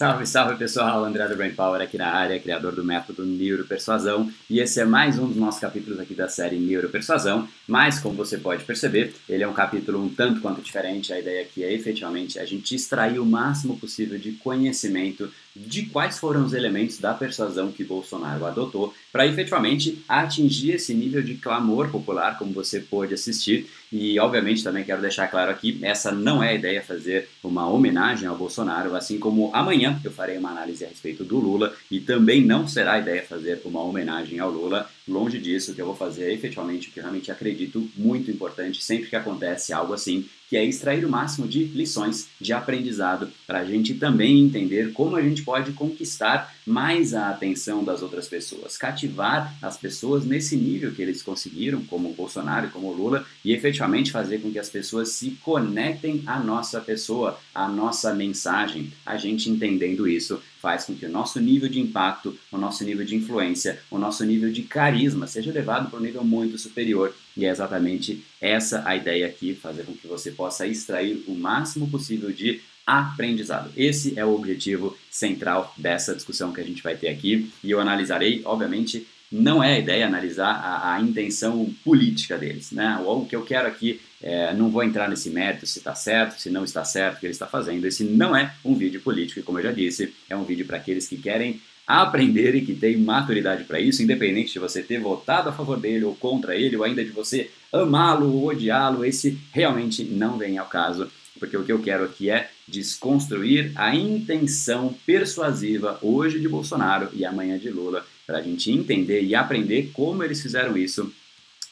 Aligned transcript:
Salve, 0.00 0.26
salve 0.26 0.56
pessoal, 0.56 1.04
André 1.04 1.28
do 1.28 1.36
Brain 1.36 1.52
Power 1.52 1.82
aqui 1.82 1.98
na 1.98 2.08
área, 2.08 2.40
criador 2.40 2.74
do 2.74 2.82
método 2.82 3.26
Neuropersuasão, 3.26 4.32
e 4.48 4.58
esse 4.58 4.80
é 4.80 4.84
mais 4.86 5.18
um 5.18 5.26
dos 5.26 5.36
nossos 5.36 5.60
capítulos 5.60 6.00
aqui 6.00 6.14
da 6.14 6.26
série 6.26 6.58
Neuropersuasão, 6.58 7.46
mas 7.68 7.98
como 7.98 8.14
você 8.14 8.38
pode 8.38 8.64
perceber, 8.64 9.14
ele 9.28 9.42
é 9.42 9.46
um 9.46 9.52
capítulo 9.52 10.02
um 10.02 10.08
tanto 10.08 10.40
quanto 10.40 10.62
diferente, 10.62 11.12
a 11.12 11.20
ideia 11.20 11.42
aqui 11.42 11.62
é 11.62 11.70
efetivamente 11.70 12.38
a 12.38 12.46
gente 12.46 12.74
extrair 12.74 13.18
o 13.18 13.26
máximo 13.26 13.78
possível 13.78 14.18
de 14.18 14.32
conhecimento 14.32 15.30
de 15.66 15.82
quais 15.86 16.18
foram 16.18 16.44
os 16.44 16.52
elementos 16.52 16.98
da 16.98 17.12
persuasão 17.12 17.70
que 17.70 17.84
Bolsonaro 17.84 18.46
adotou 18.46 18.94
para 19.12 19.26
efetivamente 19.26 20.02
atingir 20.08 20.72
esse 20.72 20.94
nível 20.94 21.22
de 21.22 21.34
clamor 21.34 21.90
popular, 21.90 22.38
como 22.38 22.52
você 22.52 22.80
pôde 22.80 23.14
assistir. 23.14 23.68
E, 23.92 24.18
obviamente, 24.18 24.62
também 24.62 24.84
quero 24.84 25.02
deixar 25.02 25.28
claro 25.28 25.50
aqui: 25.50 25.78
essa 25.82 26.12
não 26.12 26.42
é 26.42 26.50
a 26.50 26.54
ideia 26.54 26.82
fazer 26.82 27.28
uma 27.42 27.68
homenagem 27.68 28.28
ao 28.28 28.36
Bolsonaro, 28.36 28.94
assim 28.94 29.18
como 29.18 29.50
amanhã 29.52 30.00
eu 30.04 30.10
farei 30.10 30.38
uma 30.38 30.50
análise 30.50 30.84
a 30.84 30.88
respeito 30.88 31.24
do 31.24 31.38
Lula, 31.38 31.74
e 31.90 32.00
também 32.00 32.44
não 32.44 32.66
será 32.66 32.94
a 32.94 32.98
ideia 32.98 33.22
fazer 33.22 33.60
uma 33.64 33.82
homenagem 33.82 34.38
ao 34.38 34.50
Lula. 34.50 34.88
Longe 35.08 35.38
disso, 35.38 35.74
que 35.74 35.82
eu 35.82 35.86
vou 35.86 35.96
fazer 35.96 36.30
é 36.30 36.32
efetivamente 36.32 36.88
o 36.88 36.92
que 36.92 37.00
eu 37.00 37.02
realmente 37.02 37.32
acredito 37.32 37.88
muito 37.96 38.30
importante 38.30 38.82
sempre 38.82 39.08
que 39.08 39.16
acontece 39.16 39.72
algo 39.72 39.92
assim, 39.92 40.24
que 40.50 40.56
é 40.56 40.64
extrair 40.64 41.04
o 41.04 41.08
máximo 41.08 41.46
de 41.46 41.62
lições 41.62 42.26
de 42.40 42.52
aprendizado 42.52 43.30
para 43.46 43.60
a 43.60 43.64
gente 43.64 43.94
também 43.94 44.40
entender 44.40 44.92
como 44.92 45.14
a 45.14 45.22
gente 45.22 45.44
pode 45.44 45.70
conquistar 45.72 46.52
mais 46.66 47.14
a 47.14 47.30
atenção 47.30 47.84
das 47.84 48.02
outras 48.02 48.26
pessoas, 48.26 48.76
cativar 48.76 49.54
as 49.62 49.76
pessoas 49.76 50.24
nesse 50.24 50.56
nível 50.56 50.92
que 50.92 51.00
eles 51.00 51.22
conseguiram, 51.22 51.84
como 51.84 52.10
o 52.10 52.14
Bolsonaro 52.14 52.66
e 52.66 52.70
como 52.70 52.88
o 52.88 52.92
Lula, 52.92 53.24
e 53.44 53.52
efetivamente 53.52 54.10
fazer 54.10 54.38
com 54.38 54.50
que 54.50 54.58
as 54.58 54.68
pessoas 54.68 55.10
se 55.10 55.38
conectem 55.40 56.24
à 56.26 56.40
nossa 56.40 56.80
pessoa, 56.80 57.38
à 57.54 57.68
nossa 57.68 58.12
mensagem. 58.12 58.92
A 59.06 59.16
gente 59.16 59.48
entendendo 59.48 60.08
isso 60.08 60.42
faz 60.60 60.84
com 60.84 60.94
que 60.94 61.06
o 61.06 61.10
nosso 61.10 61.40
nível 61.40 61.68
de 61.68 61.80
impacto, 61.80 62.36
o 62.52 62.58
nosso 62.58 62.84
nível 62.84 63.04
de 63.04 63.16
influência, 63.16 63.80
o 63.90 63.98
nosso 63.98 64.24
nível 64.24 64.52
de 64.52 64.62
carisma 64.62 65.26
seja 65.26 65.50
levado 65.50 65.88
para 65.88 65.98
um 65.98 66.02
nível 66.02 66.22
muito 66.22 66.58
superior. 66.58 67.14
E 67.40 67.46
é 67.46 67.48
exatamente 67.48 68.22
essa 68.38 68.82
a 68.86 68.94
ideia 68.94 69.26
aqui, 69.26 69.54
fazer 69.54 69.84
com 69.84 69.94
que 69.94 70.06
você 70.06 70.30
possa 70.30 70.66
extrair 70.66 71.24
o 71.26 71.34
máximo 71.34 71.88
possível 71.88 72.30
de 72.30 72.60
aprendizado. 72.86 73.72
Esse 73.74 74.18
é 74.18 74.24
o 74.24 74.34
objetivo 74.34 74.94
central 75.10 75.72
dessa 75.74 76.14
discussão 76.14 76.52
que 76.52 76.60
a 76.60 76.64
gente 76.64 76.82
vai 76.82 76.96
ter 76.96 77.08
aqui 77.08 77.50
e 77.64 77.70
eu 77.70 77.80
analisarei, 77.80 78.42
obviamente, 78.44 79.06
não 79.32 79.62
é 79.62 79.76
a 79.76 79.78
ideia 79.78 80.06
analisar 80.06 80.50
a, 80.50 80.96
a 80.96 81.00
intenção 81.00 81.72
política 81.82 82.36
deles, 82.36 82.72
né? 82.72 83.00
O, 83.06 83.24
que 83.24 83.34
eu 83.34 83.42
quero 83.42 83.68
aqui, 83.68 84.00
é, 84.20 84.52
não 84.52 84.70
vou 84.70 84.82
entrar 84.82 85.08
nesse 85.08 85.30
mérito 85.30 85.66
se 85.66 85.78
está 85.78 85.94
certo, 85.94 86.38
se 86.38 86.50
não 86.50 86.64
está 86.64 86.84
certo 86.84 87.16
o 87.16 87.20
que 87.20 87.26
ele 87.26 87.32
está 87.32 87.46
fazendo. 87.46 87.86
Esse 87.86 88.04
não 88.04 88.36
é 88.36 88.52
um 88.62 88.74
vídeo 88.74 89.00
político, 89.00 89.40
e 89.40 89.42
como 89.42 89.60
eu 89.60 89.62
já 89.62 89.72
disse, 89.72 90.12
é 90.28 90.36
um 90.36 90.44
vídeo 90.44 90.66
para 90.66 90.76
aqueles 90.76 91.08
que 91.08 91.16
querem 91.16 91.58
aprender 91.90 92.54
e 92.54 92.64
que 92.64 92.74
têm 92.74 92.96
maturidade 92.96 93.64
para 93.64 93.80
isso, 93.80 94.02
independente 94.02 94.52
de 94.52 94.58
você 94.58 94.82
ter 94.82 95.00
votado 95.00 95.48
a 95.48 95.52
favor 95.52 95.78
dele 95.78 96.04
ou 96.04 96.14
contra 96.14 96.54
ele, 96.54 96.76
ou 96.76 96.84
ainda 96.84 97.04
de 97.04 97.10
você 97.10 97.50
amá-lo 97.72 98.32
ou 98.32 98.46
odiá-lo, 98.46 99.04
esse 99.04 99.38
realmente 99.52 100.04
não 100.04 100.38
vem 100.38 100.58
ao 100.58 100.66
caso, 100.66 101.10
porque 101.38 101.56
o 101.56 101.64
que 101.64 101.72
eu 101.72 101.82
quero 101.82 102.04
aqui 102.04 102.30
é 102.30 102.50
desconstruir 102.68 103.72
a 103.74 103.94
intenção 103.94 104.94
persuasiva 105.04 105.98
hoje 106.02 106.38
de 106.38 106.48
Bolsonaro 106.48 107.08
e 107.12 107.24
amanhã 107.24 107.58
de 107.58 107.70
Lula, 107.70 108.06
para 108.26 108.38
a 108.38 108.42
gente 108.42 108.70
entender 108.70 109.22
e 109.22 109.34
aprender 109.34 109.90
como 109.92 110.22
eles 110.22 110.40
fizeram 110.40 110.76
isso 110.76 111.12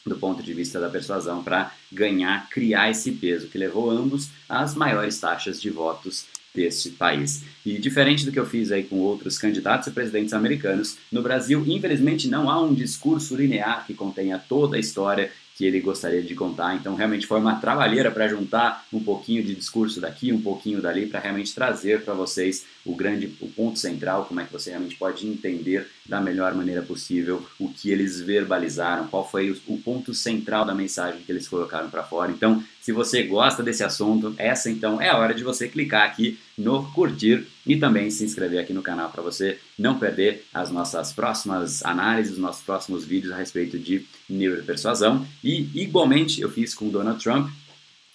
do 0.05 0.15
ponto 0.15 0.41
de 0.41 0.53
vista 0.53 0.79
da 0.79 0.89
persuasão 0.89 1.43
para 1.43 1.71
ganhar, 1.91 2.49
criar 2.49 2.89
esse 2.89 3.11
peso 3.11 3.47
que 3.47 3.57
levou 3.57 3.89
ambos 3.89 4.29
às 4.47 4.73
maiores 4.73 5.19
taxas 5.19 5.61
de 5.61 5.69
votos 5.69 6.25
deste 6.53 6.89
país. 6.89 7.43
E 7.65 7.77
diferente 7.77 8.25
do 8.25 8.31
que 8.31 8.39
eu 8.39 8.45
fiz 8.45 8.71
aí 8.71 8.83
com 8.83 8.97
outros 8.97 9.37
candidatos 9.37 9.87
a 9.87 9.91
presidentes 9.91 10.33
americanos, 10.33 10.97
no 11.11 11.21
Brasil, 11.21 11.63
infelizmente, 11.67 12.27
não 12.27 12.49
há 12.49 12.61
um 12.61 12.73
discurso 12.73 13.35
linear 13.35 13.85
que 13.85 13.93
contenha 13.93 14.39
toda 14.39 14.77
a 14.77 14.79
história 14.79 15.31
que 15.59 15.65
ele 15.65 15.81
gostaria 15.81 16.21
de 16.21 16.33
contar. 16.35 16.75
Então, 16.75 16.95
realmente 16.95 17.27
foi 17.27 17.37
uma 17.37 17.55
trabalheira 17.55 18.09
para 18.09 18.29
juntar 18.29 18.85
um 18.93 19.03
pouquinho 19.03 19.43
de 19.43 19.53
discurso 19.53 19.99
daqui, 19.99 20.31
um 20.31 20.41
pouquinho 20.41 20.81
dali, 20.81 21.05
para 21.05 21.19
realmente 21.19 21.53
trazer 21.53 22.01
para 22.01 22.13
vocês 22.13 22.65
o 22.89 22.95
grande, 22.95 23.31
o 23.39 23.47
ponto 23.47 23.77
central, 23.77 24.25
como 24.25 24.39
é 24.39 24.45
que 24.45 24.51
você 24.51 24.71
realmente 24.71 24.95
pode 24.95 25.27
entender 25.27 25.87
da 26.05 26.19
melhor 26.19 26.55
maneira 26.55 26.81
possível 26.81 27.45
o 27.59 27.69
que 27.69 27.91
eles 27.91 28.19
verbalizaram, 28.19 29.07
qual 29.07 29.29
foi 29.29 29.51
o, 29.51 29.57
o 29.67 29.77
ponto 29.77 30.11
central 30.13 30.65
da 30.65 30.73
mensagem 30.73 31.21
que 31.21 31.31
eles 31.31 31.47
colocaram 31.47 31.89
para 31.89 32.03
fora. 32.03 32.31
Então, 32.31 32.63
se 32.81 32.91
você 32.91 33.21
gosta 33.23 33.61
desse 33.61 33.83
assunto, 33.83 34.33
essa 34.37 34.71
então 34.71 34.99
é 34.99 35.09
a 35.09 35.17
hora 35.17 35.35
de 35.35 35.43
você 35.43 35.67
clicar 35.67 36.07
aqui 36.07 36.39
no 36.57 36.91
curtir 36.91 37.45
e 37.65 37.77
também 37.77 38.09
se 38.09 38.25
inscrever 38.25 38.59
aqui 38.59 38.73
no 38.73 38.81
canal 38.81 39.11
para 39.11 39.21
você 39.21 39.59
não 39.77 39.99
perder 39.99 40.45
as 40.51 40.71
nossas 40.71 41.13
próximas 41.13 41.85
análises, 41.85 42.33
os 42.33 42.39
nossos 42.39 42.63
próximos 42.63 43.05
vídeos 43.05 43.31
a 43.31 43.37
respeito 43.37 43.77
de 43.77 44.05
neuropersuasão. 44.27 45.27
E 45.43 45.69
igualmente 45.75 46.41
eu 46.41 46.49
fiz 46.49 46.73
com 46.73 46.89
Donald 46.89 47.21
Trump, 47.21 47.49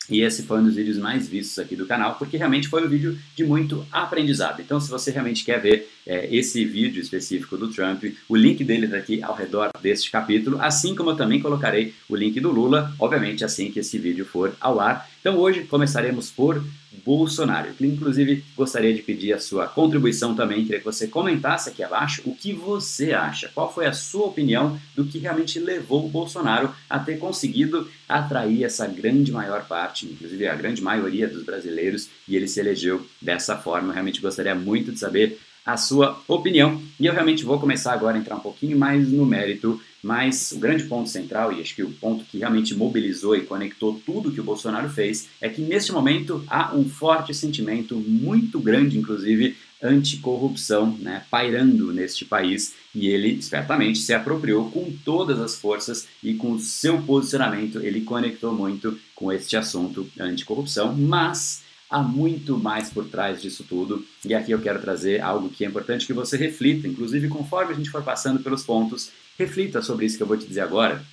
e 0.09 0.21
esse 0.21 0.43
foi 0.43 0.59
um 0.59 0.65
dos 0.65 0.75
vídeos 0.75 0.99
mais 0.99 1.29
vistos 1.29 1.59
aqui 1.59 1.75
do 1.75 1.87
canal, 1.87 2.17
porque 2.17 2.37
realmente 2.37 2.69
foi 2.69 2.85
um 2.85 2.89
vídeo 2.89 3.19
de 3.35 3.45
muito 3.45 3.87
aprendizado. 3.91 4.61
Então, 4.61 4.79
se 4.79 4.91
você 4.91 5.11
realmente 5.11 5.45
quer 5.45 5.61
ver 5.61 5.89
é, 6.07 6.29
esse 6.35 6.65
vídeo 6.65 7.01
específico 7.01 7.57
do 7.57 7.69
Trump, 7.69 8.05
o 8.29 8.37
link 8.37 8.63
dele 8.63 8.85
está 8.85 8.99
aqui 8.99 9.23
ao 9.23 9.35
redor 9.35 9.71
deste 9.81 10.11
capítulo, 10.11 10.61
assim 10.61 10.95
como 10.95 11.11
eu 11.11 11.17
também 11.17 11.41
colocarei 11.41 11.95
o 12.09 12.17
link 12.17 12.39
do 12.39 12.51
Lula, 12.51 12.95
obviamente 12.99 13.45
assim 13.45 13.71
que 13.71 13.81
esse 13.81 13.99
vídeo 13.99 14.25
for 14.25 14.55
ao 14.61 14.79
ar. 14.79 15.09
Então, 15.21 15.37
hoje 15.39 15.65
começaremos 15.65 16.31
por 16.31 16.63
Bolsonaro. 17.05 17.71
Inclusive, 17.81 18.45
gostaria 18.57 18.95
de 18.95 19.03
pedir 19.03 19.33
a 19.33 19.39
sua 19.39 19.67
contribuição 19.67 20.35
também, 20.35 20.65
queria 20.65 20.79
que 20.79 20.85
você 20.85 21.07
comentasse 21.07 21.69
aqui 21.69 21.83
abaixo 21.83 22.23
o 22.25 22.35
que 22.35 22.53
você 22.53 23.13
acha, 23.13 23.51
qual 23.55 23.73
foi 23.73 23.87
a 23.87 23.93
sua 23.93 24.27
opinião 24.27 24.79
do 24.95 25.05
que 25.05 25.19
realmente 25.19 25.59
levou 25.59 26.07
o 26.07 26.09
Bolsonaro 26.09 26.75
a 26.89 26.99
ter 26.99 27.19
conseguido 27.19 27.89
atrair 28.09 28.65
essa 28.65 28.87
grande 28.87 29.31
maior 29.33 29.67
parte, 29.67 30.07
inclusive 30.07 30.47
a 30.47 30.55
grande 30.55 30.83
maioria 30.83 31.29
dos 31.29 31.45
brasileiros, 31.45 32.09
e 32.29 32.37
ele 32.37 32.49
se 32.49 32.61
elegeu 32.61 33.07
dessa 33.21 33.57
forma. 33.57 33.89
Eu 33.89 33.95
realmente 33.95 34.21
gostaria 34.21 34.55
muito 34.55 34.93
de 34.93 34.99
saber 34.99 35.39
a 35.65 35.77
sua 35.77 36.21
opinião. 36.29 36.81
E 37.01 37.07
eu 37.07 37.13
realmente 37.13 37.45
vou 37.45 37.59
começar 37.59 37.93
agora 37.93 38.17
a 38.17 38.21
entrar 38.21 38.37
um 38.37 38.41
pouquinho 38.41 38.79
mais 38.79 39.09
no 39.09 39.25
mérito, 39.25 39.81
mas 40.05 40.53
o 40.53 40.59
grande 40.59 40.85
ponto 40.85 41.09
central, 41.09 41.51
e 41.51 41.63
acho 41.63 41.75
que 41.75 41.83
o 41.83 41.91
ponto 41.91 42.27
que 42.27 42.37
realmente 42.37 42.75
mobilizou 42.75 43.35
e 43.35 43.41
conectou 43.41 43.99
tudo 44.05 44.31
que 44.31 44.41
o 44.41 44.45
Bolsonaro 44.45 44.91
fez, 44.91 45.29
é 45.41 45.49
que 45.49 45.63
neste 45.63 45.93
momento 45.93 46.45
há 46.47 46.77
um 46.77 46.87
forte 46.87 47.33
sentimento, 47.33 47.97
muito 47.97 48.61
grande 48.61 48.99
inclusive, 48.99 49.57
anticorrupção 49.83 50.95
né, 51.01 51.25
pairando 51.31 51.91
neste 51.91 52.27
país. 52.27 52.75
E 52.95 53.09
ele 53.09 53.41
certamente 53.41 53.99
se 53.99 54.13
apropriou 54.13 54.71
com 54.71 54.93
todas 55.05 55.41
as 55.41 55.57
forças 55.57 56.07
e 56.23 56.35
com 56.35 56.53
o 56.53 56.61
seu 56.61 57.01
posicionamento. 57.01 57.81
Ele 57.81 58.03
conectou 58.03 58.53
muito 58.53 58.99
com 59.15 59.33
este 59.33 59.57
assunto 59.57 60.07
anticorrupção, 60.21 60.95
mas 60.95 61.63
há 61.89 62.03
muito 62.03 62.59
mais 62.59 62.91
por 62.91 63.07
trás 63.07 63.41
disso 63.41 63.65
tudo. 63.67 64.05
E 64.23 64.35
aqui 64.35 64.53
eu 64.53 64.61
quero 64.61 64.81
trazer 64.81 65.23
algo 65.23 65.49
que 65.49 65.65
é 65.65 65.69
importante 65.69 66.07
que 66.07 66.13
você 66.13 66.37
reflita, 66.37 66.87
inclusive 66.87 67.29
conforme 67.29 67.73
a 67.73 67.77
gente 67.77 67.91
for 67.91 68.03
passando 68.03 68.43
pelos 68.43 68.65
pontos, 68.65 69.11
reflita 69.39 69.83
sobre 69.83 70.07
isso 70.07 70.17
que 70.17 70.23
eu 70.23 70.27
vou 70.27 70.37
te 70.37 70.47
dizer 70.47 70.61
agora 70.61 71.05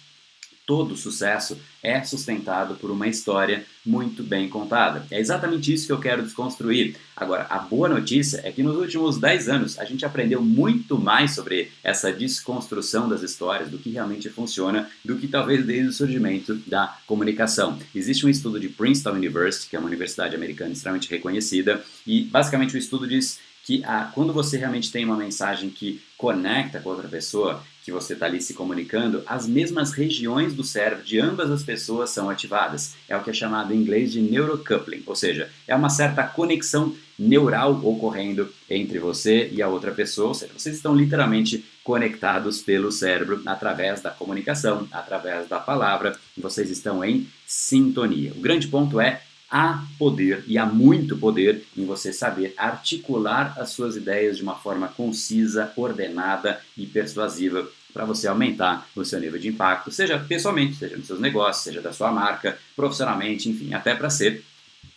todo 0.71 0.95
sucesso 0.95 1.59
é 1.83 2.01
sustentado 2.01 2.75
por 2.75 2.91
uma 2.91 3.05
história 3.05 3.65
muito 3.85 4.23
bem 4.23 4.47
contada. 4.47 5.05
É 5.11 5.19
exatamente 5.19 5.73
isso 5.73 5.85
que 5.85 5.91
eu 5.91 5.99
quero 5.99 6.23
desconstruir. 6.23 6.95
Agora, 7.13 7.45
a 7.49 7.59
boa 7.59 7.89
notícia 7.89 8.39
é 8.43 8.53
que 8.53 8.63
nos 8.63 8.77
últimos 8.77 9.17
10 9.17 9.49
anos 9.49 9.77
a 9.77 9.83
gente 9.83 10.05
aprendeu 10.05 10.41
muito 10.41 10.97
mais 10.97 11.35
sobre 11.35 11.71
essa 11.83 12.09
desconstrução 12.09 13.09
das 13.09 13.21
histórias, 13.21 13.69
do 13.69 13.79
que 13.79 13.89
realmente 13.89 14.29
funciona, 14.29 14.89
do 15.03 15.17
que 15.17 15.27
talvez 15.27 15.65
desde 15.65 15.89
o 15.89 15.93
surgimento 15.93 16.55
da 16.67 16.97
comunicação. 17.05 17.77
Existe 17.93 18.25
um 18.25 18.29
estudo 18.29 18.57
de 18.57 18.69
Princeton 18.69 19.11
University, 19.11 19.69
que 19.69 19.75
é 19.75 19.79
uma 19.79 19.89
universidade 19.89 20.37
americana 20.37 20.71
extremamente 20.71 21.09
reconhecida, 21.09 21.83
e 22.07 22.23
basicamente 22.23 22.75
o 22.75 22.77
estudo 22.77 23.05
diz 23.05 23.39
que 23.63 23.83
ah, 23.83 24.09
quando 24.13 24.33
você 24.33 24.57
realmente 24.57 24.91
tem 24.91 25.05
uma 25.05 25.17
mensagem 25.17 25.69
que 25.69 26.01
conecta 26.17 26.79
com 26.79 26.89
outra 26.89 27.07
pessoa, 27.07 27.63
que 27.83 27.91
você 27.91 28.13
está 28.13 28.25
ali 28.25 28.41
se 28.41 28.53
comunicando, 28.53 29.23
as 29.25 29.47
mesmas 29.47 29.91
regiões 29.91 30.53
do 30.53 30.63
cérebro 30.63 31.03
de 31.03 31.19
ambas 31.19 31.49
as 31.49 31.63
pessoas 31.63 32.11
são 32.11 32.29
ativadas. 32.29 32.93
É 33.09 33.17
o 33.17 33.23
que 33.23 33.29
é 33.29 33.33
chamado 33.33 33.73
em 33.73 33.77
inglês 33.77 34.11
de 34.11 34.21
neurocoupling, 34.21 35.03
ou 35.05 35.15
seja, 35.15 35.49
é 35.67 35.75
uma 35.75 35.89
certa 35.89 36.23
conexão 36.23 36.95
neural 37.17 37.79
ocorrendo 37.85 38.51
entre 38.69 38.97
você 38.99 39.49
e 39.51 39.61
a 39.61 39.67
outra 39.67 39.91
pessoa, 39.91 40.29
ou 40.29 40.33
seja, 40.33 40.53
vocês 40.57 40.75
estão 40.75 40.95
literalmente 40.95 41.63
conectados 41.83 42.61
pelo 42.61 42.91
cérebro 42.91 43.41
através 43.45 44.01
da 44.01 44.11
comunicação, 44.11 44.87
através 44.91 45.47
da 45.47 45.59
palavra, 45.59 46.17
vocês 46.37 46.69
estão 46.69 47.03
em 47.03 47.27
sintonia. 47.45 48.31
O 48.35 48.41
grande 48.41 48.67
ponto 48.67 48.99
é 48.99 49.21
há 49.51 49.83
poder 49.99 50.45
e 50.47 50.57
há 50.57 50.65
muito 50.65 51.17
poder 51.17 51.65
em 51.77 51.85
você 51.85 52.13
saber 52.13 52.53
articular 52.57 53.53
as 53.57 53.71
suas 53.71 53.97
ideias 53.97 54.37
de 54.37 54.43
uma 54.43 54.55
forma 54.55 54.87
concisa, 54.87 55.73
ordenada 55.75 56.61
e 56.77 56.85
persuasiva 56.87 57.67
para 57.93 58.05
você 58.05 58.27
aumentar 58.27 58.87
o 58.95 59.03
seu 59.03 59.19
nível 59.19 59.37
de 59.37 59.49
impacto, 59.49 59.91
seja 59.91 60.17
pessoalmente, 60.17 60.75
seja 60.75 60.95
nos 60.95 61.07
seus 61.07 61.19
negócios, 61.19 61.65
seja 61.65 61.81
da 61.81 61.91
sua 61.91 62.09
marca, 62.09 62.57
profissionalmente, 62.73 63.49
enfim, 63.49 63.73
até 63.73 63.93
para 63.93 64.09
ser 64.09 64.45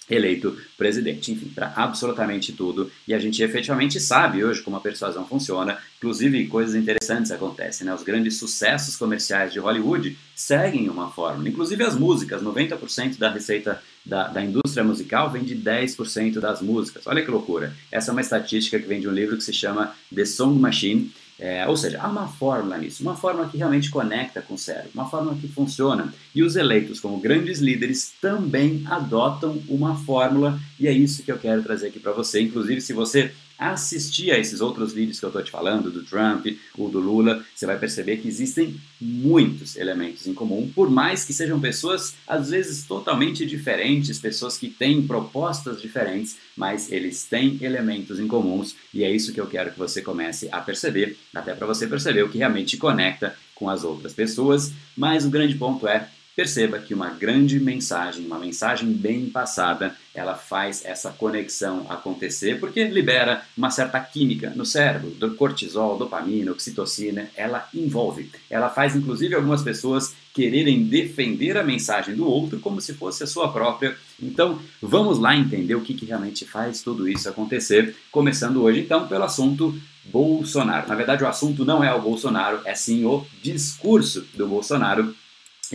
eleito 0.09 0.57
presidente, 0.77 1.33
enfim, 1.33 1.49
para 1.49 1.73
absolutamente 1.75 2.53
tudo. 2.53 2.91
E 3.09 3.15
a 3.15 3.19
gente 3.19 3.43
efetivamente 3.43 3.99
sabe 3.99 4.45
hoje 4.45 4.63
como 4.63 4.77
a 4.77 4.81
persuasão 4.81 5.27
funciona, 5.27 5.79
inclusive 5.99 6.47
coisas 6.47 6.75
interessantes 6.75 7.33
acontecem, 7.33 7.87
né? 7.87 7.95
Os 7.95 8.03
grandes 8.03 8.39
sucessos 8.39 8.97
comerciais 8.97 9.53
de 9.53 9.59
Hollywood 9.59 10.17
seguem 10.35 10.89
uma 10.89 11.11
fórmula, 11.11 11.49
inclusive 11.49 11.83
as 11.83 11.97
músicas, 11.97 12.43
90% 12.43 13.19
da 13.19 13.31
receita 13.31 13.83
da, 14.05 14.29
da 14.29 14.45
indústria 14.45 14.85
musical 14.85 15.31
vem 15.31 15.43
de 15.43 15.57
10% 15.57 16.41
das 16.41 16.61
músicas. 16.61 17.07
Olha 17.07 17.25
que 17.25 17.31
loucura! 17.31 17.75
Essa 17.91 18.11
é 18.11 18.13
uma 18.13 18.21
estatística 18.21 18.79
que 18.79 18.87
vem 18.87 19.01
de 19.01 19.09
um 19.09 19.13
livro 19.13 19.37
que 19.37 19.45
se 19.45 19.53
chama 19.53 19.95
The 20.15 20.25
Song 20.25 20.59
Machine, 20.59 21.13
é, 21.39 21.67
ou 21.67 21.77
seja, 21.77 22.01
há 22.01 22.09
uma 22.09 22.29
fórmula 22.29 22.79
nisso, 22.79 23.03
uma 23.03 23.17
fórmula 23.17 23.49
que 23.49 23.59
realmente 23.59 23.91
conecta 23.91 24.41
com 24.41 24.55
o 24.55 24.59
cérebro, 24.59 24.91
uma 24.95 25.09
fórmula 25.09 25.37
que 25.37 25.49
funciona. 25.49 26.15
E 26.33 26.45
os 26.45 26.55
eleitos 26.55 27.01
como 27.01 27.19
grandes 27.19 27.59
líderes 27.59 28.13
também 28.21 28.85
adotam 28.87 29.61
uma 29.69 29.97
fórmula, 29.97 30.59
e 30.79 30.87
é 30.87 30.93
isso 30.93 31.25
que 31.25 31.33
eu 31.33 31.39
quero 31.39 31.63
trazer 31.63 31.89
aqui 31.89 31.99
para 31.99 32.13
você. 32.13 32.41
Inclusive, 32.41 32.81
se 32.81 32.93
você 32.93 33.33
assistir 33.59 34.31
a 34.31 34.39
esses 34.39 34.61
outros 34.61 34.93
vídeos 34.93 35.19
que 35.19 35.25
eu 35.25 35.29
estou 35.29 35.43
te 35.43 35.51
falando, 35.51 35.91
do 35.91 36.03
Trump, 36.03 36.47
o 36.77 36.89
do 36.89 37.01
Lula, 37.01 37.45
você 37.55 37.67
vai 37.67 37.79
perceber 37.79 38.19
que 38.19 38.29
existem 38.29 38.81
muitos 39.01 39.77
elementos 39.77 40.27
em 40.27 40.35
comum, 40.35 40.71
por 40.75 40.91
mais 40.91 41.25
que 41.25 41.33
sejam 41.33 41.61
pessoas 41.61 42.15
às 42.27 42.51
vezes 42.51 42.87
totalmente 42.87 43.45
diferentes, 43.47 44.19
pessoas 44.19 44.57
que 44.57 44.69
têm 44.69 45.07
propostas 45.07 45.81
diferentes, 45.81 46.37
mas 46.57 46.91
eles 46.91 47.25
têm 47.25 47.59
elementos 47.61 48.19
em 48.19 48.27
comuns 48.27 48.75
e 48.93 49.05
é 49.05 49.11
isso 49.11 49.33
que 49.33 49.41
eu 49.41 49.47
quero 49.47 49.73
que 49.73 49.79
você 49.79 50.03
comece 50.03 50.49
a 50.51 50.61
perceber, 50.61 51.17
até 51.35 51.55
para 51.55 51.67
você 51.67 51.87
perceber 51.87 52.23
o 52.23 52.29
que 52.29 52.39
realmente 52.39 52.77
conecta 52.77 53.37
com 53.55 53.69
as 53.69 53.85
outras 53.85 54.13
pessoas. 54.13 54.73
Mas 54.97 55.25
o 55.25 55.31
grande 55.31 55.55
ponto 55.55 55.87
é 55.87 56.09
Perceba 56.37 56.81
que 56.81 56.93
uma 56.93 57.11
grande 57.11 57.61
mensagem, 57.61 58.27
uma 58.27 58.41
mensagem 58.41 58.93
bem 58.93 59.27
passada, 59.27 59.95
ela 60.13 60.35
faz 60.35 60.85
essa 60.85 61.13
conexão 61.13 61.87
acontecer 61.89 62.59
porque 62.59 62.83
libera 62.85 63.43
uma 63.57 63.71
certa 63.71 64.01
química 64.01 64.53
no 64.57 64.67
cérebro, 64.67 65.11
do 65.11 65.37
cortisol, 65.37 65.97
dopamina, 65.97 66.51
oxitocina, 66.51 67.31
ela 67.37 67.69
envolve. 67.73 68.33
Ela 68.51 68.69
faz 68.69 68.97
inclusive 68.97 69.35
algumas 69.35 69.63
pessoas 69.63 70.13
quererem 70.33 70.83
defender 70.83 71.57
a 71.57 71.63
mensagem 71.63 72.17
do 72.17 72.27
outro 72.27 72.59
como 72.59 72.81
se 72.81 72.95
fosse 72.95 73.23
a 73.23 73.29
sua 73.29 73.53
própria. 73.53 73.97
Então, 74.21 74.61
vamos 74.83 75.21
lá 75.21 75.37
entender 75.37 75.77
o 75.77 75.83
que, 75.83 75.95
que 75.95 76.05
realmente 76.05 76.45
faz 76.45 76.83
tudo 76.83 77.09
isso 77.09 77.29
acontecer, 77.29 77.95
começando 78.11 78.61
hoje 78.61 78.81
então 78.81 79.07
pelo 79.07 79.23
assunto 79.23 79.73
Bolsonaro. 80.07 80.89
Na 80.89 80.97
verdade, 80.97 81.23
o 81.23 81.29
assunto 81.29 81.65
não 81.65 81.83
é 81.83 81.95
o 81.95 82.03
Bolsonaro, 82.03 82.61
é 82.65 82.75
sim 82.75 83.05
o 83.05 83.25
discurso 83.41 84.27
do 84.35 84.49
Bolsonaro 84.49 85.15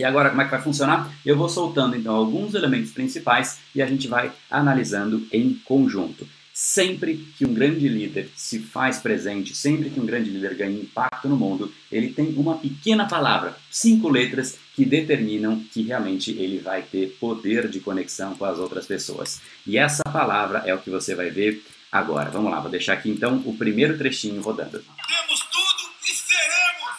e 0.00 0.04
agora 0.04 0.30
como 0.30 0.40
é 0.40 0.44
que 0.44 0.50
vai 0.50 0.62
funcionar? 0.62 1.12
Eu 1.24 1.36
vou 1.36 1.48
soltando 1.48 1.94
então 1.94 2.14
alguns 2.14 2.54
elementos 2.54 2.90
principais 2.90 3.58
e 3.74 3.82
a 3.82 3.86
gente 3.86 4.08
vai 4.08 4.32
analisando 4.50 5.26
em 5.30 5.54
conjunto. 5.64 6.26
Sempre 6.52 7.16
que 7.38 7.46
um 7.46 7.54
grande 7.54 7.88
líder 7.88 8.30
se 8.36 8.58
faz 8.58 8.98
presente, 8.98 9.54
sempre 9.54 9.88
que 9.88 10.00
um 10.00 10.04
grande 10.04 10.30
líder 10.30 10.54
ganha 10.54 10.78
impacto 10.78 11.28
no 11.28 11.36
mundo, 11.36 11.72
ele 11.90 12.12
tem 12.12 12.34
uma 12.36 12.58
pequena 12.58 13.06
palavra, 13.06 13.56
cinco 13.70 14.08
letras, 14.08 14.58
que 14.74 14.84
determinam 14.84 15.62
que 15.72 15.82
realmente 15.82 16.32
ele 16.32 16.58
vai 16.58 16.82
ter 16.82 17.16
poder 17.20 17.68
de 17.68 17.80
conexão 17.80 18.34
com 18.34 18.44
as 18.44 18.58
outras 18.58 18.86
pessoas. 18.86 19.40
E 19.66 19.78
essa 19.78 20.02
palavra 20.04 20.62
é 20.66 20.74
o 20.74 20.78
que 20.78 20.90
você 20.90 21.14
vai 21.14 21.30
ver 21.30 21.62
agora. 21.90 22.30
Vamos 22.30 22.50
lá, 22.50 22.60
vou 22.60 22.70
deixar 22.70 22.94
aqui 22.94 23.10
então 23.10 23.42
o 23.46 23.56
primeiro 23.56 23.96
trechinho 23.96 24.40
rodando. 24.42 24.84
Temos 25.08 25.40
tudo 25.40 25.90
e 26.02 26.14
seremos 26.14 26.90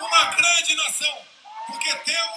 uma 0.00 0.24
grande 0.36 0.74
nação, 0.74 1.31
porque 1.66 1.94
temos 2.04 2.32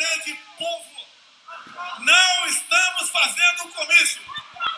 grande 0.00 0.38
povo. 0.58 2.04
Não 2.04 2.46
estamos 2.48 3.10
fazendo 3.10 3.74
comício. 3.74 4.20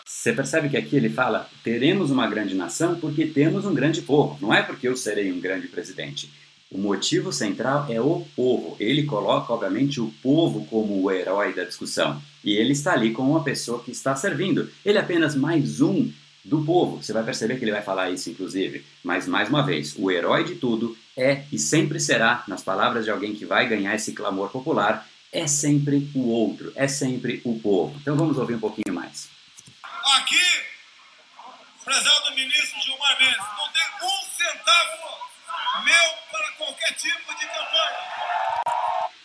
Você 0.05 0.33
percebe 0.33 0.69
que 0.69 0.77
aqui 0.77 0.95
ele 0.95 1.09
fala: 1.09 1.49
teremos 1.63 2.11
uma 2.11 2.27
grande 2.27 2.55
nação 2.55 2.99
porque 2.99 3.25
temos 3.25 3.65
um 3.65 3.73
grande 3.73 4.01
povo. 4.01 4.37
Não 4.41 4.53
é 4.53 4.61
porque 4.61 4.87
eu 4.87 4.97
serei 4.97 5.31
um 5.31 5.39
grande 5.39 5.67
presidente. 5.67 6.31
O 6.69 6.77
motivo 6.77 7.31
central 7.31 7.85
é 7.89 8.01
o 8.01 8.25
povo. 8.35 8.75
Ele 8.79 9.03
coloca, 9.03 9.53
obviamente, 9.53 10.01
o 10.01 10.11
povo 10.23 10.65
como 10.65 11.03
o 11.03 11.11
herói 11.11 11.53
da 11.53 11.63
discussão. 11.63 12.21
E 12.43 12.55
ele 12.55 12.73
está 12.73 12.93
ali 12.93 13.11
como 13.11 13.31
uma 13.31 13.43
pessoa 13.43 13.83
que 13.83 13.91
está 13.91 14.15
servindo. 14.15 14.69
Ele 14.83 14.97
é 14.97 15.01
apenas 15.01 15.35
mais 15.35 15.81
um 15.81 16.11
do 16.43 16.63
povo. 16.63 17.01
Você 17.01 17.13
vai 17.13 17.23
perceber 17.23 17.57
que 17.57 17.63
ele 17.63 17.71
vai 17.71 17.81
falar 17.81 18.09
isso, 18.09 18.29
inclusive. 18.29 18.85
Mas, 19.03 19.27
mais 19.27 19.49
uma 19.49 19.65
vez, 19.65 19.95
o 19.97 20.11
herói 20.11 20.43
de 20.43 20.55
tudo 20.55 20.97
é 21.15 21.43
e 21.51 21.59
sempre 21.59 21.99
será, 21.99 22.43
nas 22.47 22.63
palavras 22.63 23.05
de 23.05 23.11
alguém 23.11 23.33
que 23.33 23.45
vai 23.45 23.67
ganhar 23.67 23.95
esse 23.95 24.13
clamor 24.13 24.49
popular, 24.49 25.07
é 25.31 25.47
sempre 25.47 26.09
o 26.13 26.29
outro, 26.29 26.71
é 26.75 26.87
sempre 26.87 27.41
o 27.43 27.59
povo. 27.59 27.97
Então 28.01 28.15
vamos 28.15 28.37
ouvir 28.37 28.55
um 28.55 28.59
pouquinho 28.59 28.93
mais. 28.93 29.29
Aqui, 30.17 30.63
prezado 31.83 32.35
ministro 32.35 32.79
Gilmar 32.81 33.17
Mendes, 33.19 33.37
não 33.37 33.71
tem 33.71 33.83
um 34.03 34.23
centavo 34.37 35.83
meu 35.83 36.11
para 36.31 36.51
qualquer 36.57 36.93
tipo 36.93 37.33
de 37.39 37.45
campanha. 37.47 38.62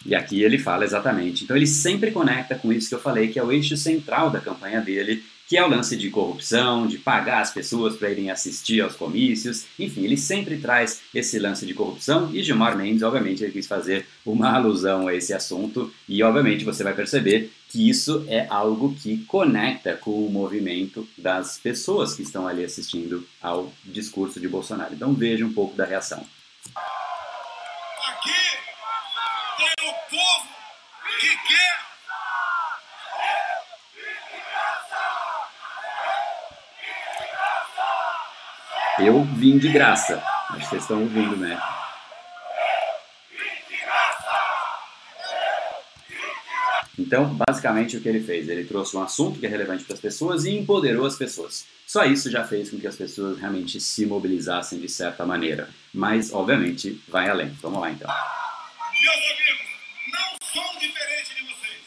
E 0.08 0.14
aqui 0.14 0.42
ele 0.42 0.56
fala 0.56 0.86
exatamente. 0.86 1.44
Então 1.44 1.54
ele 1.54 1.66
sempre 1.66 2.10
conecta 2.10 2.54
com 2.54 2.72
isso 2.72 2.88
que 2.88 2.94
eu 2.94 3.00
falei, 3.00 3.28
que 3.28 3.38
é 3.38 3.44
o 3.44 3.52
eixo 3.52 3.76
central 3.76 4.30
da 4.30 4.40
campanha 4.40 4.80
dele, 4.80 5.22
que 5.46 5.54
é 5.54 5.62
o 5.62 5.68
lance 5.68 5.98
de 5.98 6.08
corrupção, 6.08 6.86
de 6.86 6.96
pagar 6.96 7.42
as 7.42 7.52
pessoas 7.52 7.94
para 7.94 8.10
irem 8.10 8.30
assistir 8.30 8.80
aos 8.80 8.96
comícios, 8.96 9.66
enfim, 9.78 10.04
ele 10.04 10.16
sempre 10.16 10.56
traz 10.56 11.00
esse 11.14 11.38
lance 11.38 11.66
de 11.66 11.74
corrupção 11.74 12.30
e 12.32 12.42
Gilmar 12.42 12.76
Mendes, 12.76 13.02
obviamente, 13.02 13.44
ele 13.44 13.52
quis 13.52 13.66
fazer 13.66 14.06
uma 14.24 14.48
alusão 14.56 15.08
a 15.08 15.14
esse 15.14 15.34
assunto 15.34 15.92
e, 16.08 16.22
obviamente, 16.22 16.64
você 16.64 16.82
vai 16.82 16.94
perceber 16.94 17.50
que 17.68 17.88
isso 17.88 18.24
é 18.28 18.46
algo 18.48 18.94
que 18.94 19.18
conecta 19.24 19.94
com 19.94 20.24
o 20.24 20.30
movimento 20.30 21.06
das 21.18 21.58
pessoas 21.58 22.14
que 22.14 22.22
estão 22.22 22.46
ali 22.46 22.64
assistindo 22.64 23.26
ao 23.42 23.70
discurso 23.84 24.40
de 24.40 24.48
Bolsonaro. 24.48 24.94
Então 24.94 25.12
veja 25.12 25.44
um 25.44 25.52
pouco 25.52 25.76
da 25.76 25.84
reação. 25.84 26.24
Aqui 28.06 28.67
povo 30.10 30.48
que 31.20 31.36
quer 31.48 31.88
Eu 39.00 39.22
vim 39.22 39.58
de 39.58 39.68
graça. 39.68 40.20
Que 40.52 40.66
vocês 40.66 40.82
estão 40.82 41.02
ouvindo, 41.02 41.36
né? 41.36 41.56
Então, 46.98 47.32
basicamente, 47.32 47.96
o 47.96 48.00
que 48.00 48.08
ele 48.08 48.20
fez? 48.20 48.48
Ele 48.48 48.64
trouxe 48.64 48.96
um 48.96 49.02
assunto 49.02 49.38
que 49.38 49.46
é 49.46 49.48
relevante 49.48 49.84
para 49.84 49.94
as 49.94 50.00
pessoas 50.00 50.44
e 50.44 50.50
empoderou 50.50 51.06
as 51.06 51.16
pessoas. 51.16 51.64
Só 51.86 52.04
isso 52.04 52.28
já 52.28 52.44
fez 52.44 52.70
com 52.70 52.78
que 52.78 52.88
as 52.88 52.96
pessoas 52.96 53.38
realmente 53.38 53.80
se 53.80 54.04
mobilizassem 54.04 54.80
de 54.80 54.88
certa 54.88 55.24
maneira. 55.24 55.70
Mas, 55.94 56.32
obviamente, 56.32 57.00
vai 57.08 57.28
além. 57.28 57.50
Vamos 57.62 57.80
lá, 57.80 57.90
então. 57.92 58.10
Meus 59.00 59.16
amigos, 59.16 59.77
não 60.12 60.36
sou 60.42 60.80
diferente 60.80 61.34
de 61.36 61.42
vocês. 61.44 61.82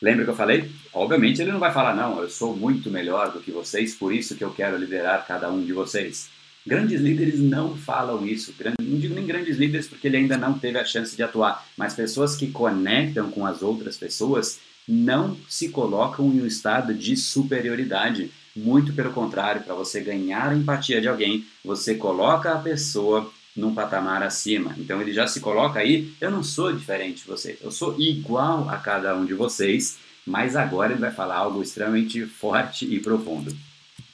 Lembra 0.00 0.24
que 0.24 0.30
eu 0.30 0.36
falei? 0.36 0.70
Obviamente 0.92 1.40
ele 1.40 1.52
não 1.52 1.58
vai 1.58 1.72
falar, 1.72 1.94
não, 1.94 2.20
eu 2.20 2.28
sou 2.28 2.56
muito 2.56 2.90
melhor 2.90 3.32
do 3.32 3.40
que 3.40 3.50
vocês, 3.50 3.94
por 3.94 4.14
isso 4.14 4.36
que 4.36 4.44
eu 4.44 4.52
quero 4.52 4.76
liderar 4.76 5.26
cada 5.26 5.50
um 5.50 5.64
de 5.64 5.72
vocês. 5.72 6.28
Grandes 6.66 7.00
líderes 7.00 7.38
não 7.38 7.76
falam 7.76 8.26
isso. 8.26 8.52
Não 8.80 8.98
digo 8.98 9.14
nem 9.14 9.24
grandes 9.24 9.56
líderes 9.56 9.86
porque 9.86 10.08
ele 10.08 10.16
ainda 10.16 10.36
não 10.36 10.58
teve 10.58 10.76
a 10.78 10.84
chance 10.84 11.14
de 11.14 11.22
atuar, 11.22 11.64
mas 11.76 11.94
pessoas 11.94 12.34
que 12.34 12.50
conectam 12.50 13.30
com 13.30 13.46
as 13.46 13.62
outras 13.62 13.96
pessoas 13.96 14.58
não 14.86 15.36
se 15.48 15.68
colocam 15.68 16.26
em 16.26 16.42
um 16.42 16.46
estado 16.46 16.92
de 16.92 17.16
superioridade. 17.16 18.32
Muito 18.54 18.92
pelo 18.92 19.12
contrário, 19.12 19.62
para 19.62 19.74
você 19.74 20.00
ganhar 20.00 20.48
a 20.48 20.56
empatia 20.56 21.00
de 21.00 21.06
alguém, 21.06 21.46
você 21.64 21.94
coloca 21.94 22.52
a 22.52 22.58
pessoa 22.58 23.30
num 23.56 23.74
patamar 23.74 24.22
acima. 24.22 24.74
Então 24.78 25.00
ele 25.00 25.12
já 25.12 25.26
se 25.26 25.40
coloca 25.40 25.80
aí, 25.80 26.14
eu 26.20 26.30
não 26.30 26.44
sou 26.44 26.72
diferente 26.72 27.22
de 27.22 27.26
vocês, 27.26 27.58
eu 27.62 27.70
sou 27.70 27.98
igual 27.98 28.68
a 28.68 28.76
cada 28.76 29.16
um 29.16 29.24
de 29.24 29.34
vocês, 29.34 29.98
mas 30.26 30.54
agora 30.54 30.92
ele 30.92 31.00
vai 31.00 31.10
falar 31.10 31.36
algo 31.36 31.62
extremamente 31.62 32.26
forte 32.38 32.84
e 32.84 33.00
profundo. 33.00 33.56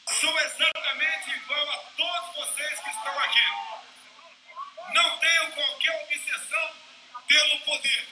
Sou 0.09 0.31
exatamente 0.31 1.31
igual 1.43 1.71
a 1.71 1.77
todos 1.97 2.37
vocês 2.37 2.81
que 2.81 2.91
estão 2.91 3.19
aqui. 3.19 4.95
Não 4.95 5.19
tenho 5.19 5.53
qualquer 5.53 6.05
obsessão 6.05 6.69
pelo 7.27 7.61
poder. 7.65 8.05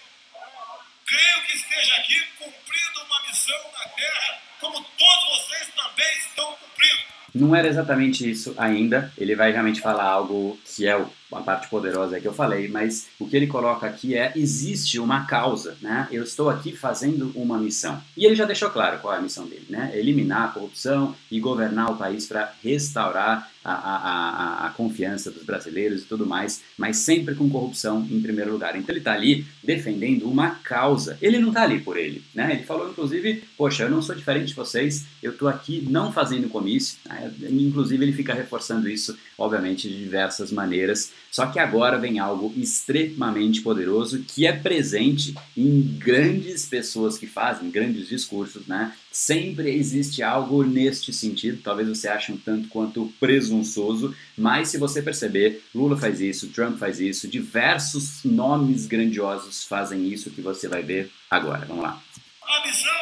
Creio 1.06 1.46
que 1.46 1.56
esteja 1.56 1.94
aqui 1.96 2.20
cumprindo 2.38 3.00
uma 3.06 3.28
missão 3.28 3.58
na 3.72 3.88
Terra, 3.90 4.38
como 4.60 4.75
todos 4.80 5.44
vocês 5.44 5.68
também 5.75 6.18
estão 6.18 6.52
cumprindo. 6.52 7.02
Não 7.34 7.54
era 7.54 7.68
exatamente 7.68 8.28
isso 8.28 8.54
ainda. 8.56 9.12
Ele 9.18 9.37
vai 9.37 9.52
realmente 9.52 9.80
falar 9.80 10.04
algo 10.04 10.58
que 10.64 10.87
é 10.87 10.96
o 10.96 11.10
a 11.32 11.40
parte 11.40 11.68
poderosa 11.68 12.16
é 12.16 12.20
que 12.20 12.28
eu 12.28 12.32
falei, 12.32 12.68
mas 12.68 13.08
o 13.18 13.28
que 13.28 13.37
ele 13.37 13.46
coloca 13.46 13.87
aqui 13.87 14.16
é 14.16 14.32
existe 14.34 14.99
uma 14.99 15.26
causa, 15.26 15.76
né? 15.80 16.08
Eu 16.10 16.25
estou 16.25 16.50
aqui 16.50 16.76
fazendo 16.76 17.32
uma 17.34 17.58
missão. 17.58 18.00
E 18.16 18.25
ele 18.25 18.34
já 18.34 18.44
deixou 18.44 18.70
claro 18.70 18.99
qual 18.99 19.14
é 19.14 19.18
a 19.18 19.22
missão 19.22 19.46
dele, 19.46 19.66
né? 19.68 19.90
Eliminar 19.94 20.44
a 20.44 20.49
corrupção 20.49 21.14
e 21.30 21.38
governar 21.40 21.90
o 21.92 21.96
país 21.96 22.26
para 22.26 22.52
restaurar 22.62 23.50
a, 23.64 23.72
a, 23.72 24.66
a, 24.66 24.70
confiança 24.70 25.30
dos 25.30 25.42
brasileiros 25.42 26.02
e 26.02 26.06
tudo 26.06 26.26
mais, 26.26 26.62
mas 26.78 26.98
sempre 26.98 27.34
com 27.34 27.48
corrupção 27.48 28.06
em 28.10 28.20
primeiro 28.20 28.52
lugar. 28.52 28.76
Então 28.76 28.92
ele 28.92 29.00
está 29.00 29.12
ali 29.12 29.44
defendendo 29.62 30.30
uma 30.30 30.50
causa. 30.50 31.18
Ele 31.20 31.38
não 31.38 31.48
está 31.48 31.62
ali 31.62 31.80
por 31.80 31.96
ele, 31.96 32.22
né? 32.34 32.52
Ele 32.52 32.62
falou 32.62 32.90
inclusive, 32.90 33.44
poxa, 33.56 33.84
eu 33.84 33.90
não 33.90 34.00
sou 34.00 34.14
diferente 34.14 34.48
de 34.48 34.54
vocês, 34.54 35.04
eu 35.22 35.32
estou 35.32 35.48
aqui 35.48 35.86
não 35.88 36.12
fazendo 36.12 36.48
comício. 36.48 36.98
Né? 37.06 37.32
Inclusive 37.50 38.04
ele 38.04 38.12
fica 38.12 38.32
reforçando 38.32 38.88
isso, 38.88 39.16
obviamente, 39.36 39.88
de 39.88 39.98
diversas 39.98 40.50
maneiras. 40.50 41.12
Só 41.30 41.46
que 41.46 41.58
agora 41.58 41.98
vem 41.98 42.18
algo 42.18 42.52
extremamente 42.56 43.60
poderoso 43.60 44.24
que 44.26 44.46
é 44.46 44.52
presente 44.52 45.34
em 45.56 45.82
grandes 45.98 46.66
pessoas 46.66 47.18
que 47.18 47.26
fazem 47.26 47.70
grandes 47.70 48.08
discursos, 48.08 48.66
né? 48.66 48.92
Sempre 49.12 49.70
existe 49.74 50.22
algo 50.22 50.62
neste 50.62 51.12
sentido, 51.12 51.60
talvez 51.62 51.88
você 51.88 52.06
ache 52.06 52.30
um 52.30 52.36
tanto 52.36 52.68
quanto 52.68 53.12
presunçoso, 53.18 54.16
mas 54.38 54.68
se 54.68 54.78
você 54.78 55.02
perceber, 55.02 55.64
Lula 55.74 55.96
faz 55.96 56.20
isso, 56.20 56.52
Trump 56.52 56.78
faz 56.78 57.00
isso, 57.00 57.26
diversos 57.26 58.22
nomes 58.24 58.86
grandiosos 58.86 59.64
fazem 59.64 60.06
isso 60.06 60.30
que 60.30 60.40
você 60.40 60.68
vai 60.68 60.82
ver 60.82 61.10
agora. 61.28 61.66
Vamos 61.66 61.82
lá. 61.82 62.00
A 62.42 62.64
missão 62.64 62.92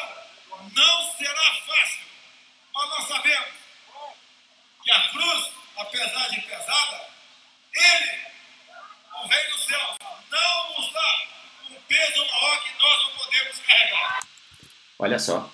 não 0.74 1.12
será 1.18 1.52
fácil, 1.66 2.06
mas 2.74 2.88
nós 2.88 3.08
sabemos 3.08 3.48
que 4.82 4.90
a 4.90 5.08
cruz, 5.10 5.50
apesar 5.76 6.28
de 6.30 6.40
pesada, 6.40 7.00
ele, 7.74 8.10
o 9.22 9.28
Rei 9.28 9.52
dos 9.52 9.64
Céus, 9.66 9.96
não 10.30 10.80
nos 10.80 10.90
dá 10.90 11.16
um 11.70 11.74
peso 11.86 12.18
maior 12.18 12.62
que 12.62 12.82
nós 12.82 13.02
não 13.02 13.10
podemos 13.24 13.58
carregar. 13.58 14.20
Olha 14.98 15.18
só, 15.18 15.52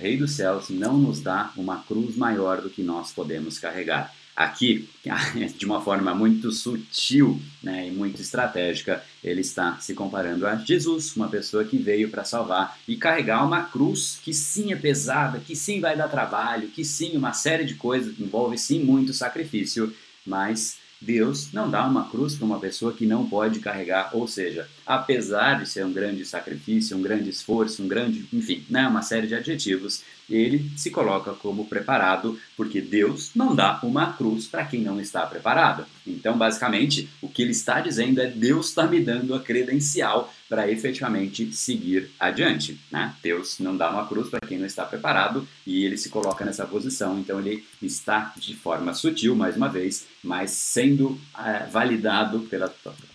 Rei 0.00 0.16
dos 0.16 0.32
Céus 0.32 0.70
não 0.70 0.96
nos 0.96 1.20
dá 1.20 1.52
uma 1.56 1.82
cruz 1.82 2.16
maior 2.16 2.62
do 2.62 2.70
que 2.70 2.82
nós 2.82 3.12
podemos 3.12 3.58
carregar. 3.58 4.14
Aqui, 4.34 4.88
de 5.58 5.66
uma 5.66 5.82
forma 5.82 6.14
muito 6.14 6.50
sutil 6.50 7.38
né, 7.62 7.88
e 7.88 7.90
muito 7.90 8.22
estratégica, 8.22 9.04
ele 9.22 9.42
está 9.42 9.76
se 9.78 9.92
comparando 9.92 10.46
a 10.46 10.56
Jesus, 10.56 11.14
uma 11.14 11.28
pessoa 11.28 11.64
que 11.64 11.76
veio 11.76 12.08
para 12.08 12.24
salvar 12.24 12.78
e 12.88 12.96
carregar 12.96 13.44
uma 13.44 13.64
cruz 13.64 14.18
que 14.24 14.32
sim 14.32 14.72
é 14.72 14.76
pesada, 14.76 15.38
que 15.38 15.54
sim 15.54 15.80
vai 15.80 15.94
dar 15.94 16.08
trabalho, 16.08 16.68
que 16.68 16.82
sim 16.82 17.14
uma 17.16 17.34
série 17.34 17.64
de 17.64 17.74
coisas, 17.74 18.18
envolve 18.18 18.56
sim 18.56 18.82
muito 18.82 19.12
sacrifício, 19.12 19.94
mas 20.24 20.78
Deus 20.98 21.52
não 21.52 21.70
dá 21.70 21.86
uma 21.86 22.08
cruz 22.08 22.34
para 22.34 22.46
uma 22.46 22.58
pessoa 22.58 22.92
que 22.92 23.04
não 23.04 23.28
pode 23.28 23.60
carregar, 23.60 24.10
ou 24.14 24.26
seja, 24.26 24.68
apesar 24.90 25.60
de 25.60 25.68
ser 25.68 25.86
um 25.86 25.92
grande 25.92 26.24
sacrifício, 26.24 26.96
um 26.96 27.00
grande 27.00 27.30
esforço, 27.30 27.80
um 27.80 27.86
grande, 27.86 28.26
enfim, 28.32 28.64
né, 28.68 28.88
uma 28.88 29.02
série 29.02 29.28
de 29.28 29.36
adjetivos, 29.36 30.02
ele 30.28 30.68
se 30.76 30.90
coloca 30.90 31.32
como 31.32 31.66
preparado, 31.66 32.36
porque 32.56 32.80
Deus 32.80 33.30
não 33.32 33.54
dá 33.54 33.78
uma 33.84 34.12
cruz 34.12 34.48
para 34.48 34.64
quem 34.64 34.80
não 34.80 35.00
está 35.00 35.24
preparado. 35.26 35.86
Então, 36.04 36.36
basicamente, 36.36 37.08
o 37.22 37.28
que 37.28 37.40
ele 37.40 37.52
está 37.52 37.80
dizendo 37.80 38.20
é 38.20 38.26
Deus 38.26 38.70
está 38.70 38.88
me 38.88 39.00
dando 39.00 39.32
a 39.32 39.38
credencial 39.38 40.34
para 40.48 40.68
efetivamente 40.68 41.52
seguir 41.52 42.10
adiante. 42.18 42.80
Né? 42.90 43.14
Deus 43.22 43.60
não 43.60 43.76
dá 43.76 43.90
uma 43.90 44.08
cruz 44.08 44.28
para 44.28 44.40
quem 44.40 44.58
não 44.58 44.66
está 44.66 44.84
preparado 44.84 45.46
e 45.64 45.84
ele 45.84 45.96
se 45.96 46.08
coloca 46.08 46.44
nessa 46.44 46.66
posição. 46.66 47.16
Então, 47.20 47.38
ele 47.38 47.64
está 47.80 48.32
de 48.36 48.56
forma 48.56 48.92
sutil, 48.92 49.36
mais 49.36 49.56
uma 49.56 49.68
vez, 49.68 50.08
mas 50.20 50.50
sendo 50.50 51.16
é, 51.38 51.66
validado 51.66 52.40
pela 52.40 52.68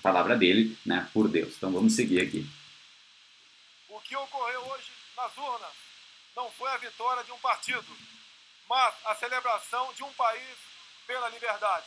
palavra 0.05 0.37
dele, 0.37 0.77
né, 0.85 1.07
por 1.11 1.27
Deus. 1.27 1.55
Então, 1.57 1.71
vamos 1.71 1.95
seguir 1.95 2.21
aqui. 2.21 2.45
O 3.89 3.99
que 4.01 4.15
ocorreu 4.15 4.61
hoje 4.67 4.91
nas 5.17 5.35
urnas 5.35 5.71
não 6.35 6.47
foi 6.51 6.69
a 6.69 6.77
vitória 6.77 7.23
de 7.23 7.31
um 7.31 7.37
partido, 7.39 7.87
mas 8.69 8.93
a 9.03 9.15
celebração 9.15 9.91
de 9.95 10.03
um 10.03 10.13
país 10.13 10.57
pela 11.07 11.27
liberdade. 11.29 11.85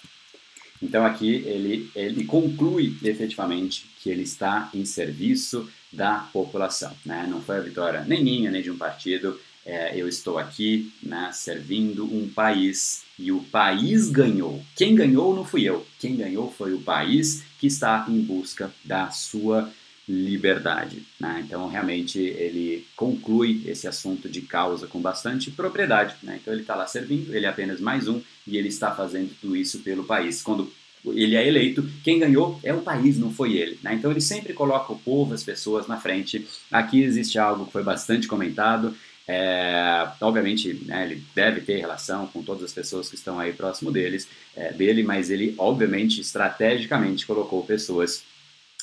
Então 0.82 1.04
aqui 1.04 1.36
ele, 1.44 1.90
ele 1.94 2.24
conclui 2.24 2.96
efetivamente 3.02 3.88
que 4.00 4.10
ele 4.10 4.22
está 4.22 4.70
em 4.72 4.84
serviço 4.84 5.70
da 5.92 6.28
população. 6.32 6.96
Né? 7.04 7.26
Não 7.28 7.42
foi 7.42 7.56
a 7.56 7.60
vitória 7.60 8.04
nem 8.04 8.22
minha, 8.22 8.50
nem 8.50 8.62
de 8.62 8.70
um 8.70 8.78
partido. 8.78 9.40
É, 9.68 9.92
eu 9.94 10.08
estou 10.08 10.38
aqui 10.38 10.90
né, 11.02 11.28
servindo 11.30 12.02
um 12.06 12.26
país 12.26 13.02
e 13.18 13.30
o 13.30 13.40
país 13.40 14.08
ganhou. 14.08 14.64
Quem 14.74 14.94
ganhou 14.94 15.36
não 15.36 15.44
fui 15.44 15.64
eu. 15.64 15.86
Quem 15.98 16.16
ganhou 16.16 16.50
foi 16.50 16.72
o 16.72 16.80
país 16.80 17.42
que 17.60 17.66
está 17.66 18.06
em 18.08 18.18
busca 18.18 18.72
da 18.82 19.10
sua 19.10 19.70
liberdade. 20.08 21.02
Né? 21.20 21.42
Então, 21.44 21.68
realmente, 21.68 22.18
ele 22.18 22.86
conclui 22.96 23.62
esse 23.66 23.86
assunto 23.86 24.26
de 24.26 24.40
causa 24.40 24.86
com 24.86 25.02
bastante 25.02 25.50
propriedade. 25.50 26.16
Né? 26.22 26.38
Então, 26.40 26.54
ele 26.54 26.62
está 26.62 26.74
lá 26.74 26.86
servindo, 26.86 27.34
ele 27.34 27.44
é 27.44 27.48
apenas 27.50 27.78
mais 27.78 28.08
um 28.08 28.22
e 28.46 28.56
ele 28.56 28.68
está 28.68 28.90
fazendo 28.94 29.30
tudo 29.38 29.54
isso 29.54 29.80
pelo 29.80 30.04
país. 30.04 30.40
Quando 30.40 30.72
ele 31.04 31.36
é 31.36 31.46
eleito, 31.46 31.86
quem 32.02 32.18
ganhou 32.18 32.58
é 32.62 32.72
o 32.72 32.80
país, 32.80 33.18
não 33.18 33.30
foi 33.30 33.52
ele. 33.52 33.78
Né? 33.82 33.92
Então, 33.92 34.10
ele 34.10 34.22
sempre 34.22 34.54
coloca 34.54 34.94
o 34.94 34.98
povo, 34.98 35.34
as 35.34 35.42
pessoas 35.42 35.86
na 35.86 35.98
frente. 35.98 36.48
Aqui 36.70 37.02
existe 37.02 37.38
algo 37.38 37.66
que 37.66 37.72
foi 37.72 37.82
bastante 37.82 38.26
comentado. 38.26 38.96
É, 39.30 40.08
obviamente, 40.22 40.72
né, 40.86 41.04
ele 41.04 41.22
deve 41.34 41.60
ter 41.60 41.76
relação 41.76 42.26
com 42.26 42.42
todas 42.42 42.64
as 42.64 42.72
pessoas 42.72 43.10
que 43.10 43.14
estão 43.14 43.38
aí 43.38 43.52
próximo 43.52 43.92
deles, 43.92 44.26
é, 44.56 44.72
dele, 44.72 45.02
mas 45.02 45.28
ele, 45.28 45.54
obviamente, 45.58 46.22
estrategicamente 46.22 47.26
colocou 47.26 47.62
pessoas 47.62 48.24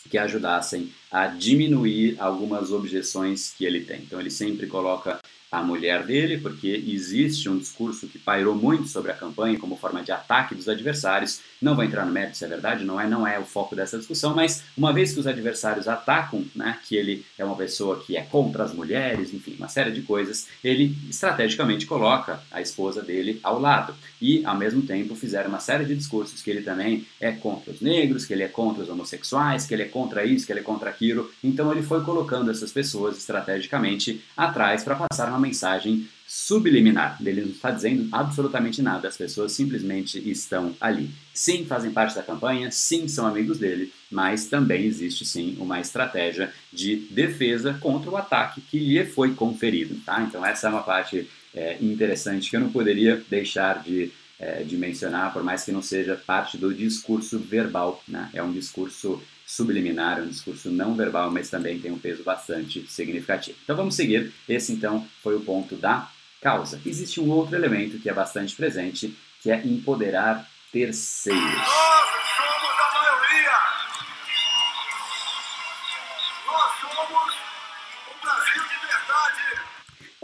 que 0.08 0.20
ajudassem 0.20 0.94
a 1.15 1.27
diminuir 1.27 2.17
algumas 2.19 2.74
objeções 2.74 3.53
que 3.57 3.63
ele 3.63 3.79
tem. 3.79 4.01
Então 4.01 4.19
ele 4.19 4.29
sempre 4.29 4.67
coloca 4.67 5.17
a 5.55 5.63
mulher 5.63 6.03
dele, 6.03 6.38
porque 6.38 6.84
existe 6.86 7.48
um 7.48 7.57
discurso 7.57 8.07
que 8.07 8.19
pairou 8.19 8.53
muito 8.53 8.89
sobre 8.89 9.12
a 9.12 9.15
campanha 9.15 9.57
como 9.57 9.77
forma 9.77 10.03
de 10.03 10.12
ataque 10.12 10.53
dos 10.53 10.67
adversários. 10.67 11.39
Não 11.62 11.75
vou 11.75 11.86
entrar 11.86 12.05
no 12.05 12.12
mérito 12.12 12.38
se 12.38 12.43
é 12.43 12.48
verdade, 12.48 12.84
não 12.84 13.00
é, 13.00 13.07
não 13.07 13.25
é 13.25 13.39
o 13.39 13.45
foco 13.45 13.75
dessa 13.75 13.98
discussão, 13.98 14.36
mas 14.36 14.63
uma 14.77 14.91
vez 14.91 15.13
que 15.13 15.19
os 15.19 15.27
adversários 15.27 15.88
atacam, 15.88 16.43
né, 16.53 16.77
que 16.86 16.95
ele 16.98 17.25
é 17.38 17.45
uma 17.45 17.55
pessoa 17.55 18.03
que 18.03 18.17
é 18.17 18.22
contra 18.22 18.63
as 18.63 18.74
mulheres, 18.74 19.34
enfim, 19.34 19.55
uma 19.57 19.69
série 19.69 19.91
de 19.91 20.01
coisas, 20.01 20.48
ele 20.62 20.95
estrategicamente 21.10 21.86
coloca 21.86 22.41
a 22.51 22.60
esposa 22.60 23.01
dele 23.01 23.39
ao 23.41 23.60
lado. 23.60 23.95
E, 24.22 24.45
ao 24.45 24.57
mesmo 24.57 24.81
tempo, 24.81 25.15
fizeram 25.15 25.50
uma 25.50 25.60
série 25.60 25.86
de 25.86 25.95
discursos 25.95 26.41
que 26.41 26.50
ele 26.50 26.63
também 26.63 27.05
é 27.22 27.31
contra 27.31 27.72
os 27.72 27.79
negros, 27.79 28.25
que 28.25 28.34
ele 28.34 28.43
é 28.43 28.48
contra 28.48 28.84
os 28.84 28.89
homossexuais, 28.89 29.65
que 29.65 29.74
ele 29.74 29.84
é 29.84 29.88
contra 29.88 30.25
isso, 30.25 30.45
que 30.45 30.51
ele 30.51 30.60
é 30.60 30.63
contra 30.63 30.89
aquilo. 30.89 31.04
Então 31.43 31.71
ele 31.71 31.83
foi 31.83 32.03
colocando 32.03 32.51
essas 32.51 32.71
pessoas 32.71 33.17
estrategicamente 33.17 34.24
atrás 34.35 34.83
para 34.83 34.95
passar 34.95 35.29
uma 35.29 35.39
mensagem 35.39 36.07
subliminar. 36.27 37.17
Ele 37.24 37.41
não 37.41 37.50
está 37.50 37.71
dizendo 37.71 38.07
absolutamente 38.12 38.81
nada, 38.81 39.07
as 39.07 39.17
pessoas 39.17 39.51
simplesmente 39.51 40.17
estão 40.29 40.75
ali. 40.81 41.09
Sim, 41.33 41.65
fazem 41.65 41.91
parte 41.91 42.15
da 42.15 42.24
campanha, 42.24 42.71
sim, 42.71 43.07
são 43.07 43.27
amigos 43.27 43.59
dele, 43.59 43.93
mas 44.09 44.47
também 44.47 44.85
existe 44.85 45.25
sim 45.25 45.55
uma 45.59 45.79
estratégia 45.79 46.51
de 46.74 46.95
defesa 47.12 47.77
contra 47.79 48.09
o 48.09 48.17
ataque 48.17 48.62
que 48.62 48.79
lhe 48.79 49.05
foi 49.05 49.33
conferido. 49.33 49.95
Tá? 50.05 50.21
Então, 50.24 50.45
essa 50.45 50.67
é 50.67 50.69
uma 50.69 50.83
parte 50.83 51.29
é, 51.53 51.77
interessante 51.79 52.50
que 52.50 52.55
eu 52.55 52.62
não 52.62 52.71
poderia 52.71 53.24
deixar 53.29 53.83
de, 53.83 54.12
é, 54.39 54.63
de 54.63 54.77
mencionar, 54.77 55.34
por 55.34 55.44
mais 55.44 55.63
que 55.63 55.72
não 55.72 55.82
seja 55.82 56.15
parte 56.15 56.58
do 56.58 56.74
discurso 56.74 57.39
verbal. 57.39 58.04
Né? 58.08 58.30
É 58.34 58.44
um 58.44 58.51
discurso 58.51 59.22
subliminar, 59.46 60.22
um 60.22 60.27
discurso 60.27 60.70
não 60.70 60.96
verbal, 60.96 61.32
mas 61.32 61.50
também 61.50 61.80
tem 61.80 61.92
um 61.92 62.00
peso 62.00 62.24
bastante 62.24 62.86
significativo. 62.89 63.58
Então 63.63 63.75
vamos 63.75 63.96
seguir. 63.96 64.34
Esse 64.50 64.74
então 64.74 65.06
foi 65.22 65.36
o 65.36 65.42
ponto 65.42 65.75
da 65.75 66.10
causa. 66.42 66.80
Existe 66.86 67.20
um 67.20 67.30
outro 67.30 67.56
elemento 67.56 68.00
que 68.00 68.10
é 68.10 68.13
bastante 68.13 68.56
presente, 68.56 69.15
que 69.42 69.51
é 69.51 69.65
empoderar 69.65 70.48
terceiros. 70.72 71.85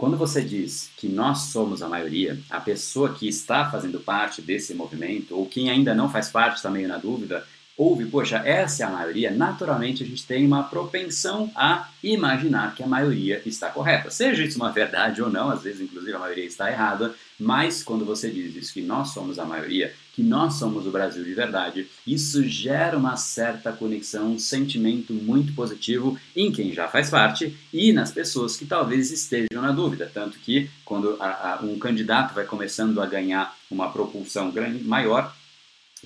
Quando 0.02 0.16
você 0.16 0.42
diz 0.42 0.90
que 0.96 1.06
nós 1.06 1.42
somos 1.52 1.80
a 1.80 1.88
maioria, 1.88 2.36
a 2.50 2.58
pessoa 2.58 3.14
que 3.14 3.28
está 3.28 3.70
fazendo 3.70 4.00
parte 4.00 4.42
desse 4.42 4.74
movimento, 4.74 5.36
ou 5.36 5.46
quem 5.46 5.70
ainda 5.70 5.94
não 5.94 6.10
faz 6.10 6.28
parte, 6.28 6.56
está 6.56 6.68
meio 6.68 6.88
na 6.88 6.96
dúvida, 6.96 7.46
ouve, 7.78 8.04
poxa, 8.06 8.38
essa 8.38 8.82
é 8.82 8.86
a 8.86 8.90
maioria, 8.90 9.30
naturalmente 9.30 10.02
a 10.02 10.06
gente 10.06 10.26
tem 10.26 10.44
uma 10.44 10.64
propensão 10.64 11.52
a 11.54 11.88
imaginar 12.02 12.74
que 12.74 12.82
a 12.82 12.86
maioria 12.88 13.40
está 13.46 13.70
correta. 13.70 14.10
Seja 14.10 14.42
isso 14.42 14.56
uma 14.56 14.72
verdade 14.72 15.22
ou 15.22 15.30
não, 15.30 15.50
às 15.50 15.62
vezes 15.62 15.80
inclusive 15.80 16.16
a 16.16 16.18
maioria 16.18 16.46
está 16.46 16.68
errada, 16.68 17.14
mas 17.42 17.82
quando 17.82 18.04
você 18.04 18.30
diz 18.30 18.54
isso, 18.54 18.72
que 18.72 18.80
nós 18.80 19.08
somos 19.08 19.38
a 19.38 19.44
maioria, 19.44 19.92
que 20.12 20.22
nós 20.22 20.54
somos 20.54 20.86
o 20.86 20.90
Brasil 20.90 21.24
de 21.24 21.34
verdade, 21.34 21.88
isso 22.06 22.44
gera 22.44 22.96
uma 22.96 23.16
certa 23.16 23.72
conexão, 23.72 24.34
um 24.34 24.38
sentimento 24.38 25.12
muito 25.12 25.52
positivo 25.54 26.16
em 26.36 26.52
quem 26.52 26.72
já 26.72 26.86
faz 26.86 27.10
parte 27.10 27.56
e 27.72 27.92
nas 27.92 28.12
pessoas 28.12 28.56
que 28.56 28.64
talvez 28.64 29.10
estejam 29.10 29.60
na 29.60 29.72
dúvida. 29.72 30.10
Tanto 30.12 30.38
que 30.38 30.70
quando 30.84 31.16
a, 31.18 31.54
a, 31.54 31.64
um 31.64 31.78
candidato 31.78 32.34
vai 32.34 32.44
começando 32.44 33.00
a 33.00 33.06
ganhar 33.06 33.56
uma 33.70 33.90
propulsão 33.90 34.50
grande, 34.50 34.84
maior, 34.84 35.34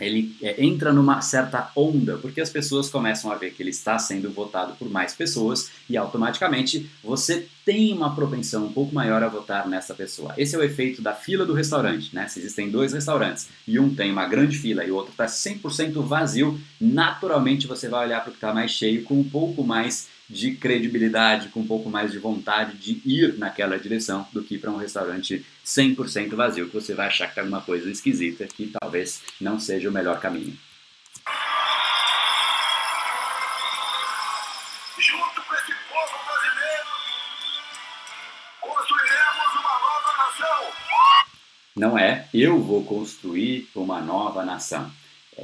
ele 0.01 0.37
é, 0.43 0.63
entra 0.63 0.93
numa 0.93 1.21
certa 1.21 1.71
onda, 1.75 2.19
porque 2.19 2.41
as 2.41 2.51
pessoas 2.51 2.89
começam 2.89 3.31
a 3.31 3.35
ver 3.35 3.53
que 3.53 3.63
ele 3.63 3.71
está 3.71 3.99
sendo 3.99 4.31
votado 4.31 4.75
por 4.75 4.91
mais 4.91 5.15
pessoas 5.15 5.71
e 5.89 5.97
automaticamente 5.97 6.91
você 7.03 7.49
tem 7.65 7.93
uma 7.93 8.15
propensão 8.15 8.67
um 8.67 8.73
pouco 8.73 8.95
maior 8.95 9.23
a 9.23 9.29
votar 9.29 9.67
nessa 9.67 9.95
pessoa. 9.95 10.35
Esse 10.37 10.55
é 10.55 10.59
o 10.59 10.63
efeito 10.63 11.03
da 11.03 11.15
fila 11.15 11.45
do 11.45 11.53
restaurante, 11.53 12.15
né? 12.15 12.29
Se 12.29 12.39
existem 12.39 12.71
dois 12.71 12.93
restaurantes 12.93 13.49
e 13.67 13.79
um 13.79 13.93
tem 13.95 14.13
uma 14.13 14.27
grande 14.29 14.59
fila 14.59 14.85
e 14.85 14.91
o 14.91 14.95
outro 14.95 15.13
está 15.13 15.27
100% 15.27 16.01
vazio, 16.03 16.61
naturalmente 16.81 17.67
você 17.67 17.89
vai 17.89 18.07
olhar 18.07 18.21
para 18.21 18.29
o 18.29 18.33
que 18.33 18.37
está 18.37 18.53
mais 18.53 18.71
cheio 18.71 19.03
com 19.03 19.19
um 19.19 19.25
pouco 19.25 19.65
mais 19.65 20.09
de 20.29 20.57
credibilidade, 20.57 21.49
com 21.49 21.61
um 21.61 21.67
pouco 21.67 21.89
mais 21.89 22.11
de 22.11 22.19
vontade 22.19 22.77
de 22.77 23.01
ir 23.05 23.39
naquela 23.39 23.79
direção 23.79 24.27
do 24.33 24.43
que 24.43 24.59
para 24.59 24.71
um 24.71 24.77
restaurante 24.77 25.45
100% 25.65 26.35
vazio, 26.35 26.69
que 26.69 26.75
você 26.75 26.95
vai 26.95 27.07
achar 27.07 27.29
que 27.29 27.35
tem 27.35 27.43
alguma 27.43 27.63
coisa 27.63 27.91
esquisita 27.91 28.47
que 28.47 28.73
talvez 28.81 29.23
não 29.41 29.59
seja 29.61 29.89
o 29.89 29.93
melhor 29.93 30.21
caminho. 30.21 30.57
Junto 34.99 35.43
com 35.43 35.55
esse 35.55 35.73
povo 35.89 36.25
brasileiro, 36.27 36.87
construiremos 38.61 39.53
uma 39.61 39.79
nova 39.81 40.17
nação. 40.19 40.73
Não 41.77 41.99
é 41.99 42.29
eu 42.35 42.61
vou 42.61 42.85
construir 42.85 43.69
uma 43.75 44.01
nova 44.01 44.45
nação 44.45 44.91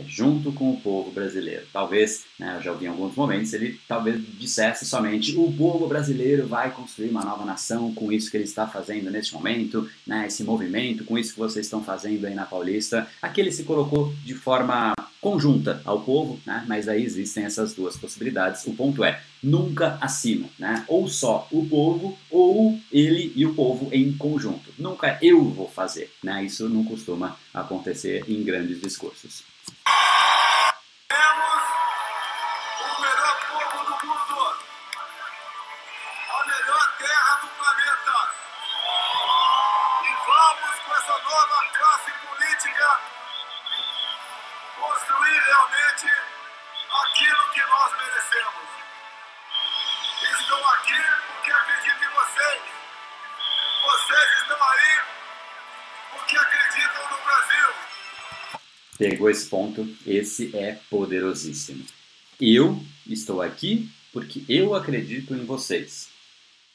junto 0.06 0.52
com 0.52 0.70
o 0.70 0.80
povo 0.80 1.10
brasileiro. 1.10 1.66
Talvez, 1.72 2.24
né, 2.38 2.56
eu 2.56 2.62
já 2.62 2.72
ouvi 2.72 2.86
em 2.86 2.88
alguns 2.88 3.14
momentos, 3.14 3.52
ele 3.52 3.78
talvez 3.86 4.20
dissesse 4.38 4.84
somente 4.84 5.36
o 5.36 5.52
povo 5.52 5.86
brasileiro 5.86 6.46
vai 6.46 6.70
construir 6.70 7.10
uma 7.10 7.24
nova 7.24 7.44
nação 7.44 7.92
com 7.94 8.10
isso 8.10 8.30
que 8.30 8.36
ele 8.36 8.44
está 8.44 8.66
fazendo 8.66 9.10
neste 9.10 9.34
momento, 9.34 9.88
né, 10.06 10.26
esse 10.26 10.42
movimento, 10.44 11.04
com 11.04 11.18
isso 11.18 11.34
que 11.34 11.38
vocês 11.38 11.66
estão 11.66 11.82
fazendo 11.82 12.26
aí 12.26 12.34
na 12.34 12.46
Paulista. 12.46 13.06
Aqui 13.20 13.40
ele 13.40 13.52
se 13.52 13.64
colocou 13.64 14.12
de 14.24 14.34
forma 14.34 14.94
conjunta 15.20 15.80
ao 15.84 16.00
povo, 16.00 16.40
né, 16.44 16.64
mas 16.66 16.88
aí 16.88 17.04
existem 17.04 17.44
essas 17.44 17.74
duas 17.74 17.96
possibilidades. 17.96 18.66
O 18.66 18.74
ponto 18.74 19.04
é, 19.04 19.22
nunca 19.42 19.96
acima, 20.00 20.48
né, 20.58 20.84
ou 20.88 21.06
só 21.06 21.46
o 21.50 21.64
povo 21.66 22.18
ou 22.30 22.78
ele 22.90 23.32
e 23.36 23.46
o 23.46 23.54
povo 23.54 23.88
em 23.92 24.12
conjunto. 24.12 24.72
Nunca 24.78 25.18
eu 25.22 25.44
vou 25.44 25.68
fazer, 25.68 26.10
né, 26.22 26.44
isso 26.44 26.68
não 26.68 26.84
costuma 26.84 27.36
acontecer 27.54 28.24
em 28.28 28.42
grandes 28.42 28.80
discursos. 28.80 29.44
Aquilo 47.12 47.52
que 47.52 47.60
nós 47.60 47.92
merecemos. 48.00 48.68
Estou 50.40 50.66
aqui 50.68 51.02
porque 51.28 51.52
acredito 51.52 52.04
em 52.04 52.14
vocês. 52.14 52.62
Vocês 53.84 54.40
estão 54.40 54.62
aí 54.62 55.00
porque 56.12 56.36
acreditam 56.36 57.10
no 57.10 57.24
Brasil. 57.24 57.68
Pegou 58.98 59.30
esse 59.30 59.46
ponto, 59.46 59.96
esse 60.06 60.56
é 60.56 60.78
poderosíssimo. 60.88 61.84
Eu 62.40 62.82
estou 63.06 63.42
aqui 63.42 63.90
porque 64.12 64.42
eu 64.48 64.74
acredito 64.74 65.34
em 65.34 65.44
vocês. 65.44 66.08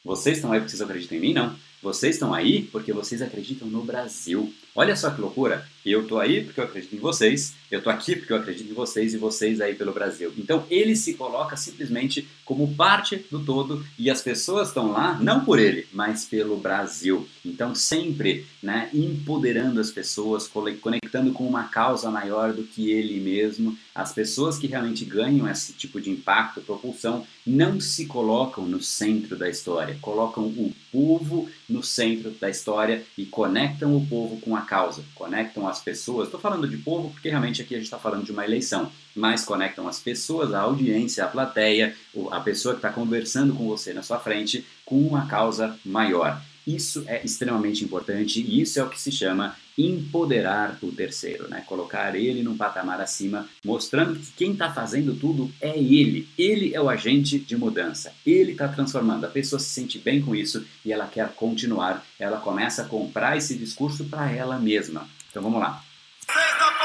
Vocês 0.05 0.37
estão 0.37 0.51
aí 0.51 0.59
porque 0.59 0.69
vocês 0.69 0.81
acreditam 0.81 1.17
em 1.17 1.21
mim? 1.21 1.33
Não. 1.33 1.57
Vocês 1.81 2.15
estão 2.15 2.33
aí 2.33 2.63
porque 2.63 2.91
vocês 2.91 3.21
acreditam 3.21 3.67
no 3.67 3.83
Brasil. 3.83 4.53
Olha 4.75 4.95
só 4.95 5.09
que 5.09 5.21
loucura. 5.21 5.65
Eu 5.85 6.05
tô 6.05 6.19
aí 6.19 6.43
porque 6.43 6.59
eu 6.59 6.65
acredito 6.65 6.95
em 6.95 6.99
vocês, 6.99 7.53
eu 7.71 7.81
tô 7.81 7.89
aqui 7.89 8.15
porque 8.15 8.33
eu 8.33 8.37
acredito 8.37 8.69
em 8.69 8.73
vocês 8.73 9.13
e 9.13 9.17
vocês 9.17 9.61
aí 9.61 9.73
pelo 9.73 9.93
Brasil. 9.93 10.33
Então 10.37 10.65
ele 10.69 10.95
se 10.97 11.13
coloca 11.13 11.55
simplesmente 11.55 12.27
como 12.43 12.75
parte 12.75 13.25
do 13.31 13.39
todo 13.39 13.85
e 13.97 14.09
as 14.09 14.21
pessoas 14.21 14.67
estão 14.67 14.91
lá 14.91 15.17
não 15.21 15.45
por 15.45 15.59
ele, 15.59 15.87
mas 15.93 16.25
pelo 16.25 16.57
Brasil. 16.57 17.27
Então 17.45 17.73
sempre, 17.73 18.45
né, 18.61 18.89
empoderando 18.93 19.79
as 19.79 19.89
pessoas, 19.89 20.47
conectando 20.47 21.31
com 21.31 21.47
uma 21.47 21.63
causa 21.63 22.11
maior 22.11 22.51
do 22.51 22.63
que 22.63 22.91
ele 22.91 23.19
mesmo. 23.19 23.77
As 23.95 24.11
pessoas 24.11 24.57
que 24.57 24.67
realmente 24.67 25.05
ganham 25.05 25.49
esse 25.49 25.73
tipo 25.73 26.01
de 26.01 26.09
impacto, 26.09 26.61
propulsão, 26.61 27.25
não 27.45 27.79
se 27.79 28.05
colocam 28.05 28.65
no 28.65 28.81
centro 28.81 29.37
da 29.37 29.49
história, 29.49 29.97
colocam 30.01 30.43
o 30.43 30.73
povo 30.97 31.47
no 31.69 31.83
centro 31.83 32.31
da 32.31 32.49
história 32.49 33.03
e 33.15 33.23
conectam 33.23 33.95
o 33.95 34.03
povo 34.07 34.41
com 34.41 34.55
a 34.55 34.61
causa, 34.61 35.03
conectam 35.13 35.67
as 35.67 35.79
pessoas. 35.79 36.25
Estou 36.25 36.39
falando 36.39 36.67
de 36.67 36.77
povo 36.77 37.11
porque 37.11 37.29
realmente 37.29 37.61
aqui 37.61 37.75
a 37.75 37.77
gente 37.77 37.85
está 37.85 37.99
falando 37.99 38.25
de 38.25 38.31
uma 38.31 38.43
eleição, 38.43 38.91
mas 39.15 39.45
conectam 39.45 39.87
as 39.87 39.99
pessoas, 39.99 40.55
a 40.55 40.61
audiência, 40.61 41.23
a 41.23 41.27
plateia, 41.27 41.95
a 42.31 42.39
pessoa 42.39 42.73
que 42.73 42.79
está 42.79 42.89
conversando 42.91 43.53
com 43.53 43.67
você 43.67 43.93
na 43.93 44.01
sua 44.01 44.17
frente 44.17 44.65
com 44.83 44.99
uma 44.99 45.27
causa 45.27 45.77
maior. 45.85 46.41
Isso 46.67 47.05
é 47.07 47.23
extremamente 47.23 47.83
importante 47.85 48.41
e 48.41 48.61
isso 48.61 48.77
é 48.77 48.83
o 48.83 48.89
que 48.89 48.99
se 48.99 49.09
chama 49.09 49.55
empoderar 49.77 50.77
o 50.81 50.91
terceiro, 50.91 51.47
né? 51.47 51.63
Colocar 51.65 52.13
ele 52.15 52.43
num 52.43 52.57
patamar 52.57 52.99
acima, 52.99 53.47
mostrando 53.63 54.19
que 54.19 54.31
quem 54.31 54.51
está 54.51 54.73
fazendo 54.73 55.15
tudo 55.15 55.49
é 55.61 55.77
ele. 55.77 56.27
Ele 56.37 56.75
é 56.75 56.81
o 56.81 56.89
agente 56.89 57.39
de 57.39 57.55
mudança. 57.55 58.11
Ele 58.25 58.51
está 58.51 58.67
transformando. 58.67 59.25
A 59.25 59.29
pessoa 59.29 59.59
se 59.59 59.69
sente 59.69 59.97
bem 59.97 60.21
com 60.21 60.35
isso 60.35 60.65
e 60.83 60.91
ela 60.91 61.07
quer 61.07 61.29
continuar. 61.29 62.03
Ela 62.19 62.39
começa 62.39 62.81
a 62.81 62.85
comprar 62.85 63.37
esse 63.37 63.55
discurso 63.55 64.05
para 64.05 64.29
ela 64.31 64.59
mesma. 64.59 65.07
Então 65.29 65.41
vamos 65.41 65.61
lá. 65.61 65.81
Vocês 66.19 66.76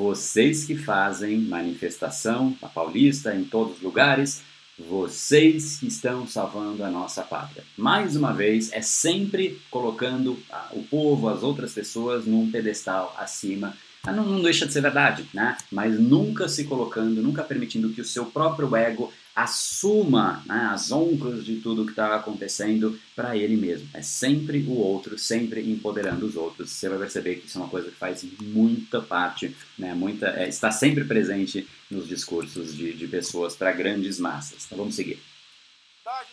Vocês 0.00 0.64
que 0.64 0.74
fazem 0.74 1.38
manifestação 1.42 2.56
na 2.62 2.70
Paulista, 2.70 3.34
em 3.34 3.44
todos 3.44 3.76
os 3.76 3.82
lugares, 3.82 4.40
vocês 4.78 5.76
que 5.78 5.88
estão 5.88 6.26
salvando 6.26 6.82
a 6.82 6.88
nossa 6.88 7.20
pátria. 7.20 7.62
Mais 7.76 8.16
uma 8.16 8.32
vez, 8.32 8.72
é 8.72 8.80
sempre 8.80 9.60
colocando 9.70 10.42
o 10.72 10.82
povo, 10.84 11.28
as 11.28 11.42
outras 11.42 11.74
pessoas, 11.74 12.24
num 12.24 12.50
pedestal 12.50 13.14
acima 13.18 13.76
ah, 14.02 14.12
não, 14.12 14.24
não 14.24 14.42
deixa 14.42 14.66
de 14.66 14.72
ser 14.72 14.80
verdade, 14.80 15.26
né? 15.34 15.58
Mas 15.70 15.98
nunca 16.00 16.48
se 16.48 16.64
colocando, 16.64 17.22
nunca 17.22 17.42
permitindo 17.42 17.90
que 17.90 18.00
o 18.00 18.04
seu 18.04 18.24
próprio 18.24 18.74
ego 18.74 19.12
assuma 19.34 20.42
né, 20.46 20.70
as 20.72 20.90
honras 20.90 21.44
de 21.44 21.60
tudo 21.60 21.84
que 21.84 21.92
está 21.92 22.14
acontecendo 22.16 23.00
para 23.14 23.36
ele 23.36 23.56
mesmo. 23.56 23.88
É 23.94 24.02
sempre 24.02 24.62
o 24.62 24.76
outro, 24.76 25.18
sempre 25.18 25.60
empoderando 25.70 26.26
os 26.26 26.36
outros. 26.36 26.70
Você 26.70 26.88
vai 26.88 26.98
perceber 26.98 27.36
que 27.36 27.46
isso 27.46 27.58
é 27.58 27.62
uma 27.62 27.70
coisa 27.70 27.90
que 27.90 27.96
faz 27.96 28.24
muita 28.40 29.00
parte, 29.00 29.56
né, 29.78 29.94
muita, 29.94 30.28
é, 30.30 30.48
está 30.48 30.70
sempre 30.70 31.04
presente 31.04 31.68
nos 31.90 32.06
discursos 32.06 32.74
de, 32.74 32.92
de 32.92 33.08
pessoas 33.08 33.56
para 33.56 33.72
grandes 33.72 34.18
massas. 34.18 34.64
Então 34.66 34.78
vamos 34.78 34.94
seguir. 34.94 35.22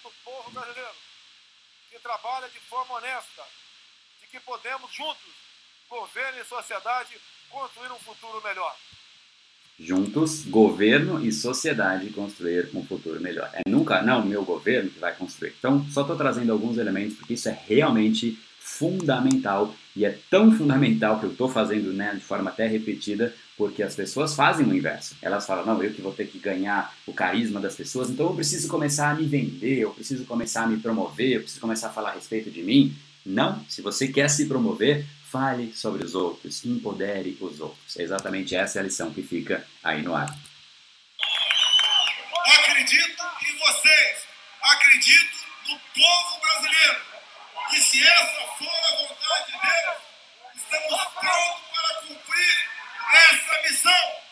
do 0.03 0.11
povo 0.23 0.51
brasileiro 0.51 0.89
que 1.91 1.99
trabalha 1.99 2.49
de 2.49 2.59
forma 2.61 2.95
honesta, 2.95 3.43
de 4.21 4.27
que 4.27 4.39
podemos 4.39 4.91
juntos, 4.93 5.33
governo 5.89 6.41
e 6.41 6.45
sociedade, 6.45 7.15
construir 7.49 7.91
um 7.91 7.99
futuro 7.99 8.41
melhor. 8.43 8.75
Juntos, 9.79 10.43
governo 10.43 11.23
e 11.23 11.31
sociedade 11.31 12.09
construir 12.09 12.69
um 12.73 12.83
futuro 12.83 13.21
melhor. 13.21 13.49
É 13.53 13.69
nunca, 13.69 14.01
não, 14.01 14.25
meu 14.25 14.43
governo 14.43 14.89
que 14.89 14.99
vai 14.99 15.13
construir. 15.13 15.53
Então, 15.57 15.85
só 15.91 16.01
estou 16.01 16.15
trazendo 16.15 16.51
alguns 16.51 16.77
elementos 16.77 17.15
porque 17.15 17.35
isso 17.35 17.47
é 17.47 17.59
realmente 17.67 18.39
fundamental 18.59 19.73
e 19.95 20.03
é 20.03 20.17
tão 20.29 20.51
fundamental 20.51 21.19
que 21.19 21.25
eu 21.25 21.31
estou 21.31 21.47
fazendo 21.47 21.93
né, 21.93 22.13
de 22.13 22.19
forma 22.19 22.49
até 22.49 22.67
repetida 22.67 23.33
porque 23.57 23.81
as 23.81 23.95
pessoas 23.95 24.35
fazem 24.35 24.65
o 24.65 24.75
inverso. 24.75 25.15
Elas 25.21 25.47
falam, 25.47 25.65
não, 25.65 25.81
eu 25.81 25.91
que 25.91 26.01
vou 26.01 26.11
ter 26.11 26.27
que 26.27 26.37
ganhar 26.37 26.93
o 27.07 27.13
carisma 27.13 27.59
das 27.59 27.75
pessoas, 27.75 28.09
então 28.09 28.27
eu 28.27 28.35
preciso 28.35 28.67
começar 28.67 29.11
a 29.11 29.15
me 29.15 29.25
vender, 29.25 29.79
eu 29.79 29.91
preciso 29.91 30.25
começar 30.25 30.63
a 30.63 30.67
me 30.67 30.77
promover, 30.77 31.33
eu 31.33 31.39
preciso 31.41 31.61
começar 31.61 31.87
a 31.87 31.91
falar 31.91 32.09
a 32.09 32.13
respeito 32.13 32.51
de 32.51 32.61
mim. 32.61 32.93
Não, 33.25 33.59
se 33.67 33.81
você 33.81 34.07
quer 34.07 34.29
se 34.29 34.45
promover, 34.45 35.05
Fale 35.29 35.73
sobre 35.73 36.05
os 36.05 36.15
outros, 36.15 36.63
empodere 36.65 37.37
os 37.41 37.59
outros. 37.59 37.97
É 37.97 38.03
exatamente 38.03 38.55
essa 38.55 38.79
a 38.79 38.83
lição 38.83 39.13
que 39.13 39.21
fica 39.21 39.67
aí 39.83 40.01
no 40.01 40.15
ar. 40.15 40.33
Acredito 42.59 43.23
em 43.41 43.57
vocês, 43.57 44.23
acredito 44.61 45.37
no 45.67 45.79
povo 45.79 46.39
brasileiro. 46.39 47.01
E 47.73 47.77
se 47.81 48.07
essa 48.07 48.47
for 48.57 48.69
a 48.69 49.07
vontade 49.07 49.51
de 49.51 49.59
Deus, 49.59 49.97
estamos 50.55 51.03
prontos 51.19 51.61
para 51.73 52.01
cumprir 52.07 52.69
essa 53.13 53.61
missão. 53.69 54.26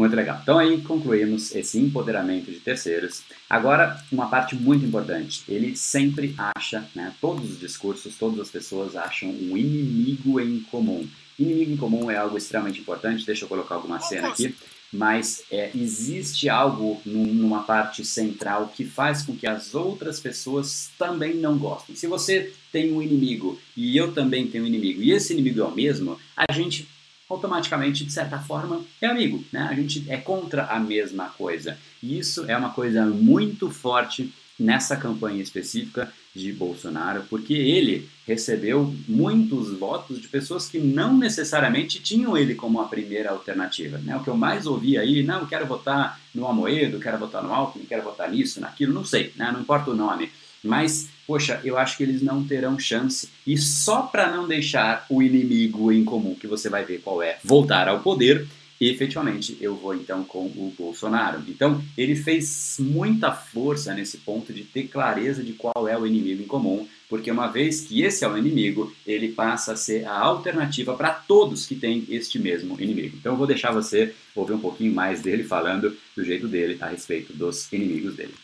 Muito 0.00 0.16
legal. 0.16 0.38
Então 0.42 0.58
aí 0.58 0.80
concluímos 0.80 1.54
esse 1.54 1.78
empoderamento 1.78 2.50
de 2.50 2.58
terceiros. 2.58 3.22
Agora, 3.50 4.02
uma 4.10 4.30
parte 4.30 4.56
muito 4.56 4.82
importante. 4.82 5.42
Ele 5.46 5.76
sempre 5.76 6.34
acha, 6.38 6.88
né, 6.94 7.12
todos 7.20 7.50
os 7.50 7.60
discursos, 7.60 8.16
todas 8.16 8.40
as 8.40 8.48
pessoas 8.48 8.96
acham 8.96 9.28
um 9.28 9.58
inimigo 9.58 10.40
em 10.40 10.60
comum. 10.60 11.06
Inimigo 11.38 11.72
em 11.72 11.76
comum 11.76 12.10
é 12.10 12.16
algo 12.16 12.38
extremamente 12.38 12.80
importante. 12.80 13.26
Deixa 13.26 13.44
eu 13.44 13.48
colocar 13.48 13.74
alguma 13.74 14.00
cena 14.00 14.28
aqui. 14.28 14.54
mas 14.90 15.42
é, 15.50 15.70
existe 15.74 16.48
algo 16.48 16.98
numa 17.04 17.62
parte 17.64 18.02
central 18.02 18.72
que 18.74 18.86
faz 18.86 19.20
com 19.22 19.36
que 19.36 19.46
as 19.46 19.74
outras 19.74 20.18
pessoas 20.18 20.88
também 20.98 21.34
não 21.34 21.58
gostem. 21.58 21.94
Se 21.94 22.06
você 22.06 22.54
tem 22.72 22.90
um 22.90 23.02
inimigo 23.02 23.60
e 23.76 23.98
eu 23.98 24.12
também 24.12 24.46
tenho 24.46 24.64
um 24.64 24.66
inimigo 24.66 25.02
e 25.02 25.12
esse 25.12 25.34
inimigo 25.34 25.60
é 25.60 25.64
o 25.64 25.74
mesmo, 25.74 26.18
a 26.34 26.50
gente 26.50 26.88
automaticamente, 27.30 28.04
de 28.04 28.12
certa 28.12 28.38
forma, 28.38 28.82
é 29.00 29.06
amigo, 29.06 29.44
né? 29.52 29.68
A 29.70 29.74
gente 29.74 30.04
é 30.10 30.16
contra 30.16 30.64
a 30.64 30.80
mesma 30.80 31.28
coisa. 31.28 31.78
E 32.02 32.18
isso 32.18 32.44
é 32.48 32.56
uma 32.56 32.70
coisa 32.70 33.06
muito 33.06 33.70
forte 33.70 34.34
nessa 34.58 34.96
campanha 34.96 35.42
específica 35.42 36.12
de 36.34 36.52
Bolsonaro, 36.52 37.24
porque 37.30 37.54
ele 37.54 38.08
recebeu 38.26 38.94
muitos 39.08 39.72
votos 39.76 40.20
de 40.20 40.28
pessoas 40.28 40.68
que 40.68 40.78
não 40.78 41.16
necessariamente 41.16 42.00
tinham 42.00 42.36
ele 42.36 42.54
como 42.54 42.80
a 42.80 42.86
primeira 42.86 43.30
alternativa. 43.30 43.98
Né? 43.98 44.14
O 44.16 44.22
que 44.22 44.28
eu 44.28 44.36
mais 44.36 44.66
ouvi 44.66 44.98
aí, 44.98 45.22
não, 45.22 45.46
quero 45.46 45.66
votar 45.66 46.20
no 46.34 46.46
Amoedo, 46.46 47.00
quero 47.00 47.18
votar 47.18 47.42
no 47.42 47.52
Alckmin, 47.52 47.86
quero 47.86 48.02
votar 48.02 48.30
nisso, 48.30 48.60
naquilo, 48.60 48.92
não 48.92 49.04
sei, 49.04 49.32
né? 49.36 49.50
não 49.52 49.60
importa 49.60 49.90
o 49.90 49.96
nome. 49.96 50.30
Mas, 50.62 51.08
poxa, 51.26 51.60
eu 51.64 51.78
acho 51.78 51.96
que 51.96 52.02
eles 52.02 52.22
não 52.22 52.44
terão 52.44 52.78
chance. 52.78 53.28
E 53.46 53.56
só 53.56 54.02
para 54.02 54.30
não 54.30 54.46
deixar 54.46 55.06
o 55.08 55.22
inimigo 55.22 55.90
em 55.90 56.04
comum, 56.04 56.34
que 56.34 56.46
você 56.46 56.68
vai 56.68 56.84
ver 56.84 57.00
qual 57.00 57.22
é, 57.22 57.38
voltar 57.42 57.88
ao 57.88 58.00
poder, 58.00 58.46
e 58.80 58.88
efetivamente 58.88 59.58
eu 59.60 59.76
vou 59.76 59.94
então 59.94 60.24
com 60.24 60.46
o 60.46 60.74
Bolsonaro. 60.76 61.44
Então 61.46 61.84
ele 61.98 62.16
fez 62.16 62.76
muita 62.78 63.30
força 63.30 63.92
nesse 63.92 64.18
ponto 64.18 64.54
de 64.54 64.64
ter 64.64 64.88
clareza 64.88 65.44
de 65.44 65.52
qual 65.52 65.86
é 65.86 65.98
o 65.98 66.06
inimigo 66.06 66.42
em 66.42 66.46
comum, 66.46 66.88
porque 67.06 67.30
uma 67.30 67.48
vez 67.48 67.82
que 67.82 68.02
esse 68.02 68.24
é 68.24 68.28
o 68.28 68.38
inimigo, 68.38 68.94
ele 69.06 69.32
passa 69.32 69.74
a 69.74 69.76
ser 69.76 70.06
a 70.06 70.18
alternativa 70.18 70.94
para 70.94 71.10
todos 71.10 71.66
que 71.66 71.74
têm 71.74 72.06
este 72.08 72.38
mesmo 72.38 72.80
inimigo. 72.80 73.16
Então 73.18 73.34
eu 73.34 73.36
vou 73.36 73.46
deixar 73.46 73.70
você 73.70 74.14
ouvir 74.34 74.54
um 74.54 74.60
pouquinho 74.60 74.94
mais 74.94 75.20
dele 75.20 75.44
falando 75.44 75.94
do 76.16 76.24
jeito 76.24 76.48
dele 76.48 76.78
a 76.80 76.86
respeito 76.86 77.34
dos 77.34 77.70
inimigos 77.70 78.16
dele. 78.16 78.34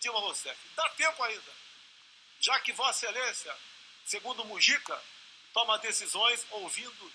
Dilma 0.00 0.18
Rousseff, 0.20 0.56
dá 0.76 0.84
tempo 0.98 1.22
ainda. 1.22 1.53
Já 2.44 2.60
que 2.60 2.74
Vossa 2.74 3.06
Excelência, 3.06 3.56
segundo 4.04 4.44
Mujica, 4.44 5.02
toma 5.54 5.78
decisões 5.78 6.46
ouvindo 6.50 7.12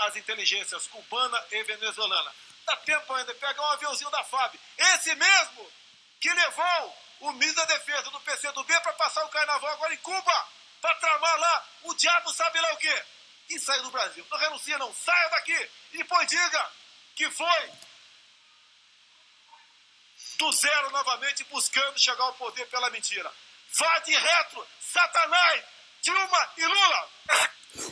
as 0.00 0.16
inteligências 0.16 0.88
cubana 0.88 1.46
e 1.52 1.62
venezuelana. 1.62 2.34
Dá 2.66 2.74
tempo 2.78 3.14
ainda 3.14 3.32
de 3.32 3.38
pegar 3.38 3.62
um 3.62 3.66
aviãozinho 3.66 4.10
da 4.10 4.24
FAB. 4.24 4.58
Esse 4.76 5.14
mesmo 5.14 5.72
que 6.20 6.28
levou 6.28 6.98
o 7.20 7.32
ministro 7.34 7.64
da 7.64 7.66
Defesa 7.66 8.10
do 8.10 8.20
PCdoB 8.20 8.80
para 8.80 8.94
passar 8.94 9.24
o 9.24 9.28
carnaval 9.28 9.70
agora 9.70 9.94
em 9.94 9.98
Cuba, 9.98 10.48
para 10.80 10.94
tramar 10.96 11.38
lá 11.38 11.68
o 11.84 11.94
diabo 11.94 12.32
sabe 12.32 12.60
lá 12.60 12.72
o 12.72 12.78
quê. 12.78 13.04
E 13.50 13.60
sair 13.60 13.82
do 13.82 13.92
Brasil. 13.92 14.26
Não 14.28 14.38
renuncia, 14.38 14.76
não. 14.76 14.92
Saia 14.92 15.28
daqui. 15.28 15.70
E 15.92 15.98
depois 15.98 16.26
diga 16.26 16.72
que 17.14 17.30
foi 17.30 17.72
do 20.36 20.50
zero 20.50 20.90
novamente 20.90 21.44
buscando 21.44 21.96
chegar 22.00 22.24
ao 22.24 22.34
poder 22.34 22.66
pela 22.66 22.90
mentira. 22.90 23.32
Vá 23.76 23.98
de 24.06 24.12
retro, 24.12 24.64
Satanás, 24.80 25.62
Dilma 26.02 26.48
e 26.56 26.64
Lula. 26.64 27.88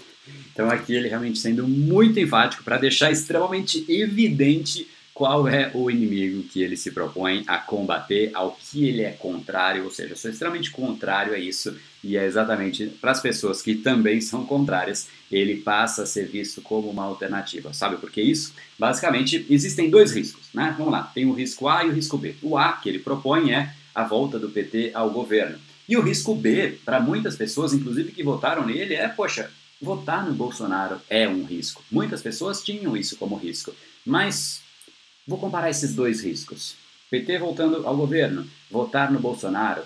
Então 0.53 0.71
aqui 0.71 0.95
ele 0.95 1.09
realmente 1.09 1.39
sendo 1.39 1.69
muito 1.69 2.19
enfático 2.19 2.65
para 2.65 2.79
deixar 2.79 3.11
extremamente 3.11 3.85
evidente 3.89 4.89
qual 5.17 5.49
é 5.49 5.71
o 5.73 5.91
inimigo 5.91 6.43
que 6.43 6.62
ele 6.62 6.77
se 6.77 6.91
propõe 6.91 7.43
a 7.47 7.57
combater, 7.57 8.31
ao 8.35 8.53
que 8.53 8.87
ele 8.87 9.03
é 9.03 9.12
contrário, 9.12 9.85
ou 9.85 9.91
seja, 9.91 10.15
sou 10.15 10.31
extremamente 10.31 10.71
contrário 10.71 11.33
a 11.33 11.39
isso, 11.39 11.75
e 12.05 12.19
é 12.19 12.25
exatamente 12.27 12.87
para 12.87 13.12
as 13.12 13.21
pessoas 13.21 13.62
que 13.62 13.77
também 13.77 14.21
são 14.21 14.45
contrárias, 14.45 15.09
ele 15.33 15.57
passa 15.57 16.03
a 16.03 16.07
ser 16.07 16.29
visto 16.29 16.61
como 16.61 16.91
uma 16.91 17.05
alternativa. 17.05 17.73
Sabe 17.73 17.97
por 17.97 18.11
que 18.11 18.21
isso? 18.21 18.53
Basicamente, 18.79 19.47
existem 19.49 19.89
dois 19.89 20.12
riscos, 20.12 20.49
né? 20.53 20.75
Vamos 20.77 20.93
lá, 20.93 21.05
tem 21.15 21.25
o 21.25 21.33
risco 21.33 21.67
A 21.67 21.85
e 21.85 21.89
o 21.89 21.93
risco 21.93 22.19
B. 22.19 22.35
O 22.43 22.59
A 22.59 22.73
que 22.73 22.89
ele 22.89 22.99
propõe 22.99 23.55
é 23.55 23.73
a 23.95 24.05
volta 24.05 24.39
do 24.39 24.51
PT 24.51 24.91
ao 24.93 25.09
governo. 25.09 25.59
E 25.88 25.96
o 25.96 26.03
risco 26.03 26.35
B, 26.35 26.79
para 26.85 27.01
muitas 27.01 27.37
pessoas, 27.37 27.72
inclusive 27.72 28.12
que 28.12 28.22
votaram 28.22 28.66
nele, 28.66 28.94
é, 28.94 29.07
poxa, 29.09 29.51
votar 29.81 30.25
no 30.27 30.35
Bolsonaro 30.35 31.01
é 31.09 31.29
um 31.29 31.44
risco. 31.44 31.83
Muitas 31.90 32.22
pessoas 32.22 32.62
tinham 32.62 32.96
isso 32.96 33.16
como 33.16 33.37
risco. 33.37 33.75
Mas 34.05 34.62
vou 35.27 35.38
comparar 35.38 35.70
esses 35.70 35.94
dois 35.94 36.22
riscos. 36.22 36.75
PT 37.11 37.38
voltando 37.38 37.87
ao 37.87 37.96
governo, 37.96 38.46
votar 38.70 39.12
no 39.12 39.20
Bolsonaro. 39.20 39.83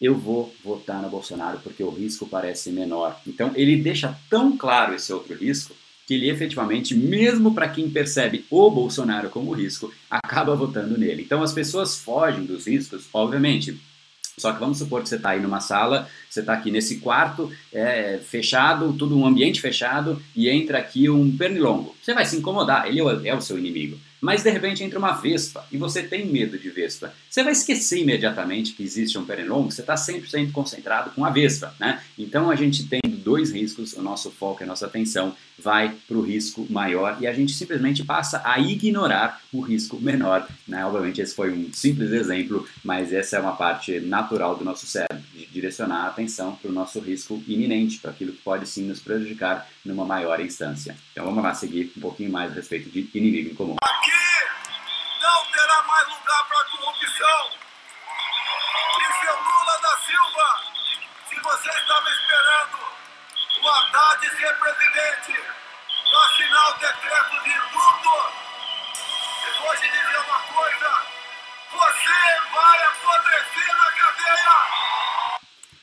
Eu 0.00 0.16
vou 0.16 0.54
votar 0.64 1.02
no 1.02 1.08
Bolsonaro 1.08 1.60
porque 1.62 1.82
o 1.82 1.90
risco 1.90 2.26
parece 2.26 2.70
menor. 2.70 3.20
Então 3.26 3.52
ele 3.54 3.76
deixa 3.76 4.16
tão 4.30 4.56
claro 4.56 4.94
esse 4.94 5.12
outro 5.12 5.34
risco 5.34 5.74
que 6.06 6.14
ele 6.14 6.30
efetivamente, 6.30 6.94
mesmo 6.94 7.52
para 7.52 7.68
quem 7.68 7.90
percebe 7.90 8.44
o 8.48 8.70
Bolsonaro 8.70 9.28
como 9.28 9.52
risco, 9.52 9.92
acaba 10.10 10.56
votando 10.56 10.96
nele. 10.96 11.22
Então 11.22 11.42
as 11.42 11.52
pessoas 11.52 11.98
fogem 11.98 12.44
dos 12.44 12.66
riscos, 12.66 13.06
obviamente. 13.12 13.78
Só 14.38 14.52
que 14.52 14.60
vamos 14.60 14.78
supor 14.78 15.02
que 15.02 15.08
você 15.08 15.16
está 15.16 15.30
aí 15.30 15.40
numa 15.40 15.60
sala, 15.60 16.08
você 16.28 16.40
está 16.40 16.52
aqui 16.52 16.70
nesse 16.70 16.98
quarto 16.98 17.50
é, 17.72 18.18
fechado, 18.18 18.92
tudo 18.92 19.18
um 19.18 19.26
ambiente 19.26 19.60
fechado, 19.60 20.20
e 20.34 20.48
entra 20.48 20.78
aqui 20.78 21.08
um 21.08 21.36
pernilongo. 21.36 21.94
Você 22.02 22.14
vai 22.14 22.24
se 22.24 22.36
incomodar, 22.36 22.86
ele 22.86 23.00
é 23.00 23.34
o 23.34 23.40
seu 23.40 23.58
inimigo. 23.58 23.98
Mas 24.20 24.42
de 24.42 24.50
repente 24.50 24.82
entra 24.84 24.98
uma 24.98 25.12
vespa 25.12 25.64
e 25.70 25.76
você 25.76 26.02
tem 26.02 26.26
medo 26.26 26.58
de 26.58 26.70
vespa. 26.70 27.12
Você 27.28 27.42
vai 27.42 27.52
esquecer 27.52 28.00
imediatamente 28.00 28.72
que 28.72 28.82
existe 28.82 29.18
um 29.18 29.24
pernilongo, 29.24 29.70
você 29.70 29.80
está 29.80 29.94
100% 29.94 30.52
concentrado 30.52 31.10
com 31.10 31.24
a 31.24 31.30
vespa. 31.30 31.74
Né? 31.78 32.00
Então 32.18 32.50
a 32.50 32.56
gente 32.56 32.86
tem 32.88 33.00
dois 33.04 33.52
riscos, 33.52 33.92
o 33.92 34.02
nosso 34.02 34.30
foco 34.30 34.62
a 34.62 34.66
nossa 34.66 34.86
atenção 34.86 35.34
vai 35.58 35.94
para 36.06 36.16
o 36.16 36.22
risco 36.22 36.66
maior 36.70 37.18
e 37.20 37.26
a 37.26 37.32
gente 37.32 37.52
simplesmente 37.52 38.04
passa 38.04 38.40
a 38.44 38.58
ignorar 38.60 39.40
o 39.52 39.60
risco 39.60 40.00
menor. 40.00 40.48
Né? 40.66 40.84
Obviamente, 40.84 41.20
esse 41.20 41.34
foi 41.34 41.52
um 41.52 41.72
simples 41.72 42.12
exemplo, 42.12 42.66
mas 42.84 43.12
essa 43.12 43.36
é 43.36 43.40
uma 43.40 43.56
parte 43.56 44.00
natural 44.00 44.56
do 44.56 44.64
nosso 44.64 44.86
cérebro, 44.86 45.22
de 45.34 45.46
direcionar 45.46 46.04
a 46.04 46.08
atenção 46.08 46.54
para 46.54 46.70
o 46.70 46.74
nosso 46.74 47.00
risco 47.00 47.42
iminente, 47.46 47.98
para 47.98 48.12
aquilo 48.12 48.32
que 48.32 48.42
pode 48.42 48.68
sim 48.68 48.84
nos 48.84 49.00
prejudicar 49.00 49.68
numa 49.84 50.04
maior 50.04 50.40
instância. 50.40 50.96
Então 51.12 51.24
vamos 51.24 51.42
lá 51.42 51.54
seguir 51.54 51.92
um 51.96 52.00
pouquinho 52.00 52.30
mais 52.30 52.52
a 52.52 52.54
respeito 52.54 52.88
de 52.88 53.08
inimigo 53.14 53.50
em 53.50 53.54
comum. 53.54 53.76
Não 55.28 55.44
terá 55.52 55.82
mais 55.82 56.08
lugar 56.08 56.48
para 56.48 56.64
corrupção. 56.64 57.50
E 58.98 59.26
Lula 59.30 59.78
da 59.82 59.96
Silva, 59.98 60.60
se 61.28 61.38
você 61.38 61.68
estava 61.68 62.10
esperando 62.10 62.78
o 63.60 63.68
Haddad 63.68 64.26
ser 64.30 64.56
presidente, 64.58 65.38
para 66.10 66.24
assinar 66.24 66.70
o 66.70 66.78
decreto 66.78 67.44
de 67.44 67.54
luto. 67.74 68.16
E 69.44 69.60
vou 69.60 69.76
te 69.76 69.88
dizer 69.90 70.18
uma 70.26 70.40
coisa: 70.40 70.88
você 71.72 72.20
vai 72.50 72.82
apodrecer 72.84 73.76
na 73.76 73.92
cadeia! 73.92 75.40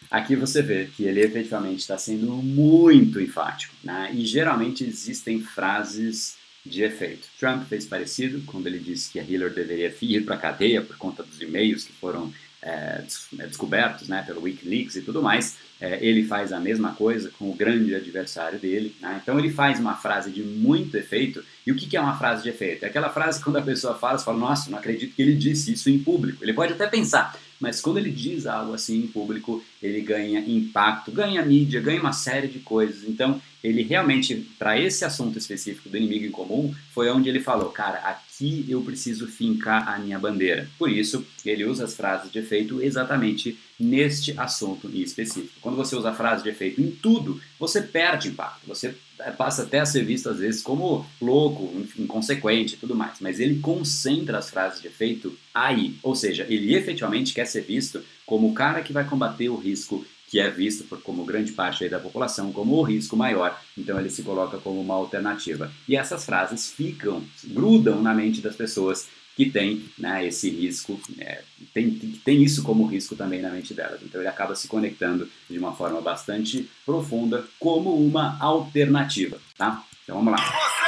Aqui 0.10 0.36
você 0.36 0.64
vê 0.64 0.88
que 0.88 1.04
ele 1.04 1.22
efetivamente 1.22 1.82
está 1.82 2.00
sendo 2.00 2.32
muito 2.32 3.22
enfático, 3.22 3.76
né? 3.84 4.10
e 4.12 4.26
geralmente 4.26 4.84
existem 4.84 5.40
frases 5.40 6.36
de 6.66 6.84
efeito. 6.84 7.28
Trump 7.40 7.64
fez 7.68 7.86
parecido 7.86 8.42
quando 8.46 8.68
ele 8.68 8.80
disse 8.80 9.12
que 9.12 9.20
a 9.20 9.24
Hillary 9.24 9.54
deveria 9.54 9.94
ir 10.02 10.26
para 10.26 10.36
a 10.36 10.40
cadeia 10.40 10.82
por 10.82 10.98
conta 10.98 11.24
dos 11.24 11.40
e-mails 11.42 11.84
que 11.84 11.94
foram 11.94 12.34
é, 12.62 13.04
descobertos 13.48 14.08
né, 14.08 14.24
pelo 14.24 14.42
Wikileaks 14.42 14.96
e 14.96 15.02
tudo 15.02 15.22
mais 15.22 15.58
é, 15.80 16.00
ele 16.02 16.24
faz 16.26 16.54
a 16.54 16.60
mesma 16.60 16.94
coisa 16.94 17.32
com 17.38 17.50
o 17.50 17.54
grande 17.54 17.94
adversário 17.94 18.58
dele. 18.58 18.96
Né? 19.02 19.20
Então 19.22 19.38
ele 19.38 19.52
faz 19.52 19.80
uma 19.80 19.96
frase 19.96 20.32
de 20.32 20.42
muito 20.42 20.96
efeito. 20.96 21.44
E 21.66 21.72
o 21.72 21.76
que, 21.76 21.86
que 21.86 21.98
é 21.98 22.02
uma 22.02 22.18
frase 22.18 22.44
de 22.44 22.50
efeito? 22.50 22.84
É 22.84 22.88
aquela 22.88 23.10
frase 23.10 23.40
que 23.40 23.44
quando 23.44 23.58
a 23.58 23.62
pessoa 23.62 23.96
fala, 23.96 24.18
você 24.18 24.26
fala, 24.26 24.38
nossa, 24.38 24.70
não 24.70 24.78
acredito 24.78 25.16
que 25.16 25.22
ele 25.22 25.36
disse 25.36 25.74
isso 25.74 25.90
em 25.90 26.00
público. 26.00 26.44
Ele 26.44 26.54
pode 26.54 26.74
até 26.74 26.88
pensar, 26.88 27.38
mas 27.60 27.82
quando 27.82 27.98
ele 27.98 28.12
diz 28.12 28.46
algo 28.46 28.74
assim 28.74 29.04
em 29.04 29.08
público, 29.08 29.64
ele 29.82 30.02
ganha 30.02 30.40
impacto, 30.40 31.12
ganha 31.12 31.46
mídia, 31.46 31.82
ganha 31.82 32.00
uma 32.00 32.14
série 32.14 32.48
de 32.48 32.60
coisas. 32.60 33.04
Então 33.08 33.42
ele 33.64 33.84
realmente, 33.84 34.36
para 34.60 34.80
esse 34.80 35.04
assunto 35.04 35.38
específico 35.38 35.90
do 35.90 35.98
inimigo 35.98 36.26
em 36.26 36.32
comum, 36.32 36.74
foi 36.94 37.10
onde 37.10 37.30
ele 37.30 37.40
falou, 37.40 37.70
cara, 37.70 38.00
aqui 38.36 38.66
eu 38.68 38.82
preciso 38.82 39.28
fincar 39.28 39.88
a 39.88 39.98
minha 39.98 40.20
bandeira. 40.20 40.70
Por 40.78 40.92
isso, 40.92 41.26
ele 41.46 41.64
usa 41.64 41.86
as 41.86 41.96
frases 41.96 42.32
de 42.32 42.40
efeito 42.40 42.82
exatamente 42.82 43.58
neste 43.80 44.38
assunto 44.38 44.90
em 44.94 45.02
específico. 45.02 45.54
Quando 45.62 45.76
você 45.76 45.96
usa 45.96 46.10
a 46.10 46.14
frase 46.14 46.44
de 46.44 46.50
efeito 46.50 46.82
em 46.82 46.92
tudo, 46.92 47.42
você 47.58 47.82
perde 47.82 48.30
impacto. 48.30 48.68
Você 48.68 48.96
passa 49.38 49.64
até 49.64 49.80
a 49.80 49.86
ser 49.86 50.04
visto 50.04 50.30
às 50.30 50.40
vezes 50.40 50.62
como 50.62 51.06
louco, 51.22 51.86
inconsequente 51.98 52.76
e 52.76 52.78
tudo 52.78 52.96
mais. 52.96 53.20
Mas 53.20 53.40
ele 53.40 53.60
concentra 53.60 54.38
as 54.38 54.50
frases 54.50 54.82
de 54.82 54.88
efeito 54.88 55.38
aí. 55.54 55.96
Ou 56.04 56.16
seja, 56.16 56.46
ele 56.50 56.76
efetivamente 56.76 57.34
quer 57.34 57.46
ser 57.46 57.62
visto 57.62 58.04
como 58.26 58.50
o 58.50 58.54
cara 58.54 58.82
que 58.82 58.94
vai 58.94 59.08
combater 59.08 59.50
o 59.50 59.56
risco 59.56 60.06
que 60.30 60.40
é 60.40 60.50
visto 60.50 60.84
por, 60.86 61.02
como 61.02 61.26
grande 61.26 61.52
parte 61.52 61.88
da 61.88 62.00
população 62.00 62.52
como 62.52 62.76
o 62.76 62.84
risco 62.84 63.16
maior, 63.16 63.60
então 63.78 64.00
ele 64.00 64.10
se 64.10 64.24
coloca 64.24 64.58
como 64.58 64.82
uma 64.82 64.96
alternativa. 64.96 65.72
E 65.88 65.96
essas 65.96 66.26
frases 66.26 66.72
ficam, 66.72 67.24
grudam 67.44 68.02
na 68.02 68.14
mente 68.14 68.42
das 68.42 68.56
pessoas 68.56 69.08
que 69.36 69.50
tem 69.50 69.84
né, 69.98 70.26
esse 70.26 70.50
risco, 70.50 71.00
é, 71.20 71.42
tem, 71.74 71.92
tem 72.24 72.42
isso 72.42 72.64
como 72.64 72.86
risco 72.86 73.16
também 73.16 73.42
na 73.42 73.50
mente 73.50 73.74
delas. 73.74 74.02
Então 74.02 74.22
ele 74.22 74.30
acaba 74.30 74.56
se 74.56 74.68
conectando 74.68 75.30
de 75.50 75.60
uma 75.60 75.76
forma 75.76 76.00
bastante 76.00 76.70
profunda 76.86 77.46
como 77.60 77.94
uma 77.94 78.38
alternativa, 78.40 79.38
tá? 79.58 79.84
Então 80.04 80.16
vamos 80.16 80.32
lá. 80.32 80.85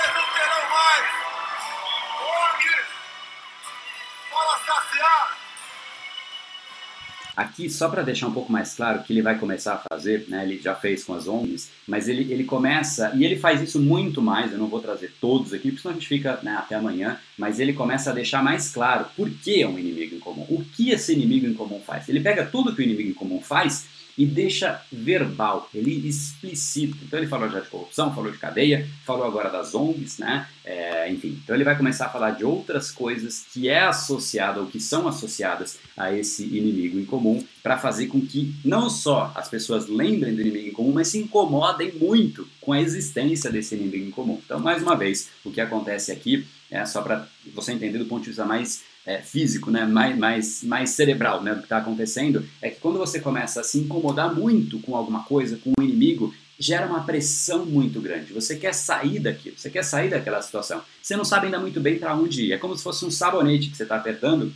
Aqui, 7.38 7.70
só 7.70 7.88
para 7.88 8.02
deixar 8.02 8.26
um 8.26 8.34
pouco 8.34 8.52
mais 8.52 8.74
claro 8.74 9.04
que 9.04 9.14
ele 9.14 9.22
vai 9.22 9.38
começar 9.38 9.76
a 9.76 9.84
fazer, 9.94 10.26
né, 10.28 10.44
ele 10.44 10.60
já 10.60 10.74
fez 10.74 11.04
com 11.04 11.14
as 11.14 11.28
ONGs, 11.28 11.70
mas 11.88 12.08
ele, 12.08 12.34
ele 12.34 12.44
começa, 12.44 13.12
e 13.16 13.24
ele 13.24 13.38
faz 13.38 13.62
isso 13.62 13.80
muito 13.80 14.24
mais, 14.24 14.52
eu 14.52 14.58
não 14.58 14.66
vou 14.66 14.80
trazer 14.80 15.14
todos 15.22 15.54
aqui, 15.54 15.70
porque 15.70 15.84
senão 15.84 15.92
a 15.92 16.00
gente 16.00 16.08
fica 16.08 16.40
né, 16.42 16.56
até 16.58 16.74
amanhã, 16.74 17.20
mas 17.38 17.60
ele 17.60 17.74
começa 17.74 18.10
a 18.10 18.14
deixar 18.14 18.44
mais 18.44 18.72
claro 18.72 19.06
por 19.16 19.30
que 19.30 19.62
é 19.62 19.68
um 19.68 19.78
inimigo 19.78 20.16
em 20.16 20.20
comum, 20.20 20.48
o 20.50 20.66
que 20.66 20.90
esse 20.90 21.14
inimigo 21.14 21.46
em 21.46 21.54
comum 21.54 21.80
faz. 21.80 22.10
Ele 22.10 22.22
pega 22.22 22.44
tudo 22.44 22.76
que 22.76 22.82
o 22.82 22.84
inimigo 22.84 23.12
em 23.12 23.14
comum 23.14 23.40
faz 23.40 23.86
e 24.18 24.26
deixa 24.26 24.82
verbal, 24.92 25.70
ele 25.74 26.08
explicita. 26.08 26.98
Então 27.04 27.20
ele 27.20 27.28
falou 27.28 27.50
já 27.50 27.60
de 27.60 27.68
corrupção, 27.68 28.14
falou 28.14 28.32
de 28.32 28.38
cadeia, 28.38 28.88
falou 29.06 29.26
agora 29.26 29.50
das 29.50 29.76
ONGs, 29.76 30.18
né? 30.18 30.48
É, 30.66 31.10
enfim, 31.10 31.40
então 31.44 31.56
ele 31.56 31.64
vai 31.64 31.78
começar 31.78 32.08
a 32.08 32.10
falar 32.10 32.32
de 32.32 32.44
outras 32.44 32.92
coisas 32.92 33.46
que 33.54 33.70
é 33.70 33.84
associada 33.84 34.60
ou 34.60 34.68
que 34.68 34.80
são 34.80 35.08
associadas 35.08 35.78
a 35.96 36.12
esse 36.14 36.44
inimigo 36.44 37.00
em 37.00 37.06
comum 37.06 37.44
para 37.62 37.78
fazer 37.78 38.08
com 38.08 38.20
que 38.20 38.54
não 38.66 38.90
só 38.90 39.32
as 39.36 39.48
pessoas 39.48 39.88
lembrem 39.88 40.34
do 40.36 40.42
inimigo 40.42 40.70
em 40.70 40.74
comum, 40.74 40.92
mas 40.92 41.10
se 41.10 41.20
incomodem 41.20 41.94
muito 41.94 42.48
com 42.60 42.74
a 42.74 42.82
existência 42.82 43.52
desse 43.52 43.76
inimigo 43.76 44.06
em 44.06 44.12
comum. 44.12 44.42
Então, 44.44 44.60
mais 44.60 44.82
uma 44.82 44.96
vez, 44.96 45.30
o 45.46 45.52
que 45.52 45.62
acontece 45.62 46.12
aqui 46.12 46.46
é 46.70 46.86
só 46.86 47.02
para 47.02 47.28
você 47.54 47.72
entender 47.72 47.98
do 47.98 48.06
ponto 48.06 48.24
de 48.24 48.30
vista 48.30 48.46
mais 48.46 48.84
é, 49.08 49.22
físico, 49.22 49.72
né, 49.72 49.86
mais, 49.86 50.18
mais, 50.18 50.64
mais 50.64 50.90
cerebral 50.90 51.42
né, 51.42 51.52
do 51.52 51.60
que 51.60 51.66
está 51.66 51.78
acontecendo, 51.78 52.46
é 52.62 52.70
que 52.70 52.82
quando 52.82 53.00
você 53.00 53.22
começa 53.22 53.62
a 53.62 53.64
se 53.64 53.80
incomodar 53.80 54.36
muito 54.36 54.80
com 54.80 54.96
alguma 54.96 55.24
coisa, 55.24 55.58
com 55.58 55.72
um 55.80 55.84
inimigo, 55.84 56.36
gera 56.60 56.86
uma 56.86 57.04
pressão 57.04 57.66
muito 57.66 58.02
grande. 58.02 58.34
Você 58.34 58.58
quer 58.58 58.74
sair 58.74 59.20
daquilo, 59.20 59.58
você 59.58 59.70
quer 59.70 59.84
sair 59.84 60.10
daquela 60.10 60.42
situação. 60.42 60.82
Você 61.02 61.16
não 61.16 61.24
sabe 61.24 61.46
ainda 61.46 61.60
muito 61.60 61.80
bem 61.80 61.98
para 61.98 62.14
onde 62.14 62.48
ir. 62.48 62.52
É 62.52 62.58
como 62.58 62.76
se 62.76 62.84
fosse 62.84 63.06
um 63.06 63.12
sabonete 63.12 63.70
que 63.70 63.78
você 63.78 63.84
está 63.84 63.96
apertando 63.96 64.54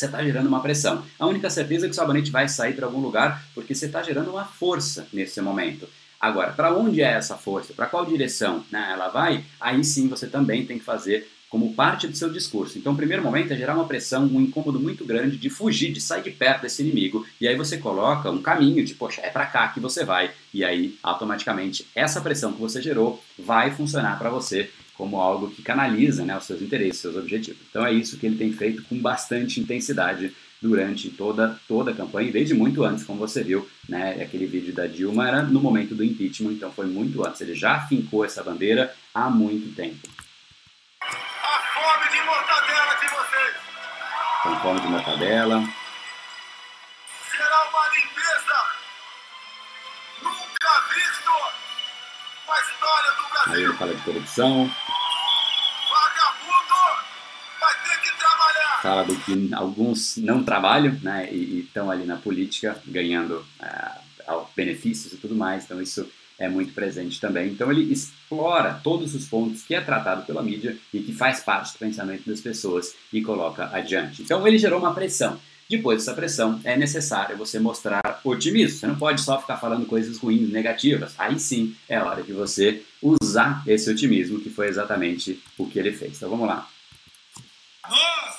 você 0.00 0.06
está 0.06 0.22
gerando 0.22 0.46
uma 0.46 0.62
pressão. 0.62 1.04
A 1.18 1.26
única 1.26 1.50
certeza 1.50 1.84
é 1.84 1.88
que 1.88 1.92
o 1.92 1.96
sabonete 1.96 2.30
vai 2.30 2.48
sair 2.48 2.74
para 2.74 2.86
algum 2.86 3.00
lugar 3.00 3.44
porque 3.54 3.74
você 3.74 3.84
está 3.84 4.02
gerando 4.02 4.30
uma 4.30 4.46
força 4.46 5.06
nesse 5.12 5.40
momento. 5.42 5.86
Agora, 6.18 6.52
para 6.52 6.74
onde 6.74 7.02
é 7.02 7.12
essa 7.12 7.36
força? 7.36 7.74
Para 7.74 7.86
qual 7.86 8.06
direção 8.06 8.64
né, 8.70 8.90
ela 8.92 9.08
vai? 9.08 9.44
Aí 9.60 9.82
sim 9.84 10.08
você 10.08 10.26
também 10.26 10.64
tem 10.64 10.78
que 10.78 10.84
fazer 10.84 11.28
como 11.50 11.74
parte 11.74 12.06
do 12.06 12.16
seu 12.16 12.30
discurso. 12.30 12.78
Então, 12.78 12.92
o 12.92 12.96
primeiro 12.96 13.24
momento 13.24 13.52
é 13.52 13.56
gerar 13.56 13.74
uma 13.74 13.86
pressão, 13.86 14.24
um 14.24 14.40
incômodo 14.40 14.78
muito 14.78 15.04
grande 15.04 15.36
de 15.36 15.50
fugir, 15.50 15.92
de 15.92 16.00
sair 16.00 16.22
de 16.22 16.30
perto 16.30 16.62
desse 16.62 16.80
inimigo, 16.80 17.26
e 17.40 17.48
aí 17.48 17.56
você 17.56 17.76
coloca 17.76 18.30
um 18.30 18.40
caminho 18.40 18.84
de, 18.84 18.94
poxa, 18.94 19.20
é 19.22 19.30
para 19.30 19.46
cá 19.46 19.68
que 19.68 19.80
você 19.80 20.04
vai, 20.04 20.30
e 20.54 20.64
aí 20.64 20.96
automaticamente 21.02 21.84
essa 21.94 22.20
pressão 22.20 22.52
que 22.52 22.60
você 22.60 22.80
gerou 22.80 23.22
vai 23.36 23.72
funcionar 23.72 24.16
para 24.16 24.30
você 24.30 24.70
como 24.94 25.16
algo 25.16 25.50
que 25.50 25.62
canaliza 25.62 26.24
né, 26.24 26.36
os 26.36 26.44
seus 26.44 26.62
interesses, 26.62 27.00
seus 27.00 27.16
objetivos. 27.16 27.60
Então 27.68 27.84
é 27.84 27.92
isso 27.92 28.18
que 28.18 28.26
ele 28.26 28.36
tem 28.36 28.52
feito 28.52 28.82
com 28.84 28.98
bastante 28.98 29.58
intensidade 29.58 30.32
durante 30.60 31.08
toda, 31.08 31.58
toda 31.66 31.90
a 31.90 31.94
campanha, 31.94 32.30
desde 32.30 32.52
muito 32.52 32.84
antes, 32.84 33.02
como 33.02 33.18
você 33.18 33.42
viu, 33.42 33.66
né, 33.88 34.22
aquele 34.22 34.46
vídeo 34.46 34.74
da 34.74 34.86
Dilma 34.86 35.26
era 35.26 35.42
no 35.42 35.58
momento 35.58 35.94
do 35.94 36.04
impeachment, 36.04 36.52
então 36.52 36.70
foi 36.70 36.86
muito 36.86 37.26
antes, 37.26 37.40
ele 37.40 37.54
já 37.54 37.80
fincou 37.80 38.24
essa 38.24 38.42
bandeira 38.42 38.92
há 39.14 39.30
muito 39.30 39.74
tempo. 39.74 40.06
Com 44.42 44.56
fome 44.60 44.80
de 44.80 44.88
mortadela. 44.88 45.62
Será 47.30 47.68
uma 47.68 47.88
limpeza 47.88 48.66
nunca 50.22 50.80
visto 50.94 51.30
na 52.48 52.60
história 52.60 53.12
do 53.12 53.28
Brasil. 53.30 53.54
Aí 53.54 53.62
ele 53.64 53.74
fala 53.74 53.94
de 53.94 54.02
corrupção. 54.02 54.70
Vagabundo 55.90 57.04
vai 57.60 57.74
ter 57.82 58.00
que 58.00 58.18
trabalhar. 58.18 58.82
Fala 58.82 59.04
do 59.04 59.16
que 59.16 59.54
alguns 59.54 60.16
não 60.16 60.42
trabalham, 60.42 60.98
né, 61.02 61.28
e 61.30 61.60
estão 61.60 61.90
ali 61.90 62.04
na 62.04 62.16
política 62.16 62.80
ganhando 62.86 63.46
uh, 63.60 64.46
benefícios 64.56 65.12
e 65.12 65.16
tudo 65.18 65.34
mais. 65.34 65.64
Então 65.64 65.82
isso 65.82 66.10
é 66.40 66.48
muito 66.48 66.72
presente 66.72 67.20
também. 67.20 67.48
Então 67.48 67.70
ele 67.70 67.92
explora 67.92 68.80
todos 68.82 69.14
os 69.14 69.26
pontos 69.26 69.62
que 69.62 69.74
é 69.74 69.80
tratado 69.80 70.24
pela 70.24 70.42
mídia 70.42 70.76
e 70.92 71.00
que 71.00 71.12
faz 71.12 71.40
parte 71.40 71.74
do 71.74 71.78
pensamento 71.78 72.28
das 72.28 72.40
pessoas 72.40 72.94
e 73.12 73.20
coloca 73.20 73.68
adiante. 73.72 74.22
Então 74.22 74.48
ele 74.48 74.58
gerou 74.58 74.78
uma 74.78 74.94
pressão. 74.94 75.38
Depois 75.68 75.98
dessa 75.98 76.14
pressão, 76.14 76.60
é 76.64 76.76
necessário 76.76 77.36
você 77.36 77.60
mostrar 77.60 78.20
otimismo. 78.24 78.76
Você 78.76 78.86
não 78.88 78.96
pode 78.96 79.20
só 79.20 79.40
ficar 79.40 79.58
falando 79.58 79.86
coisas 79.86 80.18
ruins, 80.18 80.50
negativas. 80.50 81.14
Aí 81.16 81.38
sim 81.38 81.76
é 81.88 82.00
hora 82.00 82.24
de 82.24 82.32
você 82.32 82.82
usar 83.00 83.62
esse 83.66 83.88
otimismo, 83.88 84.40
que 84.40 84.50
foi 84.50 84.66
exatamente 84.66 85.40
o 85.56 85.68
que 85.68 85.78
ele 85.78 85.92
fez. 85.92 86.16
Então 86.16 86.30
vamos 86.30 86.48
lá. 86.48 86.66
Nós, 87.88 88.34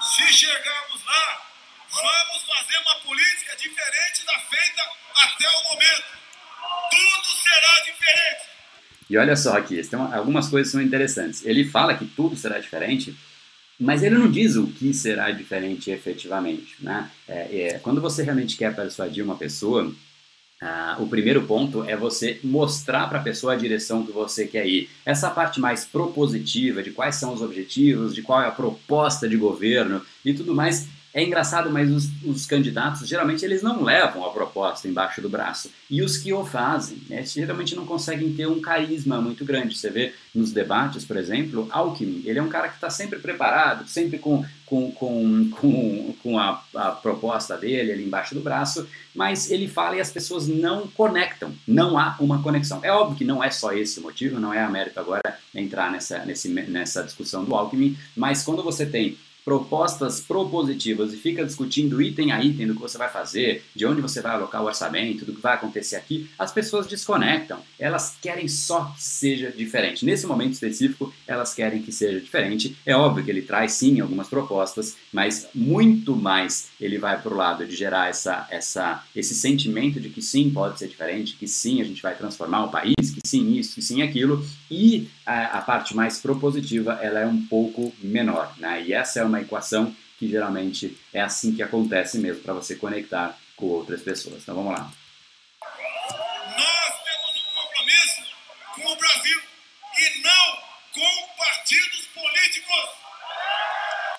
se 0.00 0.32
chegarmos 0.32 1.04
lá, 1.04 1.42
vamos 1.90 2.42
fazer 2.46 2.78
uma 2.78 2.94
política 3.00 3.56
diferente 3.56 4.24
da 4.24 4.38
feita 4.38 4.82
até 5.16 5.48
o 5.48 5.72
momento 5.74 6.20
tudo 6.90 7.26
será 7.42 7.84
diferente. 7.84 8.50
E 9.08 9.16
olha 9.16 9.36
só 9.36 9.56
aqui, 9.56 9.80
tem 9.82 9.98
algumas 9.98 10.48
coisas 10.48 10.72
são 10.72 10.80
interessantes. 10.80 11.44
Ele 11.44 11.64
fala 11.64 11.94
que 11.94 12.04
tudo 12.04 12.36
será 12.36 12.58
diferente, 12.58 13.16
mas 13.78 14.02
ele 14.02 14.16
não 14.16 14.30
diz 14.30 14.56
o 14.56 14.66
que 14.66 14.92
será 14.92 15.30
diferente 15.30 15.90
efetivamente. 15.90 16.76
Né? 16.80 17.10
É, 17.26 17.60
é, 17.60 17.78
quando 17.78 18.00
você 18.00 18.22
realmente 18.22 18.56
quer 18.56 18.74
persuadir 18.74 19.24
uma 19.24 19.36
pessoa, 19.36 19.92
ah, 20.62 20.96
o 21.00 21.06
primeiro 21.06 21.46
ponto 21.46 21.82
é 21.84 21.96
você 21.96 22.38
mostrar 22.44 23.08
para 23.08 23.18
a 23.18 23.22
pessoa 23.22 23.54
a 23.54 23.56
direção 23.56 24.04
que 24.04 24.12
você 24.12 24.46
quer 24.46 24.66
ir. 24.66 24.90
Essa 25.06 25.30
parte 25.30 25.58
mais 25.58 25.86
propositiva 25.86 26.82
de 26.82 26.90
quais 26.90 27.16
são 27.16 27.32
os 27.32 27.40
objetivos, 27.40 28.14
de 28.14 28.20
qual 28.20 28.42
é 28.42 28.46
a 28.46 28.50
proposta 28.50 29.26
de 29.26 29.38
governo 29.38 30.04
e 30.22 30.34
tudo 30.34 30.54
mais, 30.54 30.86
é 31.12 31.24
engraçado, 31.24 31.70
mas 31.70 31.90
os, 31.90 32.08
os, 32.24 32.46
candidatos 32.46 33.06
geralmente 33.06 33.44
eles 33.44 33.62
não 33.62 33.82
levam 33.82 34.24
a 34.24 34.30
proposta 34.30 34.86
embaixo 34.86 35.20
do 35.20 35.28
braço. 35.28 35.70
E 35.88 36.02
os 36.02 36.16
que 36.16 36.32
o 36.32 36.44
fazem, 36.44 36.98
né, 37.08 37.24
geralmente 37.24 37.74
não 37.74 37.84
conseguem 37.84 38.32
ter 38.32 38.46
um 38.46 38.60
carisma 38.60 39.20
muito 39.20 39.44
grande. 39.44 39.76
Você 39.76 39.90
vê 39.90 40.14
nos 40.32 40.52
debates, 40.52 41.04
por 41.04 41.16
exemplo, 41.16 41.66
Alckmin, 41.70 42.22
ele 42.24 42.38
é 42.38 42.42
um 42.42 42.48
cara 42.48 42.68
que 42.68 42.76
está 42.76 42.88
sempre 42.88 43.18
preparado, 43.18 43.88
sempre 43.88 44.18
com, 44.18 44.44
com, 44.64 44.92
com, 44.92 45.50
com, 45.50 46.14
com 46.22 46.38
a, 46.38 46.62
a, 46.76 46.90
proposta 46.92 47.56
dele 47.56 47.90
ali 47.90 48.04
embaixo 48.04 48.34
do 48.34 48.40
braço, 48.40 48.86
mas 49.12 49.50
ele 49.50 49.66
fala 49.66 49.96
e 49.96 50.00
as 50.00 50.12
pessoas 50.12 50.46
não 50.46 50.86
conectam, 50.86 51.52
não 51.66 51.98
há 51.98 52.14
uma 52.20 52.40
conexão. 52.40 52.78
É 52.84 52.92
óbvio 52.92 53.18
que 53.18 53.24
não 53.24 53.42
é 53.42 53.50
só 53.50 53.72
esse 53.72 53.98
o 53.98 54.02
motivo, 54.04 54.38
não 54.38 54.54
é 54.54 54.62
a 54.62 54.70
mérito 54.70 55.00
agora 55.00 55.36
entrar 55.52 55.90
nessa, 55.90 56.24
nesse, 56.24 56.48
nessa 56.48 57.02
discussão 57.02 57.44
do 57.44 57.52
Alckmin, 57.52 57.98
mas 58.16 58.44
quando 58.44 58.62
você 58.62 58.86
tem 58.86 59.18
propostas 59.50 60.20
propositivas 60.20 61.12
e 61.12 61.16
fica 61.16 61.44
discutindo 61.44 62.00
item 62.00 62.30
a 62.30 62.40
item 62.40 62.68
do 62.68 62.74
que 62.76 62.80
você 62.80 62.96
vai 62.96 63.08
fazer, 63.08 63.64
de 63.74 63.84
onde 63.84 64.00
você 64.00 64.20
vai 64.20 64.30
alocar 64.30 64.62
o 64.62 64.66
orçamento, 64.66 65.24
do 65.24 65.34
que 65.34 65.40
vai 65.40 65.54
acontecer 65.54 65.96
aqui, 65.96 66.30
as 66.38 66.52
pessoas 66.52 66.86
desconectam. 66.86 67.58
Elas 67.76 68.14
querem 68.22 68.46
só 68.46 68.84
que 68.94 69.02
seja 69.02 69.50
diferente. 69.50 70.04
Nesse 70.04 70.24
momento 70.24 70.52
específico, 70.52 71.12
elas 71.26 71.52
querem 71.52 71.82
que 71.82 71.90
seja 71.90 72.20
diferente. 72.20 72.76
É 72.86 72.94
óbvio 72.94 73.24
que 73.24 73.30
ele 73.32 73.42
traz 73.42 73.72
sim 73.72 73.98
algumas 73.98 74.28
propostas, 74.28 74.96
mas 75.12 75.48
muito 75.52 76.14
mais 76.14 76.68
ele 76.80 76.96
vai 76.96 77.20
para 77.20 77.34
o 77.34 77.36
lado 77.36 77.66
de 77.66 77.74
gerar 77.74 78.08
essa, 78.08 78.46
essa, 78.52 79.02
esse 79.16 79.34
sentimento 79.34 79.98
de 79.98 80.10
que 80.10 80.22
sim, 80.22 80.48
pode 80.48 80.78
ser 80.78 80.86
diferente, 80.86 81.34
que 81.34 81.48
sim, 81.48 81.80
a 81.80 81.84
gente 81.84 82.00
vai 82.00 82.14
transformar 82.14 82.66
o 82.66 82.70
país, 82.70 82.94
que 83.12 83.20
sim 83.26 83.54
isso, 83.54 83.74
que 83.74 83.82
sim 83.82 84.00
aquilo, 84.00 84.46
e 84.70 85.08
a, 85.26 85.58
a 85.58 85.60
parte 85.60 85.96
mais 85.96 86.20
propositiva 86.20 87.00
ela 87.02 87.18
é 87.18 87.26
um 87.26 87.42
pouco 87.46 87.92
menor. 88.00 88.54
Né? 88.60 88.84
E 88.86 88.92
essa 88.92 89.20
é 89.20 89.24
uma 89.24 89.39
equação 89.40 89.94
que 90.18 90.28
geralmente 90.28 90.98
é 91.14 91.20
assim 91.20 91.54
que 91.54 91.62
acontece 91.62 92.18
mesmo 92.18 92.42
para 92.42 92.52
você 92.52 92.76
conectar 92.76 93.38
com 93.56 93.66
outras 93.66 94.02
pessoas. 94.02 94.42
Então 94.42 94.54
vamos 94.54 94.72
lá. 94.72 94.90
Nós 96.56 96.94
temos 97.04 97.32
um 97.36 97.54
compromisso 97.54 98.22
com 98.74 98.92
o 98.92 98.96
Brasil 98.96 99.40
e 99.98 100.22
não 100.22 100.56
com 100.92 101.36
partidos 101.38 102.06
políticos. 102.14 103.00